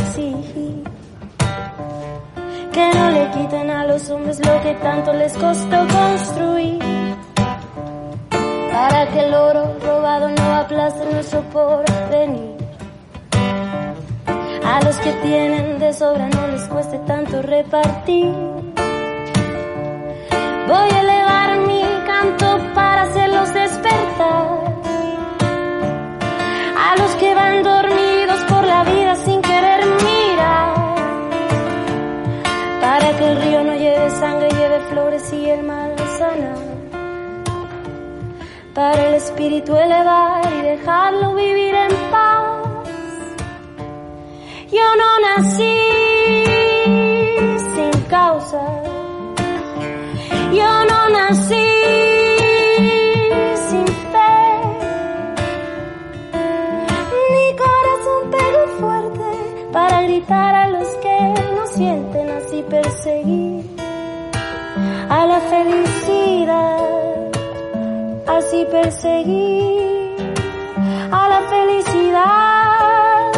Que 2.81 2.97
no 2.97 3.11
le 3.11 3.29
quiten 3.29 3.69
a 3.69 3.85
los 3.85 4.09
hombres 4.09 4.39
lo 4.39 4.59
que 4.63 4.73
tanto 4.81 5.13
les 5.13 5.33
costó 5.33 5.77
construir. 5.99 6.79
Para 8.73 9.07
que 9.11 9.19
el 9.19 9.33
oro 9.35 9.77
robado 9.85 10.29
no 10.29 10.55
aplaste 10.55 11.05
nuestro 11.13 11.41
porvenir. 11.51 12.57
A 14.65 14.83
los 14.83 14.95
que 14.97 15.11
tienen 15.27 15.77
de 15.77 15.93
sobra 15.93 16.27
no 16.29 16.47
les 16.47 16.63
cueste 16.63 16.97
tanto 17.05 17.43
repartir. 17.43 18.33
Voy 20.67 20.89
a 20.95 21.01
elevar 21.01 21.57
mi 21.67 21.83
canto 22.07 22.73
para 22.73 23.03
hacerlos 23.03 23.53
despertar. 23.53 24.47
A 26.87 26.95
los 26.97 27.11
que 27.19 27.35
van 27.35 27.61
dormidos 27.61 28.39
por 28.49 28.65
la 28.65 28.83
vida 28.85 29.15
sin 29.17 29.39
querer 29.43 30.00
flores 34.91 35.31
y 35.31 35.49
el 35.49 35.63
mal 35.63 35.95
sana. 36.17 36.53
Para 38.73 39.07
el 39.07 39.13
espíritu 39.15 39.75
elevar 39.75 40.41
y 40.53 40.61
dejarlo 40.61 41.33
vivir 41.35 41.73
en 41.73 41.93
paz. 42.11 42.45
Yo 44.77 44.87
no 45.01 45.09
nací 45.27 45.77
sin 47.75 48.01
causa. 48.09 48.63
Yo 50.59 50.71
no 50.89 50.99
nací 51.17 51.69
sin 53.67 53.87
fe. 54.11 54.39
Mi 57.33 57.47
corazón 57.63 58.21
pegó 58.35 58.61
fuerte 58.79 59.29
para 59.71 60.01
gritar 60.03 60.55
a 60.55 60.67
los 60.67 60.87
que 61.03 61.17
no 61.55 61.65
sienten 61.67 62.29
así 62.29 62.63
perseguidos 62.69 63.40
a 65.11 65.25
la 65.25 65.41
felicidad, 65.41 66.77
así 68.27 68.65
perseguir 68.71 70.15
a 71.11 71.27
la 71.33 71.41
felicidad, 71.53 73.31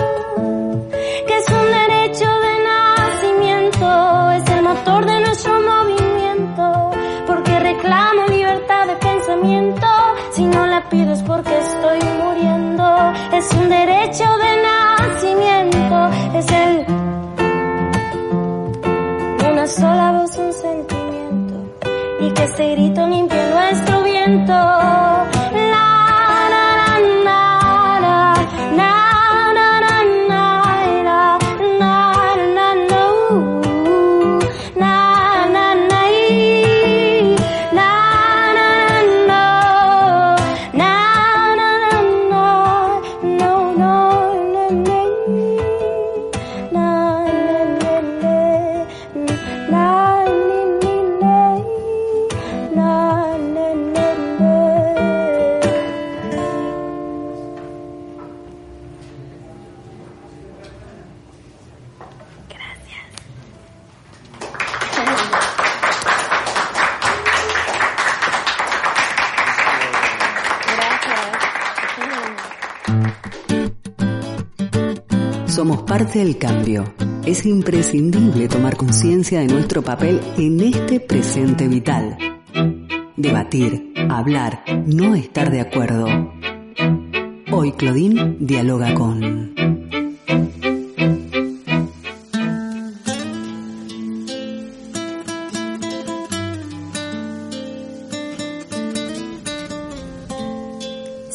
que 1.27 1.35
es 1.35 1.47
un 1.49 1.67
derecho 1.81 2.29
de 2.45 2.53
nacimiento, 2.73 4.31
es 4.37 4.45
el 4.55 4.61
motor 4.61 5.03
de 5.03 5.19
nuestro 5.21 5.53
movimiento, 5.61 6.91
porque 7.25 7.59
reclamo 7.59 8.27
libertad 8.27 8.85
de 8.85 8.95
pensamiento, 8.97 9.87
si 10.31 10.43
no 10.45 10.67
la 10.67 10.87
pido 10.89 11.11
es 11.11 11.23
porque 11.23 11.57
estoy 11.57 11.99
muriendo, 12.21 13.13
es 13.31 13.51
un 13.53 13.69
derecho 13.69 14.27
de 14.43 14.51
nacimiento, 14.69 16.09
es 16.37 16.51
el 16.51 16.85
una 19.51 19.67
sola 19.67 20.11
voz, 20.11 20.37
un 20.37 20.53
este 22.43 22.71
grito 22.71 23.07
limpie 23.07 23.37
nuestro 23.49 24.03
viento. 24.03 25.12
Del 76.13 76.37
cambio. 76.37 76.93
Es 77.25 77.43
imprescindible 77.43 78.47
tomar 78.47 78.77
conciencia 78.77 79.39
de 79.39 79.47
nuestro 79.47 79.81
papel 79.81 80.21
en 80.37 80.59
este 80.59 80.99
presente 80.99 81.67
vital. 81.67 82.17
Debatir, 83.17 83.93
hablar, 84.09 84.63
no 84.85 85.15
estar 85.15 85.49
de 85.49 85.61
acuerdo. 85.61 86.05
Hoy 87.51 87.71
Claudine 87.71 88.37
dialoga 88.39 88.93
con... 88.93 89.62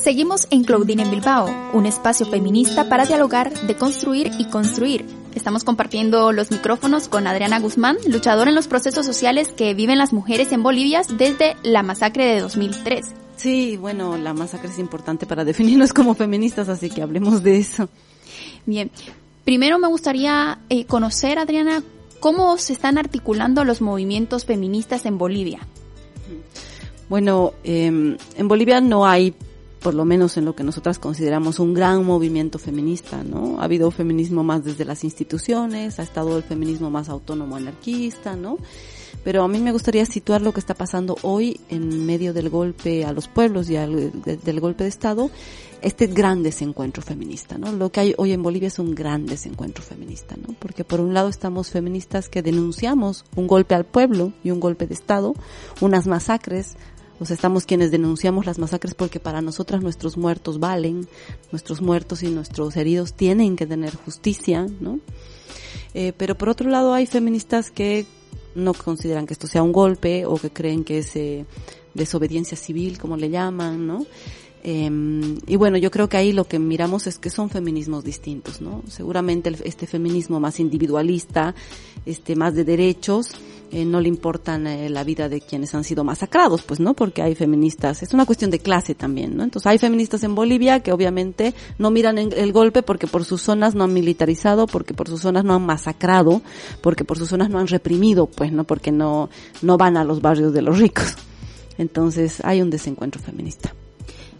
Seguimos 0.08 0.48
en 0.50 0.64
Claudine 0.64 1.02
en 1.02 1.10
Bilbao, 1.10 1.54
un 1.74 1.84
espacio 1.84 2.24
feminista 2.24 2.88
para 2.88 3.04
dialogar, 3.04 3.52
deconstruir 3.66 4.30
y 4.38 4.46
construir. 4.46 5.04
Estamos 5.34 5.64
compartiendo 5.64 6.32
los 6.32 6.50
micrófonos 6.50 7.08
con 7.08 7.26
Adriana 7.26 7.60
Guzmán, 7.60 7.98
luchadora 8.06 8.48
en 8.48 8.56
los 8.56 8.68
procesos 8.68 9.04
sociales 9.04 9.52
que 9.52 9.74
viven 9.74 9.98
las 9.98 10.14
mujeres 10.14 10.50
en 10.52 10.62
Bolivia 10.62 11.02
desde 11.18 11.56
la 11.62 11.82
masacre 11.82 12.24
de 12.24 12.40
2003. 12.40 13.04
Sí, 13.36 13.76
bueno, 13.76 14.16
la 14.16 14.32
masacre 14.32 14.70
es 14.70 14.78
importante 14.78 15.26
para 15.26 15.44
definirnos 15.44 15.92
como 15.92 16.14
feministas, 16.14 16.70
así 16.70 16.88
que 16.88 17.02
hablemos 17.02 17.42
de 17.42 17.58
eso. 17.58 17.90
Bien, 18.64 18.90
primero 19.44 19.78
me 19.78 19.88
gustaría 19.88 20.58
eh, 20.70 20.86
conocer, 20.86 21.38
Adriana, 21.38 21.82
cómo 22.18 22.56
se 22.56 22.72
están 22.72 22.96
articulando 22.96 23.62
los 23.62 23.82
movimientos 23.82 24.46
feministas 24.46 25.04
en 25.04 25.18
Bolivia. 25.18 25.58
Bueno, 27.10 27.52
eh, 27.62 27.86
en 27.86 28.48
Bolivia 28.48 28.80
no 28.80 29.06
hay, 29.06 29.34
por 29.82 29.94
lo 29.94 30.04
menos 30.04 30.36
en 30.36 30.44
lo 30.44 30.54
que 30.56 30.64
nosotras 30.64 30.98
consideramos 30.98 31.58
un 31.60 31.72
gran 31.74 32.04
movimiento 32.04 32.58
feminista, 32.58 33.22
¿no? 33.22 33.60
Ha 33.60 33.64
habido 33.64 33.90
feminismo 33.90 34.42
más 34.42 34.64
desde 34.64 34.84
las 34.84 35.04
instituciones, 35.04 35.98
ha 35.98 36.02
estado 36.02 36.36
el 36.36 36.42
feminismo 36.42 36.90
más 36.90 37.08
autónomo 37.08 37.56
anarquista, 37.56 38.34
¿no? 38.36 38.58
Pero 39.24 39.42
a 39.42 39.48
mí 39.48 39.58
me 39.60 39.72
gustaría 39.72 40.04
situar 40.06 40.42
lo 40.42 40.52
que 40.52 40.60
está 40.60 40.74
pasando 40.74 41.16
hoy 41.22 41.60
en 41.68 42.06
medio 42.06 42.32
del 42.32 42.50
golpe 42.50 43.04
a 43.04 43.12
los 43.12 43.28
pueblos 43.28 43.68
y 43.70 43.76
al, 43.76 44.12
de- 44.22 44.36
del 44.36 44.60
golpe 44.60 44.84
de 44.84 44.88
Estado, 44.90 45.30
este 45.80 46.06
gran 46.08 46.42
desencuentro 46.42 47.02
feminista, 47.02 47.56
¿no? 47.56 47.70
Lo 47.72 47.90
que 47.92 48.00
hay 48.00 48.14
hoy 48.18 48.32
en 48.32 48.42
Bolivia 48.42 48.66
es 48.68 48.78
un 48.80 48.94
gran 48.94 49.26
desencuentro 49.26 49.82
feminista, 49.84 50.36
¿no? 50.36 50.54
Porque 50.58 50.82
por 50.84 51.00
un 51.00 51.14
lado 51.14 51.28
estamos 51.28 51.70
feministas 51.70 52.28
que 52.28 52.42
denunciamos 52.42 53.24
un 53.36 53.46
golpe 53.46 53.74
al 53.76 53.84
pueblo 53.84 54.32
y 54.42 54.50
un 54.50 54.58
golpe 54.60 54.86
de 54.88 54.94
Estado, 54.94 55.34
unas 55.80 56.06
masacres, 56.08 56.76
o 57.20 57.26
sea, 57.26 57.34
estamos 57.34 57.66
quienes 57.66 57.90
denunciamos 57.90 58.46
las 58.46 58.58
masacres 58.58 58.94
porque 58.94 59.20
para 59.20 59.42
nosotras 59.42 59.82
nuestros 59.82 60.16
muertos 60.16 60.60
valen, 60.60 61.08
nuestros 61.50 61.80
muertos 61.80 62.22
y 62.22 62.28
nuestros 62.28 62.76
heridos 62.76 63.14
tienen 63.14 63.56
que 63.56 63.66
tener 63.66 63.94
justicia, 63.94 64.66
¿no? 64.80 65.00
Eh, 65.94 66.12
pero 66.16 66.36
por 66.36 66.48
otro 66.48 66.70
lado 66.70 66.94
hay 66.94 67.06
feministas 67.06 67.70
que 67.70 68.06
no 68.54 68.74
consideran 68.74 69.26
que 69.26 69.32
esto 69.32 69.46
sea 69.46 69.62
un 69.62 69.72
golpe 69.72 70.26
o 70.26 70.36
que 70.36 70.50
creen 70.50 70.84
que 70.84 70.98
es 70.98 71.16
eh, 71.16 71.44
desobediencia 71.94 72.56
civil, 72.56 72.98
como 72.98 73.16
le 73.16 73.30
llaman, 73.30 73.86
¿no? 73.86 74.06
Eh, 74.64 74.90
y 75.46 75.56
bueno, 75.56 75.78
yo 75.78 75.90
creo 75.90 76.08
que 76.08 76.16
ahí 76.16 76.32
lo 76.32 76.44
que 76.44 76.58
miramos 76.58 77.06
es 77.06 77.18
que 77.18 77.30
son 77.30 77.48
feminismos 77.48 78.04
distintos, 78.04 78.60
¿no? 78.60 78.82
Seguramente 78.88 79.52
este 79.64 79.86
feminismo 79.86 80.40
más 80.40 80.60
individualista, 80.60 81.54
este 82.04 82.34
más 82.36 82.54
de 82.54 82.64
derechos, 82.64 83.32
eh, 83.70 83.84
no 83.84 84.00
le 84.00 84.08
importan 84.08 84.66
eh, 84.66 84.88
la 84.88 85.04
vida 85.04 85.28
de 85.28 85.42
quienes 85.42 85.74
han 85.74 85.84
sido 85.84 86.02
masacrados, 86.02 86.62
pues, 86.62 86.80
¿no? 86.80 86.94
Porque 86.94 87.20
hay 87.20 87.34
feministas, 87.34 88.02
es 88.02 88.14
una 88.14 88.24
cuestión 88.24 88.50
de 88.50 88.60
clase 88.60 88.94
también, 88.94 89.36
¿no? 89.36 89.44
Entonces 89.44 89.66
hay 89.66 89.78
feministas 89.78 90.24
en 90.24 90.34
Bolivia 90.34 90.80
que 90.80 90.90
obviamente 90.90 91.54
no 91.76 91.90
miran 91.90 92.16
el 92.18 92.52
golpe 92.52 92.82
porque 92.82 93.06
por 93.06 93.24
sus 93.24 93.42
zonas 93.42 93.74
no 93.74 93.84
han 93.84 93.92
militarizado, 93.92 94.66
porque 94.66 94.94
por 94.94 95.08
sus 95.08 95.20
zonas 95.20 95.44
no 95.44 95.54
han 95.54 95.66
masacrado, 95.66 96.40
porque 96.82 97.04
por 97.04 97.18
sus 97.18 97.28
zonas 97.28 97.50
no 97.50 97.58
han 97.58 97.66
reprimido, 97.66 98.26
pues, 98.26 98.52
¿no? 98.52 98.64
Porque 98.64 98.90
no, 98.90 99.28
no 99.60 99.76
van 99.76 99.98
a 99.98 100.04
los 100.04 100.22
barrios 100.22 100.52
de 100.54 100.62
los 100.62 100.78
ricos. 100.78 101.14
Entonces 101.76 102.42
hay 102.44 102.62
un 102.62 102.70
desencuentro 102.70 103.20
feminista. 103.20 103.74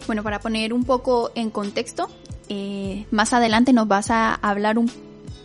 Bueno, 0.07 0.23
para 0.23 0.41
poner 0.41 0.73
un 0.73 0.85
poco 0.85 1.33
en 1.35 1.51
contexto, 1.51 2.09
eh, 2.49 3.05
más 3.11 3.35
adelante 3.35 3.75
nos 3.75 3.87
vas 3.89 4.11
a 4.11 4.35
hablar 4.35 4.79
un, 4.79 4.91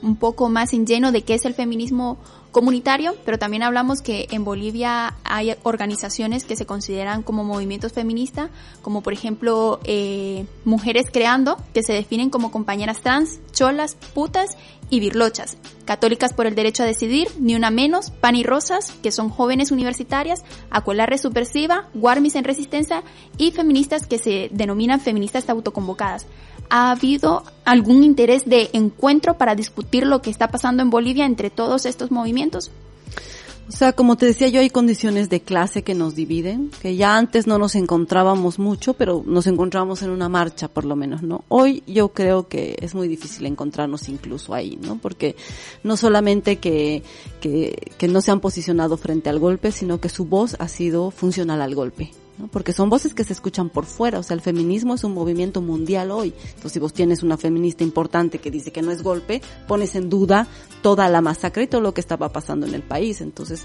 un 0.02 0.16
poco 0.16 0.48
más 0.48 0.74
en 0.74 0.88
lleno 0.88 1.12
de 1.12 1.24
qué 1.24 1.34
es 1.34 1.44
el 1.44 1.54
feminismo 1.54 2.18
comunitario, 2.54 3.18
pero 3.26 3.38
también 3.38 3.64
hablamos 3.64 4.02
que 4.02 4.28
en 4.32 4.46
Bolivia 4.46 5.16
hay 5.26 5.56
organizaciones 5.64 6.46
que 6.46 6.56
se 6.56 6.66
consideran 6.66 7.24
como 7.24 7.44
movimientos 7.44 7.92
feministas, 7.92 8.50
como 8.82 9.02
por 9.02 9.12
ejemplo 9.12 9.82
eh, 9.84 10.46
Mujeres 10.64 11.08
Creando, 11.12 11.58
que 11.74 11.84
se 11.84 11.92
definen 11.92 12.30
como 12.30 12.52
compañeras 12.52 13.02
trans, 13.02 13.40
cholas, 13.52 13.98
putas 14.14 14.56
y 14.90 15.00
birlochas, 15.00 15.58
católicas 15.86 16.34
por 16.34 16.46
el 16.46 16.56
derecho 16.56 16.84
a 16.84 16.86
decidir, 16.86 17.28
ni 17.40 17.56
una 17.56 17.72
menos, 17.72 18.12
pan 18.12 18.36
y 18.36 18.44
rosas, 18.44 18.94
que 19.02 19.12
son 19.12 19.30
jóvenes 19.30 19.72
universitarias, 19.72 20.44
Acuelarre 20.70 21.18
Subversiva, 21.18 21.90
Guarmis 21.96 22.36
en 22.36 22.44
Resistencia 22.44 23.04
y 23.38 23.52
feministas 23.52 24.06
que 24.06 24.20
se 24.20 24.50
denominan 24.52 25.02
feministas 25.02 25.50
autoconvocadas. 25.50 26.28
¿Ha 26.70 26.92
habido 26.92 27.44
algún 27.66 28.04
interés 28.04 28.46
de 28.46 28.70
encuentro 28.74 29.38
para 29.38 29.56
discutir 29.56 30.06
lo 30.06 30.22
que 30.22 30.30
está 30.30 30.50
pasando 30.50 30.82
en 30.82 30.90
Bolivia 30.90 31.26
entre 31.26 31.50
todos 31.50 31.86
estos 31.86 32.12
movimientos? 32.12 32.72
O 33.68 33.72
sea, 33.72 33.94
como 33.94 34.18
te 34.18 34.26
decía 34.26 34.50
yo, 34.50 34.60
hay 34.60 34.70
condiciones 34.70 35.30
de 35.30 35.42
clase 35.42 35.84
que 35.84 35.96
nos 35.96 36.16
dividen, 36.16 36.70
que 36.82 36.98
ya 36.98 37.18
antes 37.18 37.48
no 37.48 37.58
nos 37.58 37.76
encontrábamos 37.76 38.60
mucho, 38.60 38.94
pero 38.94 39.24
nos 39.26 39.48
encontramos 39.48 40.02
en 40.04 40.10
una 40.10 40.28
marcha 40.28 40.68
por 40.68 40.84
lo 40.84 40.98
menos, 40.98 41.24
¿no? 41.24 41.46
Hoy 41.48 41.82
yo 41.88 42.10
creo 42.10 42.48
que 42.50 42.76
es 42.82 42.94
muy 42.94 43.08
difícil 43.08 43.46
encontrarnos 43.46 44.10
incluso 44.10 44.54
ahí, 44.54 44.78
¿no? 44.82 44.98
Porque 44.98 45.38
no 45.84 45.96
solamente 45.96 46.58
que, 46.58 47.04
que, 47.40 47.92
que 47.98 48.08
no 48.10 48.20
se 48.20 48.32
han 48.32 48.42
posicionado 48.42 48.98
frente 48.98 49.30
al 49.30 49.40
golpe, 49.40 49.72
sino 49.72 50.02
que 50.02 50.10
su 50.10 50.26
voz 50.26 50.58
ha 50.60 50.68
sido 50.68 51.10
funcional 51.10 51.62
al 51.62 51.74
golpe. 51.74 52.12
¿No? 52.38 52.48
Porque 52.48 52.74
son 52.74 52.90
voces 52.90 53.14
que 53.14 53.24
se 53.24 53.34
escuchan 53.34 53.70
por 53.70 53.86
fuera, 53.86 54.20
o 54.20 54.24
sea, 54.24 54.36
el 54.36 54.42
feminismo 54.42 54.96
es 54.96 55.04
un 55.04 55.14
movimiento 55.14 55.62
mundial 55.62 56.12
hoy. 56.12 56.34
Entonces, 56.46 56.74
si 56.74 56.80
vos 56.80 56.94
tienes 56.94 57.24
una 57.24 57.38
feminista 57.38 57.84
importante 57.84 58.40
que 58.40 58.52
dice 58.52 58.72
que 58.72 58.82
no 58.82 58.92
es 58.92 59.04
golpe, 59.04 59.42
pones 59.68 59.96
en 59.96 60.10
duda 60.10 60.48
toda 60.82 61.10
la 61.10 61.22
masacre 61.22 61.64
y 61.64 61.68
todo 61.68 61.82
lo 61.82 61.94
que 61.94 62.02
estaba 62.02 62.30
pasando 62.30 62.66
en 62.66 62.74
el 62.74 62.84
país. 62.84 63.22
Entonces, 63.22 63.64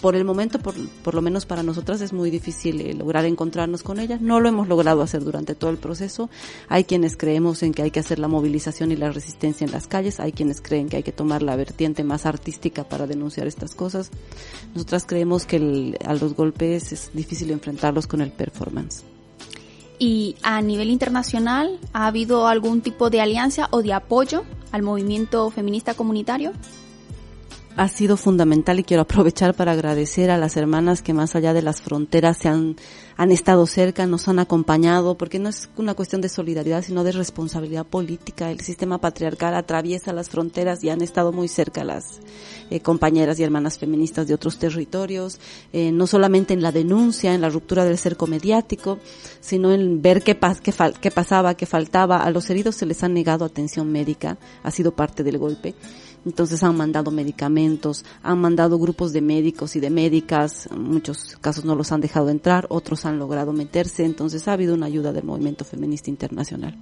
por 0.00 0.16
el 0.16 0.24
momento, 0.24 0.58
por, 0.58 0.74
por 1.02 1.14
lo 1.14 1.22
menos 1.22 1.46
para 1.46 1.62
nosotras, 1.62 2.00
es 2.00 2.12
muy 2.12 2.30
difícil 2.30 2.80
eh, 2.80 2.94
lograr 2.94 3.24
encontrarnos 3.24 3.82
con 3.82 4.00
ellas. 4.00 4.20
No 4.20 4.40
lo 4.40 4.48
hemos 4.48 4.68
logrado 4.68 5.02
hacer 5.02 5.24
durante 5.24 5.54
todo 5.54 5.70
el 5.70 5.76
proceso. 5.76 6.30
Hay 6.68 6.84
quienes 6.84 7.16
creemos 7.16 7.62
en 7.62 7.72
que 7.72 7.82
hay 7.82 7.90
que 7.90 8.00
hacer 8.00 8.18
la 8.18 8.28
movilización 8.28 8.92
y 8.92 8.96
la 8.96 9.10
resistencia 9.10 9.64
en 9.64 9.72
las 9.72 9.86
calles. 9.86 10.20
Hay 10.20 10.32
quienes 10.32 10.60
creen 10.60 10.88
que 10.88 10.96
hay 10.96 11.02
que 11.02 11.12
tomar 11.12 11.42
la 11.42 11.56
vertiente 11.56 12.04
más 12.04 12.26
artística 12.26 12.84
para 12.84 13.06
denunciar 13.06 13.46
estas 13.46 13.74
cosas. 13.74 14.10
Nosotras 14.74 15.04
creemos 15.06 15.46
que 15.46 15.96
a 16.04 16.14
los 16.14 16.34
golpes 16.34 16.92
es 16.92 17.10
difícil 17.12 17.50
enfrentarlos 17.50 18.06
con 18.06 18.20
el 18.20 18.32
performance. 18.32 19.02
Y 19.98 20.36
a 20.42 20.62
nivel 20.62 20.90
internacional, 20.90 21.78
¿ha 21.92 22.06
habido 22.06 22.46
algún 22.46 22.82
tipo 22.82 23.10
de 23.10 23.20
alianza 23.20 23.68
o 23.72 23.82
de 23.82 23.92
apoyo 23.92 24.44
al 24.70 24.82
movimiento 24.82 25.50
feminista 25.50 25.94
comunitario? 25.94 26.52
Ha 27.78 27.86
sido 27.86 28.16
fundamental 28.16 28.80
y 28.80 28.82
quiero 28.82 29.02
aprovechar 29.02 29.54
para 29.54 29.70
agradecer 29.70 30.32
a 30.32 30.36
las 30.36 30.56
hermanas 30.56 31.00
que 31.00 31.14
más 31.14 31.36
allá 31.36 31.52
de 31.52 31.62
las 31.62 31.80
fronteras 31.80 32.36
se 32.36 32.48
han, 32.48 32.74
han 33.16 33.30
estado 33.30 33.64
cerca, 33.66 34.04
nos 34.04 34.26
han 34.26 34.40
acompañado, 34.40 35.16
porque 35.16 35.38
no 35.38 35.48
es 35.48 35.70
una 35.76 35.94
cuestión 35.94 36.20
de 36.20 36.28
solidaridad, 36.28 36.82
sino 36.82 37.04
de 37.04 37.12
responsabilidad 37.12 37.86
política. 37.86 38.50
El 38.50 38.58
sistema 38.60 38.98
patriarcal 38.98 39.54
atraviesa 39.54 40.12
las 40.12 40.28
fronteras 40.28 40.82
y 40.82 40.90
han 40.90 41.02
estado 41.02 41.30
muy 41.30 41.46
cerca 41.46 41.84
las 41.84 42.18
eh, 42.70 42.80
compañeras 42.80 43.38
y 43.38 43.44
hermanas 43.44 43.78
feministas 43.78 44.26
de 44.26 44.34
otros 44.34 44.58
territorios, 44.58 45.38
eh, 45.72 45.92
no 45.92 46.08
solamente 46.08 46.54
en 46.54 46.62
la 46.62 46.72
denuncia, 46.72 47.32
en 47.32 47.42
la 47.42 47.48
ruptura 47.48 47.84
del 47.84 47.96
cerco 47.96 48.26
mediático, 48.26 48.98
sino 49.40 49.72
en 49.72 50.02
ver 50.02 50.24
qué, 50.24 50.34
pas 50.34 50.60
qué, 50.60 50.74
qué 51.00 51.12
pasaba, 51.12 51.54
qué 51.54 51.64
faltaba. 51.66 52.24
A 52.24 52.30
los 52.32 52.50
heridos 52.50 52.74
se 52.74 52.86
les 52.86 53.04
ha 53.04 53.08
negado 53.08 53.44
atención 53.44 53.92
médica, 53.92 54.36
ha 54.64 54.72
sido 54.72 54.96
parte 54.96 55.22
del 55.22 55.38
golpe. 55.38 55.76
Entonces 56.28 56.62
han 56.62 56.76
mandado 56.76 57.10
medicamentos, 57.10 58.04
han 58.22 58.38
mandado 58.38 58.78
grupos 58.78 59.14
de 59.14 59.22
médicos 59.22 59.76
y 59.76 59.80
de 59.80 59.88
médicas, 59.88 60.68
en 60.70 60.82
muchos 60.82 61.38
casos 61.40 61.64
no 61.64 61.74
los 61.74 61.90
han 61.90 62.02
dejado 62.02 62.28
entrar, 62.28 62.66
otros 62.68 63.06
han 63.06 63.18
logrado 63.18 63.54
meterse, 63.54 64.04
entonces 64.04 64.46
ha 64.46 64.52
habido 64.52 64.74
una 64.74 64.84
ayuda 64.84 65.14
del 65.14 65.24
movimiento 65.24 65.64
feminista 65.64 66.10
internacional. 66.10 66.76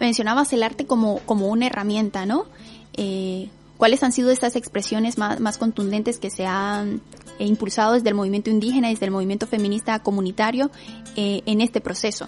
Mencionabas 0.00 0.52
el 0.52 0.64
arte 0.64 0.84
como, 0.84 1.20
como 1.20 1.46
una 1.46 1.68
herramienta, 1.68 2.26
¿no? 2.26 2.46
Eh, 2.94 3.50
¿Cuáles 3.76 4.02
han 4.02 4.10
sido 4.10 4.32
estas 4.32 4.56
expresiones 4.56 5.16
más, 5.16 5.38
más 5.38 5.58
contundentes 5.58 6.18
que 6.18 6.30
se 6.30 6.44
han 6.44 7.00
eh, 7.38 7.46
impulsado 7.46 7.92
desde 7.92 8.08
el 8.08 8.16
movimiento 8.16 8.50
indígena, 8.50 8.88
desde 8.88 9.06
el 9.06 9.12
movimiento 9.12 9.46
feminista 9.46 9.96
comunitario 10.00 10.72
eh, 11.14 11.42
en 11.46 11.60
este 11.60 11.80
proceso? 11.80 12.26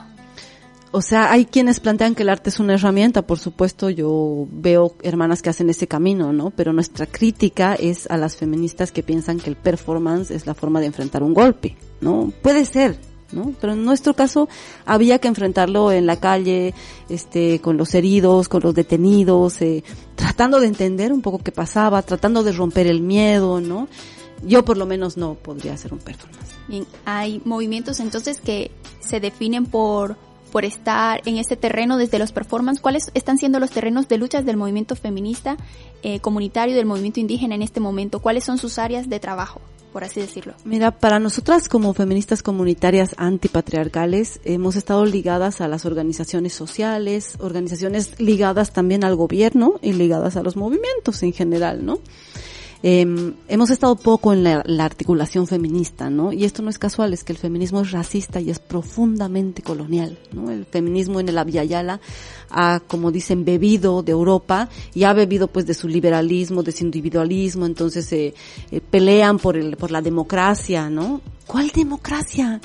O 0.91 1.03
sea, 1.03 1.30
hay 1.30 1.45
quienes 1.45 1.80
plantean 1.80 2.14
que 2.14 2.22
el 2.22 2.30
arte 2.30 2.49
es 2.49 2.61
una 2.61 2.74
herramienta, 2.74 3.22
por 3.22 3.39
supuesto, 3.39 3.91
yo 3.91 4.47
veo 4.51 4.95
hermanas 5.03 5.43
que 5.43 5.51
hacen 5.51 5.68
ese 5.68 5.86
camino, 5.86 6.32
¿no? 6.32 6.51
Pero 6.51 6.72
nuestra 6.72 7.05
crítica 7.07 7.74
es 7.74 8.11
a 8.11 8.16
las 8.16 8.36
feministas 8.36 8.91
que 8.91 9.03
piensan 9.03 9.39
que 9.39 9.51
el 9.51 9.57
performance 9.57 10.30
es 10.30 10.47
la 10.47 10.55
forma 10.55 10.80
de 10.80 10.86
enfrentar 10.86 11.22
un 11.22 11.34
golpe, 11.34 11.76
¿no? 12.01 12.32
Puede 12.43 12.64
ser, 12.64 12.99
¿no? 13.32 13.53
Pero 13.61 13.74
en 13.74 13.84
nuestro 13.84 14.14
caso 14.14 14.49
había 14.86 15.18
que 15.18 15.28
enfrentarlo 15.28 15.93
en 15.93 16.07
la 16.07 16.16
calle, 16.16 16.72
este, 17.11 17.61
con 17.61 17.76
los 17.76 17.95
heridos, 17.95 18.49
con 18.49 18.62
los 18.62 18.74
detenidos, 18.74 19.61
eh, 19.61 19.84
tratando 20.14 20.59
de 20.59 20.68
entender 20.68 21.12
un 21.12 21.20
poco 21.20 21.39
qué 21.39 21.53
pasaba, 21.53 22.01
tratando 22.01 22.43
de 22.43 22.53
romper 22.53 22.86
el 22.86 23.03
miedo, 23.03 23.61
¿no? 23.61 23.89
Yo 24.43 24.64
por 24.64 24.78
lo 24.78 24.86
menos 24.86 25.18
no 25.18 25.34
podría 25.34 25.74
hacer 25.74 25.93
un 25.93 25.99
performance. 25.99 26.49
Bien, 26.68 26.86
hay 27.05 27.43
movimientos 27.45 28.01
entonces 28.01 28.41
que 28.41 28.70
se 29.01 29.20
definen 29.20 29.66
por 29.66 30.16
por 30.49 30.64
estar 30.64 31.20
en 31.26 31.36
este 31.36 31.57
terreno 31.57 31.99
desde 31.99 32.18
los 32.18 32.32
performance. 32.32 32.80
¿Cuáles 32.80 33.11
están 33.14 33.38
siendo 33.38 33.61
los 33.61 33.70
terrenos 33.70 34.09
de 34.09 34.18
luchas 34.18 34.44
del 34.44 34.57
movimiento 34.57 34.96
feminista 34.96 35.57
eh, 36.03 36.20
comunitario, 36.20 36.74
del 36.74 36.86
movimiento 36.86 37.20
indígena 37.20 37.55
en 37.55 37.62
este 37.62 37.80
momento? 37.80 38.20
¿Cuáles 38.20 38.44
son 38.44 38.59
sus 38.59 38.78
áreas 38.78 39.09
de 39.09 39.20
trabajo? 39.20 39.61
por 39.92 40.05
así 40.05 40.20
decirlo. 40.20 40.55
Mira, 40.64 40.90
para 40.90 41.18
nosotras 41.18 41.68
como 41.68 41.94
feministas 41.94 42.42
comunitarias 42.42 43.14
antipatriarcales 43.16 44.40
hemos 44.44 44.76
estado 44.76 45.05
ligadas 45.07 45.61
a 45.61 45.68
las 45.68 45.86
organizaciones 45.86 46.53
sociales, 46.53 47.34
organizaciones 47.38 48.20
ligadas 48.20 48.72
también 48.72 49.03
al 49.03 49.16
gobierno 49.16 49.80
y 49.82 49.94
ligadas 49.94 50.36
a 50.36 50.42
los 50.42 50.57
movimientos 50.57 51.22
en 51.22 51.32
general, 51.32 51.84
¿no? 51.84 52.01
Eh, 52.83 53.35
hemos 53.49 53.70
estado 53.70 53.97
poco 53.97 54.33
en 54.33 54.45
la, 54.45 54.62
articulación 54.85 55.49
feminista, 55.49 56.11
¿no? 56.11 56.33
Y 56.33 56.45
esto 56.45 56.62
no 56.62 56.70
es 56.70 56.79
casual, 56.79 57.12
es 57.12 57.24
que 57.24 57.33
el 57.33 57.39
feminismo 57.39 57.81
es 57.81 57.91
racista 57.91 58.41
y 58.41 58.51
es 58.51 58.61
profundamente 58.61 59.62
colonial, 59.62 60.16
¿no? 60.33 60.51
El 60.51 60.64
feminismo 60.64 61.18
en 61.18 61.29
el 61.29 61.39
Aviala 61.39 62.01
ha, 62.51 62.81
como 62.87 63.11
dicen, 63.11 63.45
bebido 63.45 64.03
de 64.05 64.12
Europa 64.12 64.68
y 64.95 65.05
ha 65.05 65.12
bebido 65.12 65.49
pues 65.49 65.66
de 65.66 65.74
su 65.74 65.89
liberalismo, 65.89 66.62
de 66.62 66.72
su 66.72 66.85
individualismo, 66.85 67.66
entonces 67.66 68.12
eh, 68.12 68.35
eh, 68.70 68.81
pelean 68.81 69.39
por 69.39 69.57
el, 69.57 69.76
por 69.76 69.91
la 69.91 70.01
democracia, 70.01 70.89
¿no? 70.89 71.20
¿Cuál 71.47 71.70
democracia? 71.70 72.61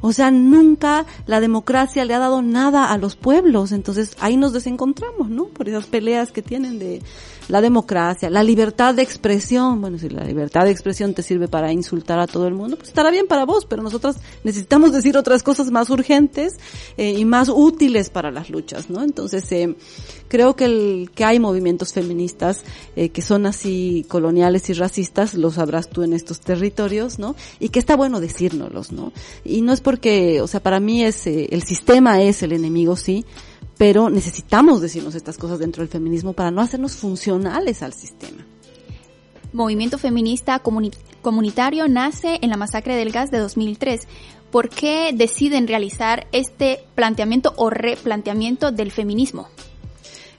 O 0.00 0.12
sea, 0.12 0.30
nunca 0.30 1.06
la 1.26 1.40
democracia 1.40 2.04
le 2.04 2.14
ha 2.14 2.18
dado 2.18 2.42
nada 2.42 2.92
a 2.92 2.98
los 2.98 3.16
pueblos. 3.16 3.72
Entonces 3.72 4.16
ahí 4.20 4.36
nos 4.36 4.52
desencontramos, 4.52 5.30
¿no? 5.30 5.46
Por 5.46 5.68
esas 5.68 5.86
peleas 5.86 6.32
que 6.32 6.42
tienen 6.42 6.78
de, 6.78 7.02
la 7.48 7.60
democracia, 7.60 8.30
la 8.30 8.42
libertad 8.42 8.94
de 8.94 9.02
expresión. 9.02 9.80
Bueno, 9.80 9.98
si 9.98 10.08
la 10.08 10.24
libertad 10.24 10.64
de 10.64 10.70
expresión 10.70 11.14
te 11.14 11.22
sirve 11.22 11.48
para 11.48 11.72
insultar 11.72 12.18
a 12.18 12.26
todo 12.26 12.46
el 12.46 12.54
mundo, 12.54 12.76
pues 12.76 12.88
estará 12.88 13.10
bien 13.10 13.26
para 13.26 13.44
vos, 13.44 13.66
pero 13.66 13.82
nosotros 13.82 14.16
necesitamos 14.44 14.92
decir 14.92 15.16
otras 15.16 15.42
cosas 15.42 15.70
más 15.70 15.90
urgentes 15.90 16.54
eh, 16.96 17.12
y 17.12 17.24
más 17.24 17.48
útiles 17.48 18.10
para 18.10 18.30
las 18.30 18.50
luchas, 18.50 18.90
¿no? 18.90 19.02
Entonces, 19.02 19.50
eh, 19.52 19.76
creo 20.28 20.56
que, 20.56 20.64
el, 20.64 21.10
que 21.14 21.24
hay 21.24 21.38
movimientos 21.38 21.92
feministas 21.92 22.64
eh, 22.96 23.10
que 23.10 23.22
son 23.22 23.46
así 23.46 24.04
coloniales 24.08 24.68
y 24.70 24.72
racistas, 24.72 25.34
lo 25.34 25.50
sabrás 25.50 25.88
tú 25.88 26.02
en 26.02 26.12
estos 26.12 26.40
territorios, 26.40 27.18
¿no? 27.18 27.36
Y 27.60 27.68
que 27.68 27.78
está 27.78 27.96
bueno 27.96 28.20
decírnoslos, 28.20 28.92
¿no? 28.92 29.12
Y 29.44 29.62
no 29.62 29.72
es 29.72 29.80
porque, 29.80 30.40
o 30.40 30.46
sea, 30.46 30.60
para 30.60 30.80
mí 30.80 31.04
es, 31.04 31.26
el 31.26 31.62
sistema 31.62 32.22
es 32.22 32.42
el 32.42 32.52
enemigo, 32.52 32.96
sí, 32.96 33.24
pero 33.78 34.10
necesitamos 34.10 34.80
decirnos 34.80 35.14
estas 35.14 35.38
cosas 35.38 35.58
dentro 35.58 35.82
del 35.82 35.88
feminismo 35.88 36.32
para 36.32 36.50
no 36.50 36.60
hacernos 36.60 36.96
funcionales 36.96 37.82
al 37.82 37.92
sistema. 37.92 38.44
Movimiento 39.52 39.98
feminista 39.98 40.60
comunitario 41.22 41.88
nace 41.88 42.38
en 42.42 42.50
la 42.50 42.56
masacre 42.56 42.96
del 42.96 43.12
gas 43.12 43.30
de 43.30 43.38
2003. 43.38 44.06
¿Por 44.50 44.68
qué 44.68 45.12
deciden 45.14 45.68
realizar 45.68 46.26
este 46.32 46.80
planteamiento 46.94 47.54
o 47.56 47.70
replanteamiento 47.70 48.70
del 48.70 48.90
feminismo? 48.90 49.48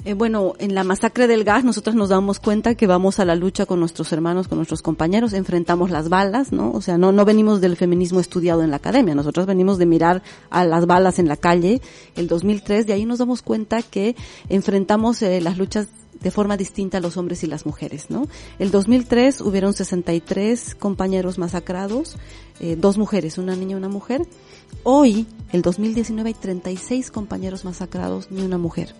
Eh, 0.05 0.13
bueno, 0.13 0.53
en 0.59 0.75
la 0.75 0.83
masacre 0.83 1.27
del 1.27 1.43
gas 1.43 1.63
nosotros 1.63 1.95
nos 1.95 2.09
damos 2.09 2.39
cuenta 2.39 2.75
que 2.75 2.87
vamos 2.87 3.19
a 3.19 3.25
la 3.25 3.35
lucha 3.35 3.65
con 3.65 3.79
nuestros 3.79 4.11
hermanos, 4.11 4.47
con 4.47 4.57
nuestros 4.57 4.81
compañeros, 4.81 5.33
enfrentamos 5.33 5.89
las 5.89 6.09
balas, 6.09 6.51
¿no? 6.51 6.71
O 6.71 6.81
sea, 6.81 6.97
no, 6.97 7.11
no 7.11 7.25
venimos 7.25 7.61
del 7.61 7.75
feminismo 7.75 8.19
estudiado 8.19 8.63
en 8.63 8.69
la 8.69 8.77
academia, 8.77 9.15
nosotros 9.15 9.45
venimos 9.45 9.77
de 9.77 9.85
mirar 9.85 10.23
a 10.49 10.65
las 10.65 10.85
balas 10.85 11.19
en 11.19 11.27
la 11.27 11.35
calle 11.35 11.81
el 12.15 12.27
2003, 12.27 12.85
de 12.87 12.93
ahí 12.93 13.05
nos 13.05 13.19
damos 13.19 13.41
cuenta 13.41 13.81
que 13.81 14.15
enfrentamos 14.49 15.21
eh, 15.21 15.41
las 15.41 15.57
luchas 15.57 15.87
de 16.21 16.31
forma 16.31 16.57
distinta 16.57 16.97
a 16.97 17.01
los 17.01 17.17
hombres 17.17 17.43
y 17.43 17.47
las 17.47 17.65
mujeres, 17.65 18.09
¿no? 18.09 18.27
El 18.59 18.71
2003 18.71 19.41
hubieron 19.41 19.73
63 19.73 20.75
compañeros 20.75 21.37
masacrados, 21.37 22.17
eh, 22.59 22.75
dos 22.79 22.97
mujeres, 22.97 23.37
una 23.37 23.55
niña 23.55 23.73
y 23.73 23.75
una 23.75 23.89
mujer. 23.89 24.23
Hoy, 24.83 25.27
el 25.51 25.61
2019, 25.61 26.29
hay 26.29 26.33
36 26.33 27.11
compañeros 27.11 27.65
masacrados, 27.65 28.31
ni 28.31 28.41
una 28.41 28.57
mujer 28.57 28.95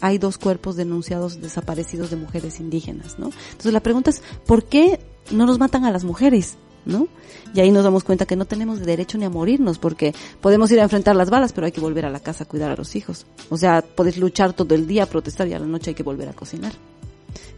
hay 0.00 0.18
dos 0.18 0.38
cuerpos 0.38 0.76
denunciados 0.76 1.40
desaparecidos 1.40 2.10
de 2.10 2.16
mujeres 2.16 2.60
indígenas, 2.60 3.18
¿no? 3.18 3.30
Entonces 3.50 3.72
la 3.72 3.80
pregunta 3.80 4.10
es, 4.10 4.22
¿por 4.46 4.64
qué 4.64 5.00
no 5.30 5.46
nos 5.46 5.58
matan 5.58 5.84
a 5.84 5.90
las 5.90 6.04
mujeres? 6.04 6.56
¿no? 6.84 7.06
Y 7.54 7.60
ahí 7.60 7.70
nos 7.70 7.84
damos 7.84 8.02
cuenta 8.02 8.24
que 8.24 8.34
no 8.34 8.46
tenemos 8.46 8.80
derecho 8.80 9.18
ni 9.18 9.24
a 9.24 9.30
morirnos, 9.30 9.78
porque 9.78 10.14
podemos 10.40 10.70
ir 10.72 10.80
a 10.80 10.84
enfrentar 10.84 11.14
las 11.16 11.28
balas, 11.28 11.52
pero 11.52 11.66
hay 11.66 11.72
que 11.72 11.80
volver 11.80 12.06
a 12.06 12.10
la 12.10 12.20
casa 12.20 12.44
a 12.44 12.46
cuidar 12.48 12.70
a 12.70 12.76
los 12.76 12.96
hijos. 12.96 13.26
O 13.50 13.58
sea, 13.58 13.82
puedes 13.82 14.16
luchar 14.16 14.54
todo 14.54 14.74
el 14.74 14.86
día, 14.86 15.04
protestar 15.06 15.46
y 15.48 15.52
a 15.52 15.58
la 15.58 15.66
noche 15.66 15.90
hay 15.90 15.94
que 15.94 16.02
volver 16.02 16.28
a 16.28 16.32
cocinar. 16.32 16.72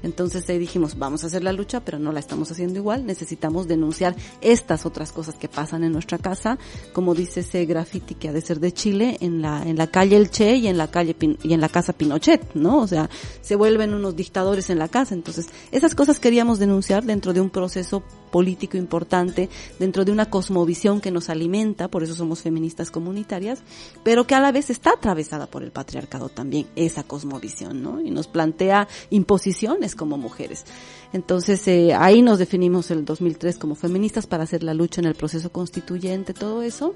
Entonces 0.02 0.48
ahí 0.48 0.58
dijimos, 0.58 0.98
vamos 0.98 1.24
a 1.24 1.28
hacer 1.28 1.42
la 1.42 1.52
lucha, 1.52 1.80
pero 1.80 1.98
no 1.98 2.12
la 2.12 2.20
estamos 2.20 2.50
haciendo 2.50 2.78
igual, 2.78 3.06
necesitamos 3.06 3.68
denunciar 3.68 4.14
estas 4.40 4.86
otras 4.86 5.12
cosas 5.12 5.34
que 5.36 5.48
pasan 5.48 5.84
en 5.84 5.92
nuestra 5.92 6.18
casa, 6.18 6.58
como 6.92 7.14
dice 7.14 7.40
ese 7.40 7.64
graffiti 7.66 8.14
que 8.14 8.28
ha 8.28 8.32
de 8.32 8.40
ser 8.40 8.60
de 8.60 8.72
Chile, 8.72 9.18
en 9.20 9.42
la, 9.42 9.62
en 9.62 9.76
la 9.76 9.86
calle 9.88 10.16
El 10.16 10.30
Che 10.30 10.56
y 10.56 10.66
en 10.66 10.78
la 10.78 10.90
calle 10.90 11.16
y 11.42 11.52
en 11.52 11.60
la 11.60 11.68
casa 11.68 11.92
Pinochet, 11.92 12.54
¿no? 12.54 12.78
O 12.78 12.86
sea, 12.86 13.10
se 13.40 13.56
vuelven 13.56 13.94
unos 13.94 14.16
dictadores 14.16 14.70
en 14.70 14.78
la 14.78 14.88
casa. 14.88 15.14
Entonces, 15.14 15.48
esas 15.72 15.94
cosas 15.94 16.18
queríamos 16.18 16.58
denunciar 16.58 17.04
dentro 17.04 17.32
de 17.32 17.40
un 17.40 17.50
proceso 17.50 18.02
político 18.30 18.76
importante, 18.76 19.48
dentro 19.78 20.04
de 20.04 20.12
una 20.12 20.30
cosmovisión 20.30 21.00
que 21.00 21.10
nos 21.10 21.28
alimenta, 21.28 21.88
por 21.88 22.02
eso 22.02 22.14
somos 22.14 22.42
feministas 22.42 22.90
comunitarias, 22.90 23.62
pero 24.02 24.26
que 24.26 24.34
a 24.34 24.40
la 24.40 24.52
vez 24.52 24.70
está 24.70 24.90
atravesada 24.90 25.46
por 25.46 25.62
el 25.62 25.72
patriarcado 25.72 26.28
también, 26.28 26.66
esa 26.76 27.02
cosmovisión, 27.02 27.82
¿no? 27.82 28.00
Y 28.00 28.10
nos 28.10 28.28
plantea 28.28 28.88
imposiciones 29.10 29.94
como 29.94 30.18
mujeres. 30.18 30.64
Entonces, 31.12 31.66
eh, 31.66 31.92
ahí 31.94 32.22
nos 32.22 32.38
definimos 32.38 32.90
el 32.90 33.04
2003 33.04 33.58
como 33.58 33.74
feministas 33.74 34.26
para 34.26 34.44
hacer 34.44 34.62
la 34.62 34.74
lucha 34.74 35.00
en 35.00 35.06
el 35.06 35.14
proceso 35.14 35.50
constituyente, 35.50 36.34
todo 36.34 36.62
eso. 36.62 36.94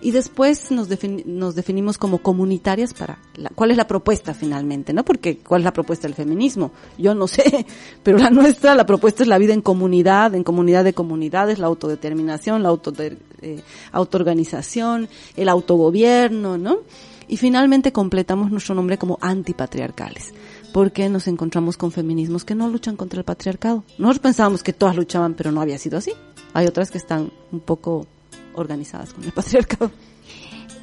Y 0.00 0.10
después 0.12 0.70
nos, 0.70 0.88
nos 1.26 1.54
definimos 1.54 1.98
como 1.98 2.18
comunitarias 2.18 2.94
para 2.94 3.18
cuál 3.54 3.70
es 3.72 3.76
la 3.76 3.86
propuesta 3.86 4.34
finalmente, 4.34 4.92
¿no? 4.92 5.04
Porque 5.04 5.38
cuál 5.38 5.62
es 5.62 5.64
la 5.64 5.72
propuesta 5.72 6.06
del 6.06 6.14
feminismo, 6.14 6.72
yo 6.96 7.14
no 7.14 7.26
sé, 7.26 7.66
pero 8.02 8.18
la 8.18 8.30
nuestra, 8.30 8.74
la 8.74 8.86
propuesta 8.86 9.22
es 9.22 9.28
la 9.28 9.38
vida 9.38 9.54
en 9.54 9.62
comunidad, 9.62 10.34
en 10.34 10.44
comunidad 10.44 10.84
de 10.84 10.94
comunidades, 10.94 11.58
la 11.58 11.66
autodeterminación, 11.66 12.62
la 12.62 12.68
auto, 12.68 12.92
eh, 12.98 13.62
autoorganización, 13.92 15.08
el 15.36 15.48
autogobierno, 15.48 16.58
¿no? 16.58 16.78
Y 17.26 17.36
finalmente 17.36 17.92
completamos 17.92 18.50
nuestro 18.50 18.74
nombre 18.74 18.96
como 18.96 19.18
antipatriarcales 19.20 20.32
porque 20.72 21.08
nos 21.08 21.26
encontramos 21.28 21.76
con 21.76 21.92
feminismos 21.92 22.44
que 22.44 22.54
no 22.54 22.68
luchan 22.68 22.96
contra 22.96 23.18
el 23.18 23.24
patriarcado. 23.24 23.84
Nosotros 23.98 24.20
pensábamos 24.20 24.62
que 24.62 24.72
todas 24.72 24.96
luchaban, 24.96 25.34
pero 25.34 25.50
no 25.50 25.60
había 25.60 25.78
sido 25.78 25.98
así. 25.98 26.12
Hay 26.52 26.66
otras 26.66 26.90
que 26.90 26.98
están 26.98 27.32
un 27.52 27.60
poco 27.60 28.06
organizadas 28.58 29.12
con 29.12 29.24
el 29.24 29.32
patriarcado. 29.32 29.90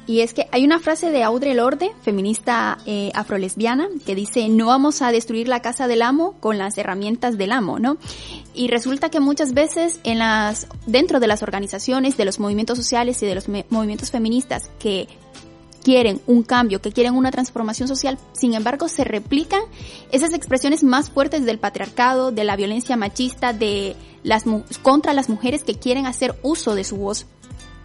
Y 0.06 0.20
es 0.20 0.34
que 0.34 0.46
hay 0.52 0.64
una 0.64 0.78
frase 0.78 1.10
de 1.10 1.24
Audre 1.24 1.54
Lorde, 1.54 1.90
feminista 2.02 2.78
eh, 2.86 3.10
afrolesbiana, 3.14 3.88
que 4.04 4.14
dice, 4.14 4.48
no 4.48 4.66
vamos 4.66 5.02
a 5.02 5.10
destruir 5.10 5.48
la 5.48 5.62
casa 5.62 5.88
del 5.88 6.00
amo 6.00 6.36
con 6.38 6.58
las 6.58 6.78
herramientas 6.78 7.36
del 7.36 7.50
amo, 7.50 7.80
¿no? 7.80 7.98
Y 8.54 8.68
resulta 8.68 9.08
que 9.08 9.18
muchas 9.18 9.52
veces 9.52 9.98
en 10.04 10.20
las, 10.20 10.68
dentro 10.86 11.18
de 11.18 11.26
las 11.26 11.42
organizaciones, 11.42 12.16
de 12.16 12.24
los 12.24 12.38
movimientos 12.38 12.78
sociales 12.78 13.20
y 13.22 13.26
de 13.26 13.34
los 13.34 13.48
movimientos 13.48 14.12
feministas 14.12 14.70
que 14.78 15.08
quieren 15.82 16.20
un 16.26 16.44
cambio, 16.44 16.80
que 16.80 16.92
quieren 16.92 17.14
una 17.14 17.32
transformación 17.32 17.88
social, 17.88 18.18
sin 18.32 18.54
embargo 18.54 18.88
se 18.88 19.04
replican 19.04 19.60
esas 20.10 20.34
expresiones 20.34 20.82
más 20.84 21.10
fuertes 21.10 21.44
del 21.44 21.58
patriarcado, 21.58 22.30
de 22.30 22.44
la 22.44 22.56
violencia 22.56 22.96
machista, 22.96 23.52
de 23.52 23.96
las 24.22 24.44
contra 24.82 25.14
las 25.14 25.28
mujeres 25.28 25.62
que 25.62 25.76
quieren 25.76 26.06
hacer 26.06 26.36
uso 26.42 26.74
de 26.74 26.82
su 26.82 26.96
voz. 26.96 27.26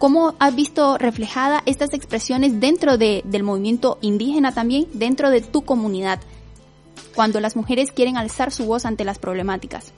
¿Cómo 0.02 0.34
has 0.40 0.52
visto 0.56 0.98
reflejada 0.98 1.62
estas 1.64 1.94
expresiones 1.94 2.58
dentro 2.58 2.98
de, 2.98 3.22
del 3.24 3.44
movimiento 3.44 3.98
indígena 4.00 4.52
también, 4.52 4.88
dentro 4.92 5.30
de 5.30 5.42
tu 5.42 5.62
comunidad, 5.62 6.18
cuando 7.14 7.38
las 7.38 7.54
mujeres 7.54 7.92
quieren 7.92 8.16
alzar 8.16 8.50
su 8.50 8.64
voz 8.66 8.84
ante 8.84 9.04
las 9.04 9.20
problemáticas? 9.20 9.92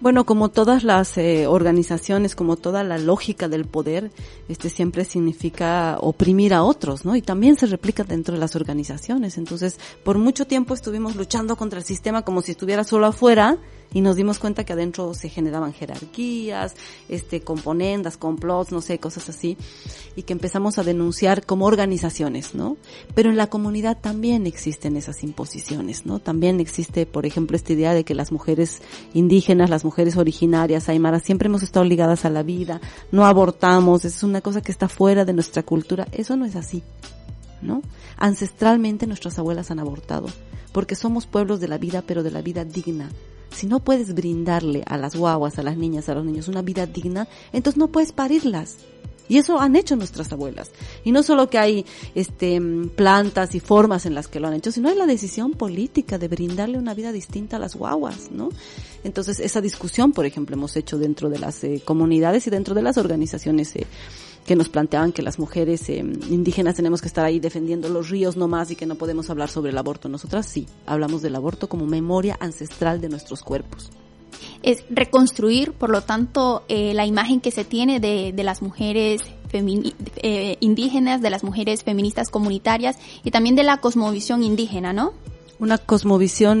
Bueno, 0.00 0.26
como 0.26 0.48
todas 0.48 0.82
las 0.82 1.16
eh, 1.18 1.46
organizaciones, 1.46 2.34
como 2.34 2.56
toda 2.56 2.82
la 2.82 2.98
lógica 2.98 3.46
del 3.46 3.64
poder, 3.64 4.10
este 4.48 4.70
siempre 4.70 5.04
significa 5.04 5.98
oprimir 6.00 6.52
a 6.52 6.64
otros, 6.64 7.04
¿no? 7.04 7.14
Y 7.14 7.22
también 7.22 7.54
se 7.54 7.66
replica 7.66 8.02
dentro 8.02 8.34
de 8.34 8.40
las 8.40 8.56
organizaciones. 8.56 9.38
Entonces, 9.38 9.78
por 10.02 10.18
mucho 10.18 10.48
tiempo 10.48 10.74
estuvimos 10.74 11.14
luchando 11.14 11.54
contra 11.54 11.78
el 11.78 11.84
sistema 11.84 12.22
como 12.22 12.42
si 12.42 12.50
estuviera 12.50 12.82
solo 12.82 13.06
afuera 13.06 13.58
y 13.94 14.00
nos 14.00 14.16
dimos 14.16 14.38
cuenta 14.40 14.64
que 14.64 14.74
adentro 14.74 15.14
se 15.14 15.30
generaban 15.30 15.72
jerarquías, 15.72 16.74
este, 17.08 17.40
componendas, 17.40 18.18
complots, 18.18 18.72
no 18.72 18.82
sé, 18.82 18.98
cosas 18.98 19.28
así, 19.28 19.56
y 20.16 20.24
que 20.24 20.32
empezamos 20.32 20.78
a 20.78 20.82
denunciar 20.82 21.46
como 21.46 21.64
organizaciones, 21.64 22.54
¿no? 22.54 22.76
Pero 23.14 23.30
en 23.30 23.36
la 23.36 23.46
comunidad 23.46 23.96
también 23.98 24.46
existen 24.46 24.96
esas 24.96 25.22
imposiciones, 25.22 26.04
¿no? 26.04 26.18
También 26.18 26.58
existe, 26.60 27.06
por 27.06 27.24
ejemplo, 27.24 27.56
esta 27.56 27.72
idea 27.72 27.94
de 27.94 28.04
que 28.04 28.14
las 28.14 28.32
mujeres 28.32 28.82
indígenas, 29.14 29.70
las 29.70 29.84
mujeres 29.84 30.16
originarias, 30.16 30.88
aymaras, 30.88 31.22
siempre 31.22 31.46
hemos 31.46 31.62
estado 31.62 31.84
ligadas 31.84 32.24
a 32.24 32.30
la 32.30 32.42
vida, 32.42 32.80
no 33.12 33.24
abortamos, 33.24 34.04
es 34.04 34.24
una 34.24 34.40
cosa 34.40 34.60
que 34.60 34.72
está 34.72 34.88
fuera 34.88 35.24
de 35.24 35.32
nuestra 35.32 35.62
cultura, 35.62 36.08
eso 36.10 36.36
no 36.36 36.44
es 36.46 36.56
así, 36.56 36.82
¿no? 37.62 37.80
Ancestralmente 38.16 39.06
nuestras 39.06 39.38
abuelas 39.38 39.70
han 39.70 39.78
abortado, 39.78 40.26
porque 40.72 40.96
somos 40.96 41.26
pueblos 41.26 41.60
de 41.60 41.68
la 41.68 41.78
vida, 41.78 42.02
pero 42.04 42.24
de 42.24 42.32
la 42.32 42.42
vida 42.42 42.64
digna, 42.64 43.08
si 43.54 43.66
no 43.66 43.80
puedes 43.80 44.14
brindarle 44.14 44.82
a 44.86 44.96
las 44.96 45.16
guaguas, 45.16 45.58
a 45.58 45.62
las 45.62 45.76
niñas, 45.76 46.08
a 46.08 46.14
los 46.14 46.24
niños 46.24 46.48
una 46.48 46.62
vida 46.62 46.86
digna, 46.86 47.28
entonces 47.52 47.78
no 47.78 47.88
puedes 47.88 48.12
parirlas. 48.12 48.76
Y 49.28 49.38
eso 49.38 49.58
han 49.58 49.74
hecho 49.74 49.96
nuestras 49.96 50.30
abuelas. 50.32 50.70
Y 51.02 51.12
no 51.12 51.22
solo 51.22 51.48
que 51.48 51.58
hay 51.58 51.86
este 52.14 52.60
plantas 52.94 53.54
y 53.54 53.60
formas 53.60 54.04
en 54.06 54.14
las 54.14 54.28
que 54.28 54.38
lo 54.38 54.48
han 54.48 54.54
hecho, 54.54 54.70
sino 54.70 54.90
hay 54.90 54.96
la 54.96 55.06
decisión 55.06 55.52
política 55.52 56.18
de 56.18 56.28
brindarle 56.28 56.78
una 56.78 56.94
vida 56.94 57.10
distinta 57.10 57.56
a 57.56 57.58
las 57.58 57.74
guaguas, 57.74 58.30
¿no? 58.30 58.50
Entonces, 59.02 59.40
esa 59.40 59.60
discusión, 59.60 60.12
por 60.12 60.26
ejemplo, 60.26 60.56
hemos 60.56 60.76
hecho 60.76 60.98
dentro 60.98 61.30
de 61.30 61.38
las 61.38 61.64
eh, 61.64 61.80
comunidades 61.84 62.46
y 62.46 62.50
dentro 62.50 62.74
de 62.74 62.82
las 62.82 62.98
organizaciones 62.98 63.74
eh, 63.76 63.86
que 64.44 64.56
nos 64.56 64.68
planteaban 64.68 65.12
que 65.12 65.22
las 65.22 65.38
mujeres 65.38 65.88
eh, 65.88 65.98
indígenas 65.98 66.76
tenemos 66.76 67.00
que 67.00 67.08
estar 67.08 67.24
ahí 67.24 67.40
defendiendo 67.40 67.88
los 67.88 68.10
ríos 68.10 68.36
nomás 68.36 68.70
y 68.70 68.76
que 68.76 68.86
no 68.86 68.94
podemos 68.96 69.30
hablar 69.30 69.48
sobre 69.48 69.70
el 69.70 69.78
aborto. 69.78 70.08
Nosotras 70.08 70.46
sí, 70.46 70.66
hablamos 70.86 71.22
del 71.22 71.36
aborto 71.36 71.68
como 71.68 71.86
memoria 71.86 72.36
ancestral 72.40 73.00
de 73.00 73.08
nuestros 73.08 73.42
cuerpos 73.42 73.90
es 74.62 74.82
reconstruir, 74.88 75.72
por 75.72 75.90
lo 75.90 76.00
tanto, 76.00 76.64
eh, 76.68 76.94
la 76.94 77.04
imagen 77.04 77.40
que 77.40 77.50
se 77.50 77.64
tiene 77.64 78.00
de, 78.00 78.32
de 78.32 78.44
las 78.44 78.62
mujeres 78.62 79.20
eh, 79.52 80.56
indígenas, 80.60 81.20
de 81.20 81.30
las 81.30 81.44
mujeres 81.44 81.84
feministas 81.84 82.30
comunitarias 82.30 82.96
y 83.22 83.30
también 83.30 83.56
de 83.56 83.62
la 83.62 83.76
cosmovisión 83.76 84.42
indígena, 84.42 84.94
¿no? 84.94 85.12
Una 85.58 85.76
cosmovisión, 85.78 86.60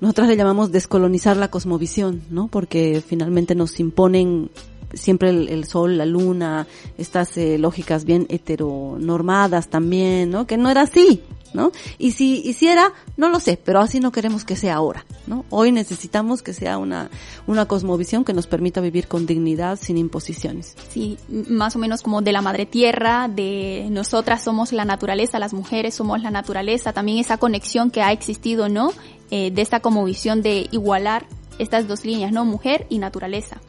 nosotras 0.00 0.28
le 0.28 0.36
llamamos 0.36 0.72
descolonizar 0.72 1.36
la 1.36 1.50
cosmovisión, 1.50 2.22
¿no? 2.30 2.48
Porque 2.48 3.02
finalmente 3.06 3.54
nos 3.54 3.78
imponen 3.78 4.50
siempre 4.96 5.30
el, 5.30 5.64
sol, 5.64 5.98
la 5.98 6.06
luna, 6.06 6.66
estas 6.98 7.36
eh, 7.36 7.58
lógicas 7.58 8.04
bien 8.04 8.26
heteronormadas 8.28 9.68
también, 9.68 10.30
¿no? 10.30 10.46
Que 10.46 10.56
no 10.56 10.70
era 10.70 10.82
así, 10.82 11.22
¿no? 11.54 11.72
Y 11.98 12.12
si 12.12 12.40
hiciera, 12.44 12.92
no 13.16 13.28
lo 13.28 13.40
sé, 13.40 13.58
pero 13.62 13.80
así 13.80 14.00
no 14.00 14.12
queremos 14.12 14.44
que 14.44 14.56
sea 14.56 14.74
ahora, 14.74 15.06
¿no? 15.26 15.44
Hoy 15.50 15.72
necesitamos 15.72 16.42
que 16.42 16.52
sea 16.52 16.78
una, 16.78 17.10
una 17.46 17.66
cosmovisión 17.66 18.24
que 18.24 18.34
nos 18.34 18.46
permita 18.46 18.80
vivir 18.80 19.06
con 19.06 19.24
dignidad, 19.24 19.78
sin 19.80 19.96
imposiciones. 19.96 20.76
Sí, 20.90 21.16
más 21.28 21.76
o 21.76 21.78
menos 21.78 22.02
como 22.02 22.20
de 22.22 22.32
la 22.32 22.42
madre 22.42 22.66
tierra, 22.66 23.28
de 23.28 23.86
nosotras 23.90 24.42
somos 24.42 24.72
la 24.72 24.84
naturaleza, 24.84 25.38
las 25.38 25.54
mujeres 25.54 25.94
somos 25.94 26.20
la 26.20 26.30
naturaleza, 26.30 26.92
también 26.92 27.18
esa 27.18 27.38
conexión 27.38 27.90
que 27.90 28.02
ha 28.02 28.12
existido, 28.12 28.68
¿no? 28.68 28.92
Eh, 29.30 29.50
de 29.50 29.62
esta 29.62 29.80
como 29.80 30.04
visión 30.04 30.42
de 30.42 30.68
igualar 30.70 31.26
estas 31.58 31.86
dos 31.88 32.04
líneas, 32.04 32.32
¿no? 32.32 32.44
Mujer 32.44 32.86
y 32.90 32.98
naturaleza. 32.98 33.60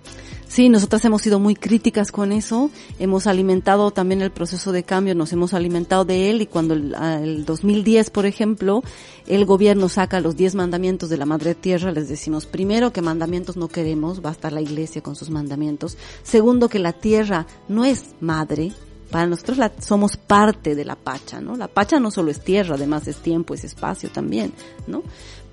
Sí, 0.56 0.70
nosotras 0.70 1.04
hemos 1.04 1.22
sido 1.22 1.38
muy 1.38 1.54
críticas 1.54 2.14
con 2.14 2.32
eso, 2.32 2.72
hemos 2.98 3.28
alimentado 3.28 3.92
también 3.92 4.22
el 4.22 4.32
proceso 4.32 4.72
de 4.72 4.84
cambio, 4.84 5.14
nos 5.14 5.34
hemos 5.34 5.54
alimentado 5.54 6.06
de 6.06 6.32
él 6.32 6.42
y 6.42 6.46
cuando 6.46 6.76
el, 6.76 6.96
el 6.96 7.44
2010, 7.44 8.10
por 8.10 8.26
ejemplo, 8.26 8.82
el 9.28 9.44
gobierno 9.44 9.90
saca 9.90 10.22
los 10.22 10.38
10 10.38 10.56
mandamientos 10.56 11.10
de 11.10 11.18
la 11.18 11.26
Madre 11.26 11.56
Tierra, 11.56 11.92
les 11.92 12.08
decimos 12.08 12.46
primero 12.46 12.94
que 12.94 13.02
mandamientos 13.02 13.58
no 13.58 13.68
queremos, 13.68 14.24
va 14.24 14.30
a 14.30 14.32
estar 14.32 14.54
la 14.54 14.62
iglesia 14.62 15.02
con 15.04 15.18
sus 15.18 15.30
mandamientos, 15.30 15.98
segundo 16.24 16.70
que 16.70 16.80
la 16.80 16.94
tierra 16.94 17.48
no 17.68 17.84
es 17.84 18.16
madre, 18.22 18.72
para 19.12 19.28
nosotros 19.28 19.58
la, 19.58 19.72
somos 19.80 20.18
parte 20.18 20.76
de 20.76 20.86
la 20.86 20.96
Pacha, 20.96 21.40
¿no? 21.40 21.56
La 21.56 21.68
Pacha 21.68 22.00
no 22.00 22.12
solo 22.12 22.32
es 22.32 22.42
tierra, 22.42 22.76
además 22.76 23.08
es 23.08 23.18
tiempo, 23.18 23.54
es 23.54 23.64
espacio 23.64 24.10
también, 24.10 24.54
¿no? 24.88 25.04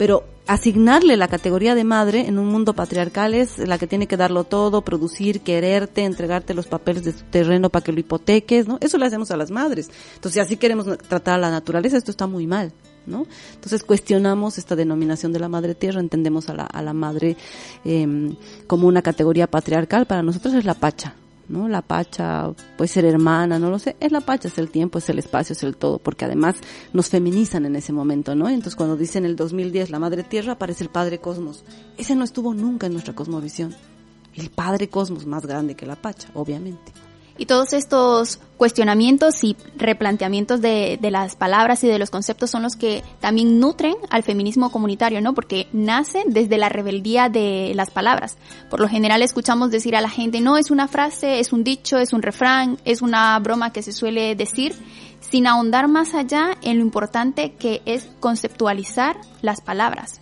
Pero 0.03 0.25
asignarle 0.49 1.17
la 1.17 1.29
categoría 1.29 1.77
de 1.77 1.85
madre 1.85 2.27
en 2.27 2.41
un 2.41 2.49
mundo 2.49 2.75
patriarcal 2.75 3.35
es 3.35 3.59
la 3.59 3.79
que 3.79 3.87
tiene 3.87 4.09
que 4.09 4.17
darlo 4.17 4.43
todo, 4.43 4.83
producir, 4.83 5.43
quererte, 5.43 6.03
entregarte 6.03 6.55
los 6.55 6.67
papeles 6.67 7.05
de 7.05 7.13
tu 7.13 7.23
terreno 7.31 7.71
para 7.71 7.85
que 7.85 7.93
lo 7.93 8.01
hipoteques, 8.01 8.67
¿no? 8.67 8.79
Eso 8.81 8.99
le 8.99 9.07
hacemos 9.07 9.31
a 9.31 9.37
las 9.37 9.53
madres. 9.53 9.91
Entonces, 10.17 10.33
si 10.33 10.41
así 10.41 10.57
queremos 10.57 10.87
tratar 11.07 11.35
a 11.35 11.39
la 11.39 11.53
naturaleza, 11.53 11.99
esto 11.99 12.11
está 12.11 12.27
muy 12.27 12.49
mal. 12.49 12.73
¿No? 13.07 13.27
Entonces 13.55 13.85
cuestionamos 13.85 14.59
esta 14.59 14.75
denominación 14.75 15.33
de 15.33 15.39
la 15.39 15.49
madre 15.49 15.77
tierra, 15.77 16.01
entendemos 16.01 16.49
a 16.49 16.55
la, 16.55 16.93
madre 16.93 17.37
eh, 17.85 18.35
como 18.67 18.89
una 18.89 19.03
categoría 19.03 19.49
patriarcal, 19.49 20.07
para 20.07 20.25
nosotros 20.25 20.55
es 20.55 20.65
la 20.65 20.75
pacha, 20.75 21.15
¿no? 21.53 21.69
La 21.69 21.83
pacha 21.83 22.51
puede 22.77 22.89
ser 22.89 23.05
hermana, 23.05 23.59
no 23.59 23.71
lo 23.71 23.79
sé, 23.79 23.97
es 24.01 24.11
la 24.11 24.23
pacha, 24.23 24.49
es 24.49 24.59
el 24.59 24.71
tiempo, 24.71 24.99
es 24.99 25.09
el 25.09 25.19
espacio, 25.19 25.53
es 25.53 25.63
el 25.63 25.77
todo, 25.77 25.99
porque 25.99 26.25
además 26.25 26.57
nos 26.93 27.09
feminizan 27.09 27.67
en 27.67 27.77
ese 27.77 27.93
momento, 27.93 28.35
¿no? 28.35 28.49
Entonces 28.49 28.75
cuando 28.75 28.97
dicen 28.97 29.25
el 29.25 29.37
2010 29.37 29.91
la 29.91 29.99
madre 29.99 30.23
tierra 30.25 30.55
aparece 30.55 30.83
el 30.83 30.91
padre 30.91 31.19
cosmos. 31.19 31.65
Ese 31.99 32.17
no 32.17 32.25
estuvo 32.25 32.55
nunca 32.55 32.87
en 32.87 32.95
nuestra 32.95 33.15
cosmovisión. 33.15 33.75
El 34.35 34.51
padre 34.51 34.89
cosmos 34.89 35.27
más 35.27 35.45
grande 35.45 35.77
que 35.77 35.87
la 35.87 35.97
pacha, 35.97 36.29
obviamente. 36.35 36.93
Y 37.39 37.47
todos 37.47 37.73
estos 37.73 38.41
cuestionamientos 38.57 39.43
y 39.43 39.57
replanteamientos 39.77 40.61
de, 40.61 40.99
de, 41.01 41.11
las 41.11 41.35
palabras 41.35 41.83
y 41.83 41.89
de 41.89 41.99
los 41.99 42.11
conceptos 42.11 42.51
son 42.51 42.63
los 42.63 42.77
que 42.77 43.03
también 43.21 43.59
nutren 43.59 43.95
al 44.11 44.23
feminismo 44.23 44.71
comunitario, 44.71 45.21
¿no? 45.21 45.35
Porque 45.35 45.67
nace 45.73 46.23
desde 46.27 46.59
la 46.59 46.69
rebeldía 46.69 47.29
de 47.29 47.73
las 47.75 47.91
palabras. 47.91 48.37
Por 48.71 48.81
lo 48.81 48.89
general 48.89 49.23
escuchamos 49.23 49.71
decir 49.71 49.97
a 49.97 50.01
la 50.01 50.11
gente, 50.11 50.41
no, 50.41 50.57
es 50.57 50.71
una 50.71 50.89
frase, 50.89 51.41
es 51.41 51.53
un 51.53 51.65
dicho, 51.65 51.99
es 51.99 52.13
un 52.13 52.23
refrán, 52.23 52.79
es 52.85 53.03
una 53.03 53.39
broma 53.41 53.73
que 53.73 53.83
se 53.83 53.93
suele 53.93 54.37
decir, 54.37 54.75
sin 55.21 55.47
ahondar 55.47 55.89
más 55.89 56.15
allá 56.15 56.57
en 56.63 56.79
lo 56.79 56.85
importante 56.85 57.53
que 57.53 57.83
es 57.85 58.09
conceptualizar 58.21 59.17
las 59.41 59.61
palabras 59.61 60.22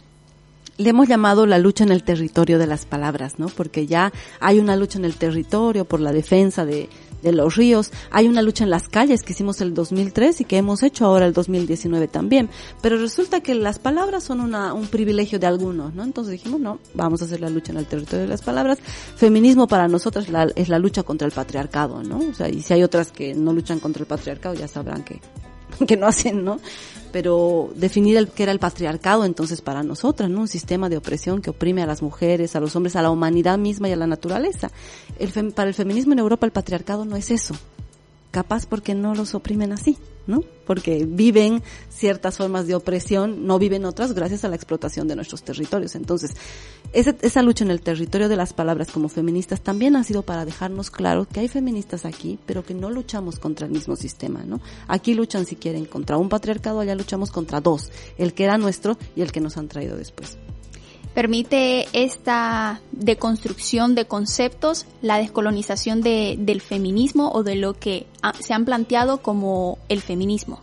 le 0.81 0.91
hemos 0.91 1.09
llamado 1.09 1.45
la 1.45 1.59
lucha 1.59 1.85
en 1.85 1.93
el 1.93 2.03
territorio 2.03 2.59
de 2.59 2.66
las 2.66 2.87
palabras, 2.87 3.39
¿no? 3.39 3.49
Porque 3.49 3.87
ya 3.87 4.12
hay 4.41 4.59
una 4.59 4.76
lucha 4.76 4.99
en 4.99 5.05
el 5.05 5.14
territorio 5.14 5.85
por 5.85 6.01
la 6.01 6.11
defensa 6.12 6.64
de, 6.64 6.89
los 7.22 7.55
ríos. 7.55 7.93
Hay 8.11 8.28
una 8.28 8.41
lucha 8.41 8.64
en 8.64 8.70
las 8.70 8.89
calles 8.89 9.22
que 9.22 9.35
hicimos 9.35 9.61
el 9.61 9.74
2003 9.74 10.41
y 10.41 10.45
que 10.47 10.57
hemos 10.57 10.83
hecho 10.83 11.05
ahora 11.05 11.26
el 11.26 11.35
2019 11.35 12.09
también. 12.09 12.49
Pero 12.81 12.97
resulta 12.97 13.43
que 13.43 13.55
las 13.55 13.78
palabras 13.78 14.24
son 14.24 14.41
una, 14.41 14.72
un 14.72 14.87
privilegio 14.87 15.39
de 15.39 15.47
algunos, 15.47 15.95
¿no? 15.95 16.03
Entonces 16.03 16.33
dijimos, 16.33 16.61
no, 16.61 16.78
vamos 16.95 17.20
a 17.20 17.26
hacer 17.26 17.43
la 17.43 17.51
lucha 17.51 17.72
en 17.72 17.78
el 17.78 17.85
territorio 17.85 18.22
de 18.22 18.28
las 18.28 18.41
palabras. 18.41 18.78
Feminismo 19.16 19.68
para 19.68 19.87
nosotros 19.87 20.28
es 20.57 20.68
la 20.70 20.78
lucha 20.78 21.03
contra 21.03 21.26
el 21.26 21.33
patriarcado, 21.33 22.03
¿no? 22.03 22.20
O 22.20 22.33
sea, 22.33 22.49
y 22.49 22.62
si 22.62 22.72
hay 22.72 22.83
otras 22.83 23.12
que 23.12 23.35
no 23.35 23.53
luchan 23.53 23.81
contra 23.81 24.01
el 24.01 24.07
patriarcado, 24.07 24.55
ya 24.55 24.66
sabrán 24.66 25.05
que, 25.05 25.20
que 25.87 25.97
no 25.97 26.07
hacen, 26.07 26.45
¿no? 26.45 26.61
Pero 27.12 27.72
definir 27.74 28.16
el 28.16 28.28
que 28.28 28.45
era 28.45 28.53
el 28.53 28.59
patriarcado 28.59 29.24
entonces 29.24 29.61
para 29.61 29.83
nosotras, 29.83 30.31
¿no? 30.31 30.41
Un 30.41 30.49
sistema 30.49 30.89
de 30.89 30.97
opresión 30.97 31.43
que 31.43 31.51
oprime 31.51 31.83
a 31.83 31.87
las 31.87 32.03
mujeres, 32.03 32.55
a 32.55 32.61
los 32.61 32.76
hombres, 32.76 32.97
a 32.97 33.03
la 33.03 33.11
humanidad 33.11 33.59
misma 33.59 33.89
y 33.89 33.93
a 33.93 33.97
la 33.97 34.07
naturaleza. 34.07 34.70
El 35.18 35.53
para 35.53 35.68
el 35.68 35.74
feminismo 35.74 36.12
en 36.12 36.20
Europa 36.20 36.47
el 36.47 36.53
patriarcado 36.53 37.05
no 37.05 37.16
es 37.16 37.31
eso. 37.31 37.55
Capaz 38.31 38.66
porque 38.66 38.95
no 38.95 39.14
los 39.14 39.35
oprimen 39.35 39.72
así, 39.72 39.99
¿no? 40.31 40.43
Porque 40.64 41.05
viven 41.07 41.62
ciertas 41.91 42.37
formas 42.39 42.66
de 42.66 42.74
opresión, 42.74 43.47
no 43.47 43.59
viven 43.59 43.85
otras 43.85 44.14
gracias 44.14 44.45
a 44.45 44.49
la 44.49 44.57
explotación 44.57 45.09
de 45.09 45.16
nuestros 45.16 45.43
territorios. 45.43 45.95
Entonces, 45.95 46.37
esa, 46.93 47.43
lucha 47.43 47.64
en 47.64 47.70
el 47.70 47.83
territorio 47.83 48.28
de 48.28 48.37
las 48.37 48.53
palabras 48.53 48.91
como 48.91 49.09
feministas 49.09 49.61
también 49.61 49.97
ha 49.97 50.05
sido 50.05 50.22
para 50.22 50.45
dejarnos 50.45 50.91
claro 50.91 51.26
que 51.26 51.41
hay 51.41 51.49
feministas 51.49 52.05
aquí, 52.05 52.39
pero 52.47 52.64
que 52.64 52.74
no 52.74 52.91
luchamos 52.91 53.39
contra 53.39 53.66
el 53.66 53.72
mismo 53.72 53.97
sistema, 53.97 54.45
¿no? 54.45 54.61
Aquí 54.89 55.14
luchan, 55.14 55.45
si 55.45 55.57
quieren, 55.57 55.85
contra 55.85 56.16
un 56.16 56.28
patriarcado, 56.28 56.81
allá 56.81 56.95
luchamos 56.95 57.31
contra 57.31 57.61
dos, 57.61 57.91
el 58.16 58.33
que 58.33 58.45
era 58.45 58.57
nuestro 58.57 58.97
y 59.14 59.22
el 59.22 59.33
que 59.33 59.41
nos 59.41 59.57
han 59.57 59.68
traído 59.68 59.97
después 59.97 60.39
permite 61.15 61.87
esta 61.93 62.81
deconstrucción 62.93 63.95
de 63.95 64.07
conceptos, 64.07 64.87
la 65.03 65.19
descolonización 65.19 66.01
de, 66.01 66.37
del 66.39 66.61
feminismo 66.61 67.31
o 67.33 67.43
de 67.43 67.57
lo 67.57 67.75
que 67.75 68.07
se 68.41 68.55
han 68.55 68.65
planteado 68.65 69.19
como 69.19 69.79
el 69.89 70.01
feminismo 70.01 70.61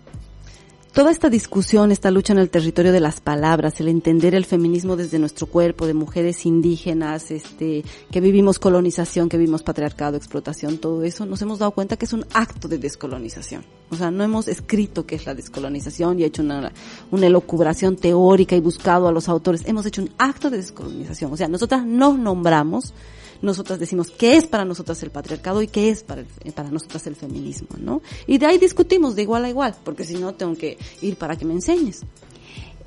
toda 0.98 1.12
esta 1.12 1.30
discusión, 1.30 1.92
esta 1.92 2.10
lucha 2.10 2.34
en 2.34 2.40
el 2.40 2.50
territorio 2.50 2.92
de 2.92 3.00
las 3.00 3.22
palabras, 3.22 3.80
el 3.80 3.88
entender 3.88 4.34
el 4.34 4.46
feminismo 4.46 4.96
desde 4.96 5.20
nuestro 5.20 5.46
cuerpo, 5.46 5.86
de 5.86 5.94
mujeres 5.94 6.44
indígenas, 6.48 7.30
este, 7.30 7.84
que 8.10 8.20
vivimos 8.20 8.58
colonización, 8.58 9.30
que 9.30 9.38
vivimos 9.38 9.62
patriarcado, 9.62 10.18
explotación, 10.18 10.80
todo 10.80 11.04
eso, 11.04 11.28
nos 11.28 11.40
hemos 11.44 11.60
dado 11.60 11.70
cuenta 11.70 11.98
que 11.98 12.06
es 12.06 12.14
un 12.14 12.26
acto 12.34 12.68
de 12.68 12.80
descolonización. 12.80 13.64
O 13.92 13.96
sea, 13.96 14.10
no 14.10 14.24
hemos 14.24 14.48
escrito 14.48 15.06
qué 15.06 15.14
es 15.14 15.28
la 15.28 15.36
descolonización 15.36 16.20
y 16.20 16.24
hecho 16.24 16.42
una, 16.42 16.72
una 17.12 17.28
elocubración 17.28 17.96
teórica 17.96 18.56
y 18.56 18.60
buscado 18.60 19.08
a 19.08 19.12
los 19.12 19.30
autores. 19.30 19.68
Hemos 19.68 19.86
hecho 19.86 20.02
un 20.02 20.10
acto 20.18 20.50
de 20.50 20.58
descolonización. 20.58 21.32
O 21.32 21.38
sea, 21.38 21.48
nosotras 21.48 21.86
no 21.86 22.18
nombramos 22.18 22.96
nosotras 23.42 23.80
decimos 23.80 24.10
qué 24.12 24.38
es 24.38 24.48
para 24.48 24.66
nosotras 24.66 25.02
el 25.04 25.12
patriarcado 25.12 25.62
y 25.62 25.68
qué 25.68 25.90
es 25.90 26.04
para, 26.04 26.24
para 26.56 26.70
nosotras 26.70 27.08
el 27.08 27.16
feminismo, 27.16 27.70
¿no? 27.80 28.02
Y 28.26 28.38
de 28.38 28.46
ahí 28.46 28.58
discutimos 28.58 29.16
de 29.16 29.24
igual 29.24 29.46
a 29.46 29.50
igual, 29.50 29.76
porque 29.84 30.04
si 30.04 30.16
no 30.16 30.34
tengo 30.34 30.56
que 30.56 30.78
ir 31.02 31.16
para 31.18 31.36
que 31.36 31.46
me 31.46 31.54
enseñes. 31.54 32.02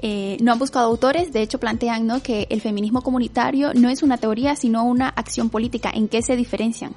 Eh, 0.03 0.39
no 0.41 0.53
han 0.53 0.59
buscado 0.59 0.87
autores, 0.87 1.31
de 1.33 1.43
hecho 1.43 1.61
plantean 1.61 2.21
que 2.23 2.47
el 2.49 2.63
feminismo 2.63 3.03
comunitario 3.03 3.75
no 3.75 3.91
es 3.91 4.03
una 4.03 4.17
teoría, 4.17 4.57
sino 4.57 4.85
una 4.85 5.09
acción 5.09 5.51
política. 5.51 5.91
¿En 5.95 6.09
qué 6.09 6.23
se 6.23 6.37
diferencian? 6.37 6.95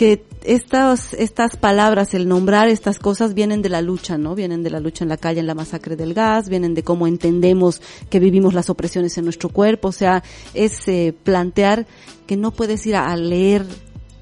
Que 0.00 0.24
estas, 0.44 1.12
estas 1.12 1.56
palabras, 1.56 2.14
el 2.14 2.26
nombrar 2.26 2.68
estas 2.68 2.98
cosas 2.98 3.34
vienen 3.34 3.60
de 3.60 3.68
la 3.68 3.82
lucha, 3.82 4.16
¿no? 4.16 4.34
Vienen 4.34 4.62
de 4.62 4.70
la 4.70 4.80
lucha 4.80 5.04
en 5.04 5.10
la 5.10 5.18
calle, 5.18 5.40
en 5.40 5.46
la 5.46 5.54
masacre 5.54 5.94
del 5.94 6.14
gas, 6.14 6.48
vienen 6.48 6.72
de 6.72 6.82
cómo 6.82 7.06
entendemos 7.06 7.82
que 8.08 8.18
vivimos 8.18 8.54
las 8.54 8.70
opresiones 8.70 9.18
en 9.18 9.24
nuestro 9.24 9.50
cuerpo, 9.50 9.88
o 9.88 9.92
sea, 9.92 10.24
es 10.54 10.88
eh, 10.88 11.14
plantear 11.22 11.86
que 12.26 12.38
no 12.38 12.50
puedes 12.50 12.86
ir 12.86 12.96
a, 12.96 13.14
leer 13.14 13.66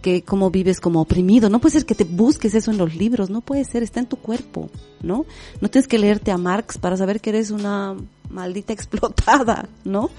que 0.03 0.23
cómo 0.23 0.51
vives 0.51 0.81
como 0.81 1.01
oprimido, 1.01 1.49
no 1.49 1.61
puede 1.61 1.75
ser 1.75 1.87
que 1.87 1.95
te 1.95 2.03
busques 2.03 2.57
eso 2.57 2.73
en 2.73 2.79
los 2.79 2.97
libros, 2.97 3.31
no 3.31 3.41
puede 3.41 3.65
ser, 3.65 3.85
está 3.85 4.01
en 4.01 4.07
tu 4.07 4.17
cuerpo, 4.17 4.71
¿no? 5.01 5.27
No 5.61 5.71
tienes 5.71 5.87
que 5.87 6.01
leerte 6.01 6.33
a 6.33 6.39
Marx 6.39 6.77
para 6.77 6.97
saber 6.97 7.21
que 7.21 7.31
eres 7.31 7.53
una 7.53 7.95
maldita 8.31 8.73
explotada, 8.73 9.69
¿no? 9.85 10.11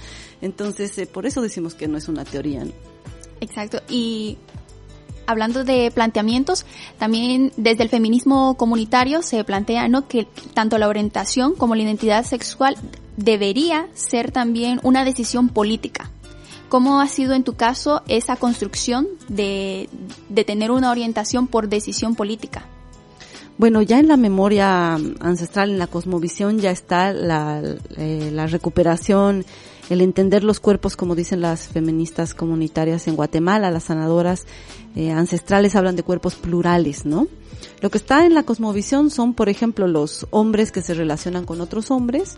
Entonces, 0.42 0.98
eh, 1.00 1.06
por 1.06 1.26
eso 1.26 1.42
decimos 1.42 1.76
que 1.76 1.90
no 1.90 1.98
es 1.98 2.08
una 2.08 2.24
teoría. 2.24 2.64
¿no? 2.64 2.72
Exacto, 3.42 3.82
y 3.90 4.38
hablando 5.30 5.64
de 5.64 5.92
planteamientos, 5.92 6.66
también 6.98 7.54
desde 7.56 7.84
el 7.84 7.90
feminismo 7.90 8.56
comunitario 8.56 9.22
se 9.22 9.44
plantea 9.44 9.88
¿no? 9.88 10.08
que 10.08 10.28
tanto 10.56 10.80
la 10.80 10.88
orientación 10.88 11.54
como 11.54 11.76
la 11.76 11.84
identidad 11.84 12.26
sexual 12.26 12.76
debería 13.16 13.88
ser 13.94 14.32
también 14.32 14.80
una 14.82 15.06
decisión 15.06 15.50
política. 15.50 16.10
¿Cómo 16.68 17.00
ha 17.00 17.08
sido 17.08 17.34
en 17.34 17.44
tu 17.44 17.54
caso 17.54 18.02
esa 18.08 18.38
construcción 18.38 19.08
de, 19.28 19.88
de 20.30 20.44
tener 20.44 20.72
una 20.72 20.90
orientación 20.90 21.46
por 21.46 21.70
decisión 21.70 22.16
política? 22.16 22.66
Bueno, 23.60 23.84
ya 23.84 24.00
en 24.00 24.08
la 24.08 24.18
memoria 24.18 24.94
ancestral, 25.20 25.70
en 25.70 25.80
la 25.80 25.88
cosmovisión, 25.88 26.60
ya 26.60 26.72
está 26.72 27.14
la, 27.14 27.62
eh, 27.98 28.30
la 28.32 28.48
recuperación 28.48 29.46
el 29.90 30.02
entender 30.02 30.44
los 30.44 30.60
cuerpos, 30.60 30.96
como 30.96 31.16
dicen 31.16 31.42
las 31.42 31.68
feministas 31.68 32.34
comunitarias 32.34 33.08
en 33.08 33.16
Guatemala, 33.16 33.72
las 33.72 33.86
sanadoras 33.86 34.46
eh, 34.96 35.12
ancestrales 35.12 35.76
hablan 35.76 35.96
de 35.96 36.04
cuerpos 36.04 36.36
plurales, 36.36 37.06
¿no? 37.06 37.28
Lo 37.82 37.90
que 37.90 37.98
está 37.98 38.26
en 38.26 38.34
la 38.34 38.44
cosmovisión 38.44 39.10
son, 39.10 39.34
por 39.34 39.50
ejemplo, 39.50 39.88
los 39.88 40.28
hombres 40.30 40.72
que 40.72 40.82
se 40.82 40.94
relacionan 40.94 41.46
con 41.46 41.62
otros 41.62 41.92
hombres, 41.92 42.38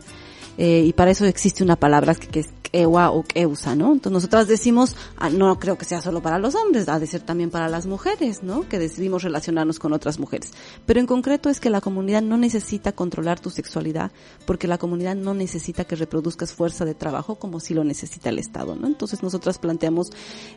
eh, 0.57 0.83
y 0.85 0.93
para 0.93 1.11
eso 1.11 1.25
existe 1.25 1.63
una 1.63 1.75
palabra 1.75 2.15
que, 2.15 2.41
es 2.41 2.49
Ewa 2.73 3.11
o 3.11 3.25
Eusa, 3.35 3.75
¿no? 3.75 3.91
Entonces 3.91 4.11
nosotras 4.11 4.47
decimos, 4.47 4.95
ah, 5.17 5.29
no 5.29 5.59
creo 5.59 5.77
que 5.77 5.85
sea 5.85 6.01
solo 6.01 6.21
para 6.21 6.39
los 6.39 6.55
hombres, 6.55 6.87
ha 6.87 6.99
de 6.99 7.07
ser 7.07 7.21
también 7.21 7.49
para 7.49 7.67
las 7.67 7.85
mujeres, 7.85 8.43
¿no? 8.43 8.67
Que 8.67 8.79
decidimos 8.79 9.23
relacionarnos 9.23 9.77
con 9.77 9.91
otras 9.91 10.19
mujeres. 10.19 10.51
Pero 10.85 10.99
en 10.99 11.05
concreto 11.05 11.49
es 11.49 11.59
que 11.59 11.69
la 11.69 11.81
comunidad 11.81 12.21
no 12.21 12.37
necesita 12.37 12.93
controlar 12.93 13.39
tu 13.39 13.49
sexualidad, 13.49 14.11
porque 14.45 14.67
la 14.67 14.77
comunidad 14.77 15.15
no 15.15 15.33
necesita 15.33 15.83
que 15.83 15.95
reproduzcas 15.95 16.53
fuerza 16.53 16.85
de 16.85 16.95
trabajo 16.95 17.35
como 17.35 17.59
si 17.59 17.73
lo 17.73 17.83
necesita 17.83 18.29
el 18.29 18.39
Estado, 18.39 18.75
¿no? 18.75 18.87
Entonces 18.87 19.21
nosotras 19.23 19.57
planteamos 19.57 20.11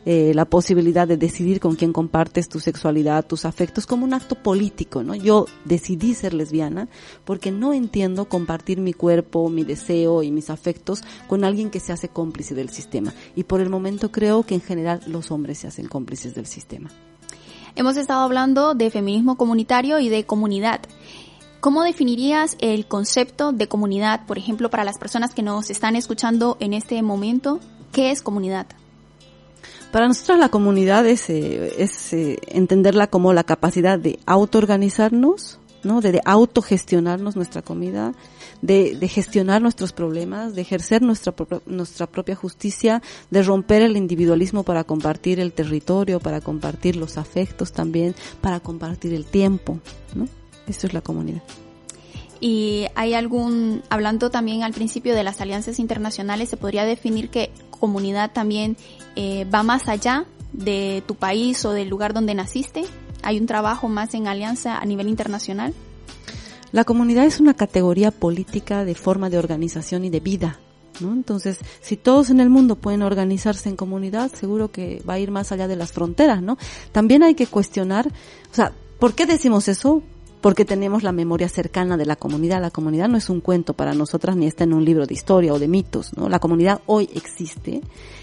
eh, 0.05 0.31
la 0.33 0.45
posibilidad 0.45 1.07
de 1.07 1.17
decidir 1.17 1.59
con 1.59 1.75
quién 1.75 1.91
compartes 1.91 2.47
tu 2.47 2.59
sexualidad, 2.59 3.25
tus 3.25 3.43
afectos, 3.43 3.85
como 3.85 4.05
un 4.05 4.13
acto 4.13 4.35
político, 4.35 5.03
¿no? 5.03 5.15
Yo 5.15 5.47
decidí 5.65 6.13
ser 6.13 6.33
lesbiana 6.33 6.87
porque 7.25 7.51
no 7.51 7.73
entiendo 7.73 8.25
compartir 8.25 8.79
mi 8.79 8.93
cuerpo, 8.93 9.49
mi 9.49 9.63
deseo 9.65 9.84
y 9.89 10.31
mis 10.31 10.49
afectos 10.49 11.03
con 11.27 11.43
alguien 11.43 11.69
que 11.69 11.79
se 11.79 11.93
hace 11.93 12.09
cómplice 12.09 12.55
del 12.55 12.69
sistema. 12.69 13.13
Y 13.35 13.43
por 13.43 13.61
el 13.61 13.69
momento 13.69 14.11
creo 14.11 14.43
que 14.43 14.55
en 14.55 14.61
general 14.61 15.01
los 15.07 15.31
hombres 15.31 15.59
se 15.59 15.67
hacen 15.67 15.87
cómplices 15.87 16.35
del 16.35 16.45
sistema. 16.45 16.89
Hemos 17.75 17.97
estado 17.97 18.21
hablando 18.21 18.73
de 18.73 18.89
feminismo 18.89 19.37
comunitario 19.37 19.99
y 19.99 20.09
de 20.09 20.25
comunidad. 20.25 20.81
¿Cómo 21.59 21.83
definirías 21.83 22.57
el 22.59 22.85
concepto 22.85 23.51
de 23.51 23.67
comunidad, 23.67 24.25
por 24.25 24.37
ejemplo, 24.37 24.69
para 24.69 24.83
las 24.83 24.97
personas 24.97 25.33
que 25.33 25.41
nos 25.41 25.69
están 25.69 25.95
escuchando 25.95 26.57
en 26.59 26.73
este 26.73 27.01
momento? 27.01 27.59
¿Qué 27.91 28.11
es 28.11 28.21
comunidad? 28.21 28.67
Para 29.91 30.07
nosotros 30.07 30.37
la 30.37 30.49
comunidad 30.49 31.05
es, 31.05 31.29
eh, 31.29 31.73
es 31.77 32.13
eh, 32.13 32.37
entenderla 32.47 33.07
como 33.07 33.33
la 33.33 33.43
capacidad 33.43 33.97
de 33.97 34.19
autoorganizarnos, 34.25 35.59
¿no? 35.85 36.01
De, 36.01 36.21
autogestionarnos 36.25 37.35
nuestra 37.35 37.61
comida, 37.61 38.13
de, 38.61 39.07
gestionar 39.07 39.61
nuestros 39.61 39.93
problemas, 39.93 40.55
de 40.55 40.61
ejercer 40.61 41.01
nuestra, 41.01 41.33
nuestra 41.65 42.07
propia 42.07 42.35
justicia, 42.35 43.01
de 43.29 43.43
romper 43.43 43.81
el 43.83 43.95
individualismo 43.95 44.63
para 44.63 44.83
compartir 44.83 45.39
el 45.39 45.53
territorio, 45.53 46.19
para 46.19 46.41
compartir 46.41 46.95
los 46.95 47.17
afectos 47.17 47.71
también, 47.71 48.15
para 48.41 48.59
compartir 48.59 49.13
el 49.13 49.25
tiempo, 49.25 49.79
¿no? 50.13 50.27
Esto 50.67 50.87
es 50.87 50.93
la 50.93 51.01
comunidad. 51.01 51.43
Y 52.41 52.87
hay 52.95 53.13
algún, 53.13 53.81
hablando 53.89 54.29
también 54.29 54.63
al 54.63 54.73
principio 54.73 55.15
de 55.15 55.23
las 55.23 55.39
alianzas 55.41 55.79
internacionales, 55.79 56.49
se 56.49 56.57
podría 56.57 56.83
definir 56.83 57.29
que 57.29 57.51
comunidad 57.69 58.31
también 58.33 58.77
eh, 59.15 59.45
va 59.45 59.63
más 59.63 59.87
allá 59.87 60.25
de 60.51 61.03
tu 61.07 61.15
país 61.15 61.63
o 61.65 61.71
del 61.71 61.87
lugar 61.87 62.13
donde 62.13 62.33
naciste. 62.33 62.85
Hay 63.25 63.39
un 63.39 63.47
trabajo 63.47 63.89
más 63.89 64.13
en 64.13 64.27
alianza 64.27 64.77
a 64.77 64.85
nivel 64.85 65.09
internacional. 65.09 65.73
La 66.71 66.83
comunidad 66.83 67.25
es 67.25 67.39
una 67.39 67.55
categoría 67.55 68.11
política 68.11 68.85
de 68.85 68.95
forma 68.95 69.29
de 69.29 69.37
organización 69.37 70.05
y 70.05 70.09
de 70.09 70.19
vida. 70.19 70.59
¿No? 71.01 71.11
Entonces, 71.11 71.59
si 71.81 71.97
todos 71.97 72.29
en 72.29 72.39
el 72.39 72.49
mundo 72.49 72.77
pueden 72.77 73.01
organizarse 73.01 73.67
en 73.67 73.75
comunidad, 73.75 74.31
seguro 74.31 74.71
que 74.71 75.03
va 75.07 75.15
a 75.15 75.19
ir 75.19 75.29
más 75.29 75.51
allá 75.51 75.67
de 75.67 75.75
las 75.75 75.91
fronteras, 75.91 76.41
¿no? 76.41 76.57
También 76.93 77.21
hay 77.21 77.35
que 77.35 77.47
cuestionar, 77.47 78.07
o 78.07 78.55
sea, 78.55 78.71
¿por 78.97 79.13
qué 79.13 79.25
decimos 79.25 79.67
eso? 79.67 80.03
Porque 80.45 80.63
tenemos 80.63 81.01
la 81.01 81.11
memoria 81.11 81.49
cercana 81.49 81.97
de 81.97 82.05
la 82.05 82.17
comunidad. 82.17 82.61
La 82.61 82.69
comunidad 82.69 83.09
no 83.09 83.17
es 83.17 83.31
un 83.31 83.41
cuento 83.41 83.73
para 83.73 83.95
nosotras 83.95 84.35
ni 84.35 84.45
está 84.45 84.63
en 84.63 84.73
un 84.73 84.85
libro 84.85 85.07
de 85.07 85.13
historia 85.15 85.51
o 85.51 85.57
de 85.57 85.67
mitos, 85.67 86.15
¿no? 86.15 86.29
La 86.29 86.37
comunidad 86.37 86.81
hoy 86.85 87.09
existe 87.15 87.81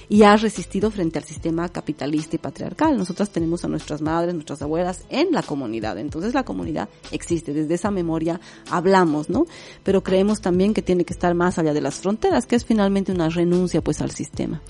y 0.08 0.22
ha 0.22 0.36
resistido 0.36 0.92
frente 0.92 1.18
al 1.18 1.24
sistema 1.24 1.68
capitalista 1.68 2.36
y 2.36 2.38
patriarcal. 2.38 2.96
Nosotras 2.96 3.30
tenemos 3.30 3.64
a 3.64 3.68
nuestras 3.68 4.02
madres, 4.02 4.34
nuestras 4.34 4.62
abuelas 4.62 5.02
en 5.10 5.32
la 5.32 5.42
comunidad. 5.42 5.98
Entonces 5.98 6.32
la 6.32 6.44
comunidad 6.44 6.88
existe. 7.10 7.52
Desde 7.52 7.74
esa 7.74 7.90
memoria 7.90 8.40
hablamos, 8.70 9.28
¿no? 9.28 9.46
Pero 9.82 10.04
creemos 10.04 10.40
también 10.40 10.74
que 10.74 10.82
tiene 10.82 11.04
que 11.04 11.14
estar 11.14 11.34
más 11.34 11.58
allá 11.58 11.74
de 11.74 11.80
las 11.80 11.96
fronteras, 11.96 12.46
que 12.46 12.54
es 12.54 12.64
finalmente 12.64 13.10
una 13.10 13.30
renuncia 13.30 13.82
pues 13.82 14.00
al 14.00 14.12
sistema. 14.12 14.62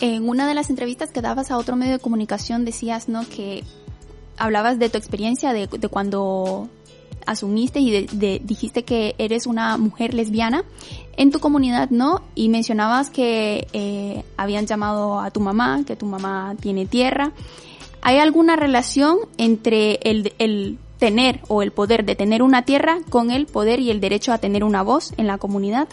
En 0.00 0.26
una 0.26 0.48
de 0.48 0.54
las 0.54 0.70
entrevistas 0.70 1.10
que 1.10 1.20
dabas 1.20 1.50
a 1.50 1.58
otro 1.58 1.76
medio 1.76 1.92
de 1.92 1.98
comunicación 1.98 2.64
decías, 2.64 3.10
¿no? 3.10 3.28
Que 3.28 3.62
hablabas 4.38 4.78
de 4.78 4.88
tu 4.88 4.96
experiencia 4.96 5.52
de, 5.52 5.66
de 5.66 5.88
cuando 5.88 6.70
asumiste 7.26 7.80
y 7.80 8.06
de, 8.06 8.40
dijiste 8.44 8.84
que 8.84 9.14
eres 9.18 9.46
una 9.46 9.76
mujer 9.76 10.14
lesbiana 10.14 10.64
en 11.16 11.30
tu 11.30 11.40
comunidad, 11.40 11.90
¿no? 11.90 12.22
Y 12.34 12.48
mencionabas 12.48 13.10
que 13.10 13.66
eh, 13.72 14.24
habían 14.36 14.66
llamado 14.66 15.20
a 15.20 15.30
tu 15.30 15.40
mamá, 15.40 15.82
que 15.86 15.96
tu 15.96 16.06
mamá 16.06 16.54
tiene 16.60 16.86
tierra. 16.86 17.32
¿Hay 18.02 18.18
alguna 18.18 18.56
relación 18.56 19.18
entre 19.38 20.00
el, 20.02 20.32
el 20.38 20.78
tener 20.98 21.40
o 21.48 21.62
el 21.62 21.72
poder 21.72 22.04
de 22.04 22.16
tener 22.16 22.42
una 22.42 22.62
tierra 22.62 22.98
con 23.10 23.30
el 23.30 23.46
poder 23.46 23.80
y 23.80 23.90
el 23.90 24.00
derecho 24.00 24.32
a 24.32 24.38
tener 24.38 24.64
una 24.64 24.82
voz 24.82 25.12
en 25.16 25.26
la 25.26 25.38
comunidad? 25.38 25.88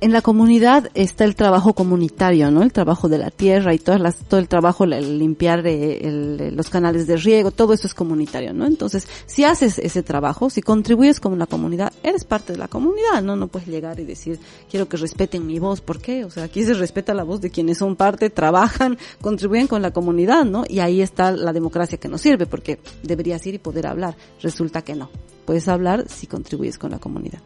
En 0.00 0.12
la 0.12 0.20
comunidad 0.20 0.90
está 0.94 1.24
el 1.24 1.34
trabajo 1.34 1.72
comunitario, 1.72 2.50
¿no? 2.50 2.62
El 2.62 2.72
trabajo 2.72 3.08
de 3.08 3.18
la 3.18 3.30
tierra 3.30 3.72
y 3.72 3.78
todas 3.78 4.00
las, 4.00 4.16
todo 4.16 4.38
el 4.38 4.48
trabajo, 4.48 4.84
el 4.84 5.18
limpiar 5.18 5.62
eh, 5.66 6.50
los 6.52 6.68
canales 6.68 7.06
de 7.06 7.16
riego, 7.16 7.50
todo 7.50 7.72
eso 7.72 7.86
es 7.86 7.94
comunitario, 7.94 8.52
¿no? 8.52 8.66
Entonces, 8.66 9.08
si 9.24 9.44
haces 9.44 9.78
ese 9.78 10.02
trabajo, 10.02 10.50
si 10.50 10.60
contribuyes 10.60 11.18
como 11.18 11.34
una 11.34 11.46
comunidad, 11.46 11.92
eres 12.02 12.24
parte 12.24 12.52
de 12.52 12.58
la 12.58 12.68
comunidad, 12.68 13.22
¿no? 13.22 13.36
No 13.36 13.48
puedes 13.48 13.68
llegar 13.68 13.98
y 13.98 14.04
decir, 14.04 14.38
quiero 14.70 14.88
que 14.88 14.98
respeten 14.98 15.46
mi 15.46 15.58
voz, 15.58 15.80
¿por 15.80 16.00
qué? 16.00 16.24
O 16.24 16.30
sea, 16.30 16.44
aquí 16.44 16.64
se 16.64 16.74
respeta 16.74 17.14
la 17.14 17.24
voz 17.24 17.40
de 17.40 17.50
quienes 17.50 17.78
son 17.78 17.96
parte, 17.96 18.28
trabajan, 18.28 18.98
contribuyen 19.22 19.66
con 19.66 19.80
la 19.80 19.92
comunidad, 19.92 20.44
¿no? 20.44 20.64
Y 20.68 20.80
ahí 20.80 21.00
está 21.00 21.32
la 21.32 21.54
democracia 21.54 21.98
que 21.98 22.08
nos 22.08 22.20
sirve, 22.20 22.46
porque 22.46 22.78
deberías 23.02 23.46
ir 23.46 23.54
y 23.54 23.58
poder 23.58 23.86
hablar. 23.86 24.16
Resulta 24.42 24.82
que 24.82 24.94
no. 24.94 25.10
Puedes 25.46 25.68
hablar 25.68 26.04
si 26.08 26.26
contribuyes 26.26 26.76
con 26.76 26.90
la 26.90 26.98
comunidad 26.98 27.40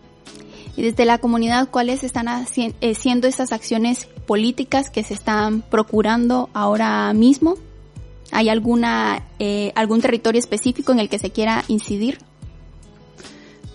y 0.76 0.82
desde 0.82 1.04
la 1.04 1.18
comunidad 1.18 1.68
cuáles 1.70 2.04
están 2.04 2.28
eh, 2.56 2.94
siendo 2.94 3.26
estas 3.28 3.52
acciones 3.52 4.08
políticas 4.26 4.90
que 4.90 5.02
se 5.02 5.14
están 5.14 5.62
procurando 5.62 6.48
ahora 6.52 7.12
mismo. 7.12 7.56
¿Hay 8.32 8.48
alguna 8.48 9.24
eh, 9.38 9.72
algún 9.74 10.00
territorio 10.00 10.38
específico 10.38 10.92
en 10.92 11.00
el 11.00 11.08
que 11.08 11.18
se 11.18 11.30
quiera 11.30 11.64
incidir? 11.68 12.18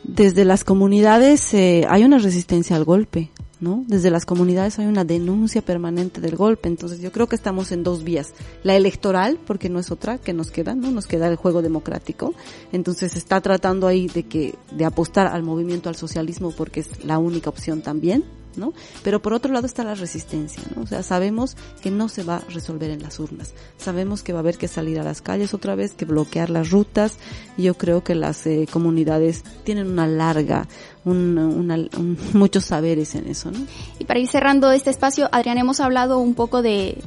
Desde 0.04 0.46
las 0.46 0.64
comunidades 0.64 1.54
eh, 1.54 1.86
hay 1.89 2.04
una 2.04 2.20
resistencia 2.20 2.76
al 2.76 2.86
golpe. 2.86 3.32
¿No? 3.60 3.84
Desde 3.88 4.10
las 4.10 4.26
comunidades 4.26 4.80
hay 4.80 4.86
una 4.86 5.06
denuncia 5.06 5.62
permanente 5.62 6.22
del 6.22 6.36
golpe, 6.36 6.68
entonces 6.68 6.99
yo 6.99 7.12
creo 7.12 7.28
que 7.28 7.36
estamos 7.36 7.72
en 7.72 7.84
dos 7.84 8.03
vías. 8.03 8.34
La 8.64 8.76
electoral, 8.76 9.39
porque 9.45 9.70
no 9.70 9.80
es 9.80 9.91
otra 9.91 10.18
que 10.18 10.34
nos 10.34 10.51
queda, 10.51 10.76
¿no? 10.76 10.91
Nos 10.91 11.08
queda 11.08 11.28
el 11.28 11.36
juego 11.36 11.62
democrático. 11.62 12.34
Entonces 12.72 13.16
está 13.16 13.41
tratando 13.41 13.88
ahí 13.88 14.08
de 14.08 14.24
que, 14.24 14.56
de 14.72 14.86
apostar 14.86 15.28
al 15.28 15.43
movimiento 15.43 15.89
al 15.89 15.95
socialismo 15.95 16.51
porque 16.51 16.82
es 16.82 17.03
la 17.03 17.18
única 17.18 17.49
opción 17.49 17.82
también, 17.82 18.24
¿no? 18.58 18.74
Pero 19.03 19.22
por 19.22 19.34
otro 19.34 19.51
lado 19.53 19.66
está 19.66 19.84
la 19.84 19.95
resistencia, 19.95 20.62
¿no? 20.76 20.84
O 20.84 20.88
sea, 20.88 21.03
sabemos 21.03 21.56
que 21.82 21.91
no 21.91 22.10
se 22.10 22.24
va 22.24 22.38
a 22.38 22.39
resolver 22.49 22.89
en 22.89 23.01
las 23.01 23.20
urnas. 23.20 23.53
Sabemos 23.78 24.24
que 24.24 24.34
va 24.34 24.39
a 24.39 24.41
haber 24.41 24.58
que 24.58 24.68
salir 24.68 24.99
a 24.99 25.03
las 25.03 25.22
calles 25.22 25.53
otra 25.53 25.76
vez, 25.76 25.93
que 25.93 26.06
bloquear 26.06 26.49
las 26.49 26.72
rutas. 26.72 27.18
Yo 27.58 27.76
creo 27.76 28.03
que 28.03 28.16
las 28.16 28.45
eh, 28.47 28.68
comunidades 28.72 29.43
tienen 29.64 29.88
una 29.88 30.08
larga, 30.08 30.68
un, 31.03 32.18
muchos 32.34 32.66
saberes 32.66 33.16
en 33.16 33.28
eso, 33.28 33.51
¿no? 33.51 33.60
Y 33.99 34.06
para 34.06 34.20
ir 34.20 34.28
cerrando 34.28 34.72
este 34.72 34.89
espacio, 34.89 35.30
Adrián, 35.32 35.58
hemos 35.58 35.80
hablado 35.80 36.20
un 36.20 36.34
poco 36.34 36.62
de, 36.62 36.97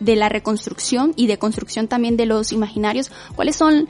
de 0.00 0.16
la 0.16 0.28
reconstrucción 0.28 1.12
y 1.16 1.26
de 1.26 1.38
construcción 1.38 1.88
también 1.88 2.16
de 2.16 2.26
los 2.26 2.52
imaginarios. 2.52 3.10
¿Cuáles 3.34 3.56
son 3.56 3.88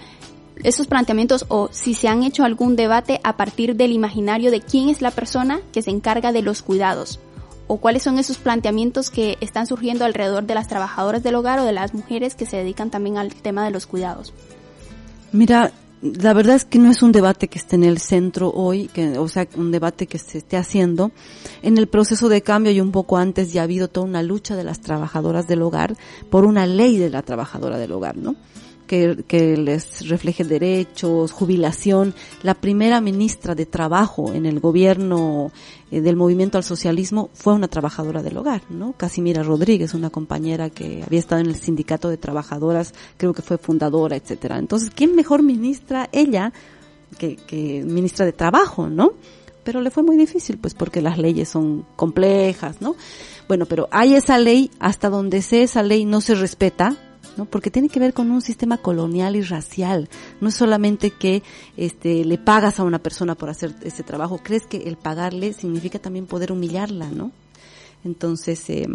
esos 0.62 0.86
planteamientos 0.86 1.46
o 1.48 1.68
si 1.72 1.94
se 1.94 2.08
han 2.08 2.22
hecho 2.22 2.44
algún 2.44 2.76
debate 2.76 3.20
a 3.24 3.36
partir 3.36 3.76
del 3.76 3.92
imaginario 3.92 4.50
de 4.50 4.60
quién 4.60 4.88
es 4.88 5.02
la 5.02 5.10
persona 5.10 5.60
que 5.72 5.82
se 5.82 5.90
encarga 5.90 6.32
de 6.32 6.42
los 6.42 6.62
cuidados 6.62 7.20
o 7.66 7.78
cuáles 7.78 8.02
son 8.02 8.18
esos 8.18 8.38
planteamientos 8.38 9.10
que 9.10 9.38
están 9.40 9.66
surgiendo 9.66 10.04
alrededor 10.04 10.44
de 10.44 10.54
las 10.54 10.68
trabajadoras 10.68 11.22
del 11.22 11.36
hogar 11.36 11.58
o 11.58 11.64
de 11.64 11.72
las 11.72 11.94
mujeres 11.94 12.34
que 12.34 12.46
se 12.46 12.58
dedican 12.58 12.90
también 12.90 13.16
al 13.16 13.34
tema 13.34 13.64
de 13.64 13.70
los 13.70 13.86
cuidados. 13.86 14.34
Mira, 15.32 15.72
la 16.02 16.32
verdad 16.34 16.56
es 16.56 16.64
que 16.64 16.78
no 16.78 16.90
es 16.90 17.02
un 17.02 17.12
debate 17.12 17.48
que 17.48 17.58
esté 17.58 17.76
en 17.76 17.84
el 17.84 17.98
centro 17.98 18.50
hoy, 18.50 18.88
que, 18.88 19.16
o 19.18 19.28
sea, 19.28 19.46
un 19.56 19.70
debate 19.70 20.06
que 20.06 20.18
se 20.18 20.38
esté 20.38 20.56
haciendo. 20.56 21.12
En 21.62 21.78
el 21.78 21.86
proceso 21.86 22.28
de 22.28 22.42
cambio 22.42 22.72
y 22.72 22.80
un 22.80 22.90
poco 22.90 23.16
antes 23.16 23.52
ya 23.52 23.62
ha 23.62 23.64
habido 23.64 23.88
toda 23.88 24.06
una 24.06 24.22
lucha 24.22 24.56
de 24.56 24.64
las 24.64 24.80
trabajadoras 24.80 25.46
del 25.46 25.62
hogar 25.62 25.96
por 26.28 26.44
una 26.44 26.66
ley 26.66 26.98
de 26.98 27.08
la 27.08 27.22
trabajadora 27.22 27.78
del 27.78 27.92
hogar, 27.92 28.16
¿no? 28.16 28.34
Que, 29.26 29.56
les 29.56 30.06
refleje 30.08 30.44
derechos, 30.44 31.32
jubilación. 31.32 32.14
La 32.42 32.52
primera 32.52 33.00
ministra 33.00 33.54
de 33.54 33.64
Trabajo 33.64 34.34
en 34.34 34.44
el 34.44 34.60
gobierno 34.60 35.50
eh, 35.90 36.02
del 36.02 36.16
movimiento 36.16 36.58
al 36.58 36.64
socialismo 36.64 37.30
fue 37.32 37.54
una 37.54 37.68
trabajadora 37.68 38.22
del 38.22 38.36
hogar, 38.36 38.62
¿no? 38.68 38.92
Casimira 38.92 39.42
Rodríguez, 39.42 39.94
una 39.94 40.10
compañera 40.10 40.68
que 40.68 41.02
había 41.06 41.20
estado 41.20 41.40
en 41.40 41.46
el 41.46 41.56
sindicato 41.56 42.10
de 42.10 42.18
trabajadoras, 42.18 42.92
creo 43.16 43.32
que 43.32 43.40
fue 43.40 43.56
fundadora, 43.56 44.16
etcétera. 44.16 44.58
Entonces, 44.58 44.90
¿quién 44.94 45.14
mejor 45.14 45.42
ministra 45.42 46.10
ella 46.12 46.52
que, 47.16 47.36
que 47.36 47.82
ministra 47.86 48.26
de 48.26 48.32
Trabajo, 48.32 48.90
no? 48.90 49.14
Pero 49.64 49.80
le 49.80 49.90
fue 49.90 50.02
muy 50.02 50.18
difícil, 50.18 50.58
pues 50.58 50.74
porque 50.74 51.00
las 51.00 51.16
leyes 51.16 51.48
son 51.48 51.86
complejas, 51.96 52.82
¿no? 52.82 52.94
Bueno, 53.48 53.64
pero 53.64 53.88
hay 53.90 54.16
esa 54.16 54.36
ley, 54.36 54.70
hasta 54.80 55.08
donde 55.08 55.40
sé 55.40 55.62
esa 55.62 55.82
ley 55.82 56.04
no 56.04 56.20
se 56.20 56.34
respeta, 56.34 56.96
¿no? 57.36 57.44
Porque 57.44 57.70
tiene 57.70 57.88
que 57.88 58.00
ver 58.00 58.14
con 58.14 58.30
un 58.30 58.40
sistema 58.40 58.78
colonial 58.78 59.36
y 59.36 59.42
racial. 59.42 60.08
No 60.40 60.48
es 60.48 60.54
solamente 60.54 61.10
que 61.10 61.42
este 61.76 62.24
le 62.24 62.38
pagas 62.38 62.80
a 62.80 62.84
una 62.84 62.98
persona 62.98 63.34
por 63.34 63.50
hacer 63.50 63.74
ese 63.82 64.02
trabajo, 64.02 64.40
crees 64.42 64.66
que 64.66 64.78
el 64.78 64.96
pagarle 64.96 65.52
significa 65.52 65.98
también 65.98 66.26
poder 66.26 66.52
humillarla, 66.52 67.10
¿no? 67.10 67.32
Entonces, 68.04 68.68
eh, 68.70 68.86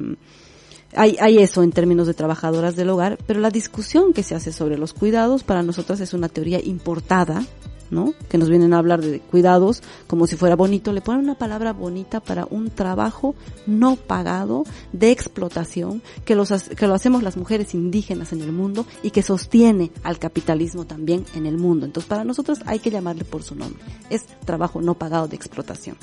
hay, 0.95 1.17
hay 1.19 1.37
eso 1.39 1.63
en 1.63 1.71
términos 1.71 2.07
de 2.07 2.13
trabajadoras 2.13 2.75
del 2.75 2.89
hogar, 2.89 3.17
pero 3.25 3.39
la 3.39 3.49
discusión 3.49 4.13
que 4.13 4.23
se 4.23 4.35
hace 4.35 4.51
sobre 4.51 4.77
los 4.77 4.93
cuidados 4.93 5.43
para 5.43 5.63
nosotras 5.63 5.99
es 5.99 6.13
una 6.13 6.29
teoría 6.29 6.59
importada, 6.63 7.43
¿no? 7.89 8.13
Que 8.29 8.37
nos 8.37 8.49
vienen 8.49 8.73
a 8.73 8.79
hablar 8.79 9.01
de 9.01 9.19
cuidados 9.19 9.83
como 10.07 10.27
si 10.27 10.35
fuera 10.35 10.55
bonito, 10.55 10.93
le 10.93 11.01
ponen 11.01 11.23
una 11.23 11.35
palabra 11.35 11.73
bonita 11.73 12.19
para 12.19 12.47
un 12.49 12.69
trabajo 12.69 13.35
no 13.65 13.95
pagado 13.95 14.63
de 14.91 15.11
explotación 15.11 16.01
que, 16.25 16.35
los, 16.35 16.51
que 16.51 16.87
lo 16.87 16.93
hacemos 16.93 17.23
las 17.23 17.37
mujeres 17.37 17.73
indígenas 17.73 18.33
en 18.33 18.41
el 18.41 18.51
mundo 18.51 18.85
y 19.03 19.11
que 19.11 19.23
sostiene 19.23 19.91
al 20.03 20.19
capitalismo 20.19 20.85
también 20.85 21.25
en 21.35 21.45
el 21.45 21.57
mundo. 21.57 21.85
Entonces 21.85 22.09
para 22.09 22.23
nosotros 22.23 22.59
hay 22.65 22.79
que 22.79 22.91
llamarle 22.91 23.23
por 23.23 23.43
su 23.43 23.55
nombre. 23.55 23.83
Es 24.09 24.25
trabajo 24.45 24.81
no 24.81 24.95
pagado 24.95 25.27
de 25.27 25.35
explotación. 25.35 25.97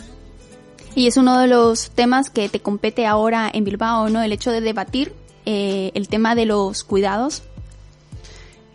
Y 0.94 1.08
es 1.08 1.16
uno 1.16 1.38
de 1.40 1.48
los 1.48 1.90
temas 1.90 2.30
que 2.30 2.48
te 2.48 2.60
compete 2.60 3.06
ahora 3.06 3.50
en 3.52 3.64
Bilbao, 3.64 4.08
¿no? 4.10 4.22
El 4.22 4.32
hecho 4.32 4.52
de 4.52 4.60
debatir 4.60 5.12
eh, 5.44 5.90
el 5.94 6.08
tema 6.08 6.34
de 6.34 6.46
los 6.46 6.84
cuidados 6.84 7.42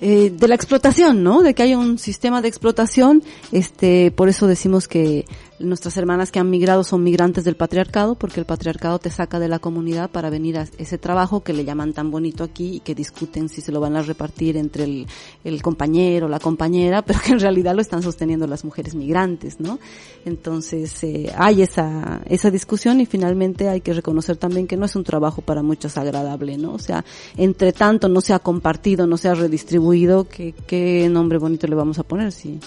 eh, 0.02 0.32
de 0.34 0.48
la 0.48 0.56
explotación, 0.56 1.24
¿no? 1.24 1.42
De 1.42 1.54
que 1.54 1.64
haya 1.64 1.78
un 1.78 2.00
sistema 2.00 2.42
de 2.42 2.48
explotación, 2.48 3.24
este, 3.52 4.12
por 4.12 4.30
eso 4.30 4.48
decimos 4.48 4.88
que 4.88 5.26
nuestras 5.60 5.98
hermanas 5.98 6.32
que 6.32 6.40
han 6.40 6.50
migrado 6.50 6.84
son 6.84 7.04
migrantes 7.04 7.44
del 7.44 7.56
patriarcado, 7.56 8.16
porque 8.16 8.40
el 8.40 8.46
patriarcado 8.46 9.00
te 9.00 9.10
saca 9.10 9.40
de 9.40 9.48
la 9.48 9.60
comunidad 9.60 10.10
para 10.10 10.30
venir 10.30 10.58
a 10.58 10.68
ese 10.78 10.98
trabajo 10.98 11.42
que 11.42 11.54
le 11.54 11.66
llaman 11.66 11.94
tan 11.94 12.12
bonito 12.12 12.44
aquí 12.44 12.78
y 12.78 12.80
que 12.80 12.96
discuten 12.96 13.50
si 13.50 13.62
se 13.62 13.72
lo 13.72 13.80
van 13.80 13.96
a 13.96 14.02
repartir 14.02 14.58
entre 14.58 14.86
el, 14.86 15.08
el 15.44 15.62
compañero, 15.62 16.28
la 16.28 16.40
compañera, 16.40 17.02
pero 17.06 17.20
que 17.20 17.34
en 17.34 17.40
realidad 17.40 17.76
lo 17.76 17.82
están 17.82 18.02
sosteniendo 18.02 18.48
las 18.48 18.64
mujeres 18.64 18.96
migrantes, 18.96 19.60
¿no? 19.60 19.80
Entonces, 20.26 21.04
eh, 21.04 21.32
hay 21.38 21.62
esa, 21.62 22.22
esa 22.26 22.52
discusión 22.52 23.02
y 23.02 23.06
finalmente 23.06 23.70
hay 23.70 23.82
que 23.82 23.94
reconocer 23.94 24.38
también 24.38 24.68
que 24.68 24.78
no 24.78 24.86
es 24.86 24.96
un 24.96 25.04
trabajo 25.04 25.42
para 25.42 25.62
muchos 25.62 25.98
agradable, 25.98 26.58
¿no? 26.58 26.74
O 26.74 26.80
sea, 26.80 27.04
entre 27.38 27.74
tanto 27.74 28.08
no 28.08 28.22
se 28.22 28.34
ha 28.34 28.40
compartido, 28.40 29.08
no 29.08 29.18
se 29.18 29.30
ha 29.30 29.36
redistribuido, 29.36 30.28
¿qué, 30.28 30.54
qué 30.68 31.08
nombre 31.10 31.38
bonito 31.38 31.68
le 31.68 31.76
vamos 31.76 32.00
a 32.00 32.04
poner? 32.04 32.32
Sí. 32.32 32.60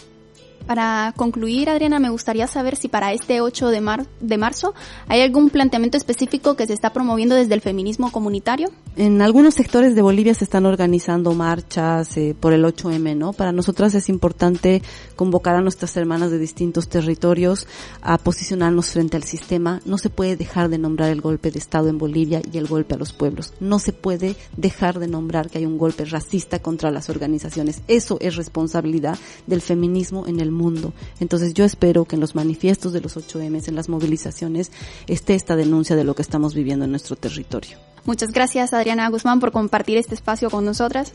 Para 0.67 1.13
concluir, 1.17 1.69
Adriana, 1.69 1.99
me 1.99 2.11
gustaría 2.11 2.47
saber 2.47 2.77
si 2.77 2.89
para 2.89 3.13
este 3.13 3.41
8 3.41 3.69
de, 3.69 4.07
de 4.21 4.39
marzo 4.39 4.75
hay 5.09 5.21
algún 5.21 5.51
planteamiento 5.51 5.97
específico 5.97 6.57
que 6.57 6.67
se 6.67 6.73
está 6.73 6.93
promoviendo 6.93 7.35
desde 7.35 7.55
el 7.55 7.61
feminismo 7.61 8.13
comunitario. 8.13 8.69
En 8.97 9.23
algunos 9.23 9.55
sectores 9.55 9.95
de 9.95 10.03
Bolivia 10.03 10.35
se 10.35 10.45
están 10.45 10.67
organizando 10.67 11.33
marchas 11.33 12.17
eh, 12.17 12.37
por 12.39 12.53
el 12.53 12.65
8M, 12.65 13.17
¿no? 13.17 13.33
Para 13.33 13.53
nosotras 13.53 13.95
es 13.95 14.09
importante 14.09 14.83
convocar 15.17 15.57
a 15.57 15.63
nuestras 15.63 15.97
hermanas 15.97 16.31
de 16.31 16.39
distintos 16.39 16.89
territorios 16.89 17.67
a 18.01 18.19
posicionarnos 18.19 18.91
frente 18.91 19.17
al 19.17 19.25
sistema. 19.25 19.81
No 19.85 19.99
se 19.99 20.11
puede 20.11 20.37
dejar 20.37 20.69
de 20.69 20.79
nombrar 20.79 21.11
el 21.11 21.21
golpe 21.21 21.51
de 21.51 21.59
Estado 21.59 21.89
en 21.89 21.99
Bolivia 21.99 22.43
y 22.53 22.59
el 22.59 22.67
golpe 22.67 22.95
a 22.95 22.99
los 22.99 23.13
pueblos. 23.13 23.55
No 23.61 23.79
se 23.79 23.93
puede 23.93 24.37
dejar 24.57 24.99
de 24.99 25.09
nombrar 25.09 25.51
que 25.51 25.59
hay 25.59 25.67
un 25.67 25.79
golpe 25.79 26.05
racista 26.05 26.61
contra 26.61 26.91
las 26.91 27.09
organizaciones. 27.09 27.83
Eso 27.89 28.19
es 28.21 28.37
responsabilidad 28.37 29.19
del 29.47 29.61
feminismo 29.61 30.27
en 30.27 30.41
el 30.41 30.52
mundo. 30.53 30.93
Entonces 31.21 31.55
yo 31.55 31.65
espero 31.65 32.05
que 32.05 32.17
en 32.17 32.21
los 32.21 32.35
manifiestos 32.35 32.93
de 32.93 33.01
los 33.01 33.17
8M, 33.17 33.67
en 33.69 33.75
las 33.75 33.89
movilizaciones, 33.89 34.71
esté 35.07 35.35
esta 35.35 35.57
denuncia 35.57 35.97
de 35.97 36.05
lo 36.05 36.15
que 36.15 36.23
estamos 36.23 36.55
viviendo 36.55 36.85
en 36.85 36.91
nuestro 36.93 37.17
territorio. 37.17 37.79
Muchas 38.05 38.33
gracias 38.33 38.73
Adriana 38.73 39.09
Guzmán 39.09 39.41
por 39.41 39.53
compartir 39.53 39.97
este 39.97 40.15
espacio 40.15 40.51
con 40.51 40.65
nosotras. 40.65 41.13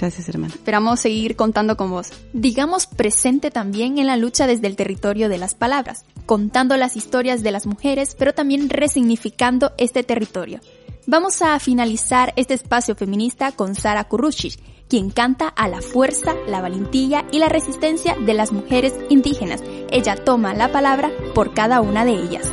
Gracias, 0.00 0.30
hermana. 0.30 0.54
Esperamos 0.54 0.98
seguir 1.00 1.36
contando 1.36 1.76
con 1.76 1.90
vos. 1.90 2.08
Digamos 2.32 2.86
presente 2.86 3.50
también 3.50 3.98
en 3.98 4.06
la 4.06 4.16
lucha 4.16 4.46
desde 4.46 4.66
el 4.66 4.74
territorio 4.74 5.28
de 5.28 5.36
las 5.36 5.54
palabras, 5.54 6.06
contando 6.24 6.78
las 6.78 6.96
historias 6.96 7.42
de 7.42 7.50
las 7.50 7.66
mujeres, 7.66 8.16
pero 8.18 8.32
también 8.32 8.70
resignificando 8.70 9.72
este 9.76 10.02
territorio. 10.02 10.60
Vamos 11.10 11.42
a 11.42 11.58
finalizar 11.58 12.32
este 12.36 12.54
espacio 12.54 12.94
feminista 12.94 13.50
con 13.50 13.74
Sara 13.74 14.04
Kurushich, 14.04 14.60
quien 14.88 15.10
canta 15.10 15.48
a 15.48 15.66
la 15.66 15.82
fuerza, 15.82 16.36
la 16.46 16.60
valentía 16.60 17.26
y 17.32 17.40
la 17.40 17.48
resistencia 17.48 18.14
de 18.14 18.32
las 18.32 18.52
mujeres 18.52 18.94
indígenas. 19.08 19.60
Ella 19.90 20.14
toma 20.14 20.54
la 20.54 20.70
palabra 20.70 21.10
por 21.34 21.52
cada 21.52 21.80
una 21.80 22.04
de 22.04 22.12
ellas. 22.12 22.52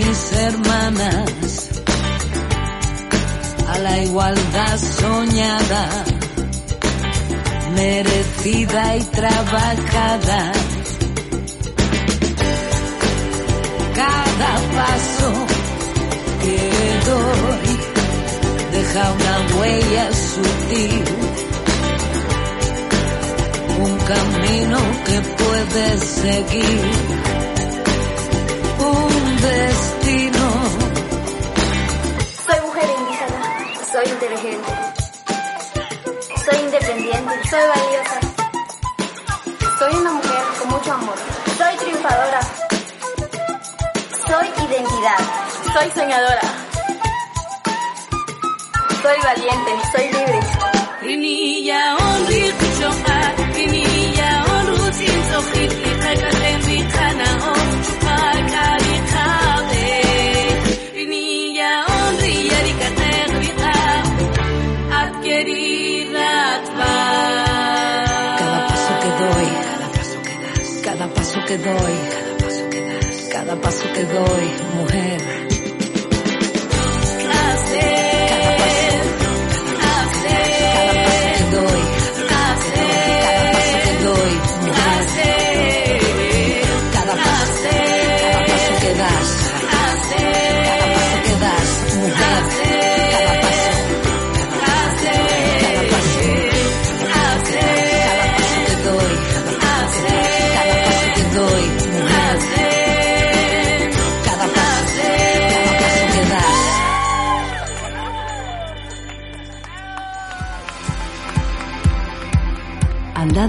Mis 0.00 0.32
hermanas. 0.32 1.68
A 3.68 3.78
la 3.78 3.98
igualdad 4.02 4.78
soñada, 4.78 5.82
merecida 7.74 8.96
y 8.96 9.02
trabajada. 9.18 10.52
Cada 14.02 14.52
paso 14.78 15.30
que 16.42 16.58
doy 17.10 17.70
deja 18.72 19.02
una 19.18 19.34
huella 19.56 20.06
sutil, 20.32 21.04
un 23.86 23.94
camino 24.12 24.78
que 25.06 25.18
puedes 25.42 26.00
seguir 26.24 27.20
mucho 40.90 40.94
amor. 40.94 41.16
Soy 41.56 41.76
triunfadora. 41.76 42.40
Soy 44.26 44.48
identidad. 44.66 45.18
Soy 45.72 45.90
soñadora. 45.94 46.40
Soy 49.02 49.18
valiente, 49.24 49.70
soy 49.92 50.04
libre. 50.12 50.40
Que 71.50 71.58
doy, 71.58 71.96
cada 72.12 72.36
paso 72.38 72.70
que 72.70 72.80
das, 72.80 73.28
cada 73.32 73.56
paso 73.60 73.84
que 73.92 74.04
doy, 74.04 74.46
mujer. 74.76 75.59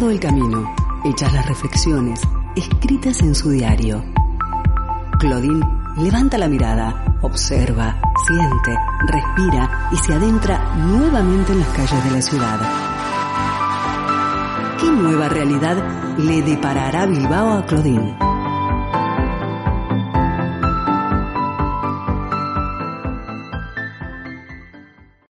El 0.09 0.19
camino, 0.19 0.73
hechas 1.03 1.31
las 1.33 1.45
reflexiones, 1.45 2.21
escritas 2.55 3.21
en 3.21 3.35
su 3.35 3.51
diario. 3.51 4.03
Claudine 5.19 5.65
levanta 5.97 6.37
la 6.37 6.47
mirada, 6.47 7.17
observa, 7.21 8.01
siente, 8.25 8.75
respira 9.07 9.89
y 9.91 9.97
se 9.97 10.13
adentra 10.13 10.75
nuevamente 10.75 11.51
en 11.51 11.59
las 11.59 11.69
calles 11.69 12.03
de 12.03 12.11
la 12.11 12.21
ciudad. 12.21 12.59
¿Qué 14.79 14.91
nueva 14.91 15.29
realidad 15.29 16.17
le 16.17 16.41
deparará 16.41 17.05
Bilbao 17.05 17.57
a 17.59 17.65
Claudine? 17.65 18.20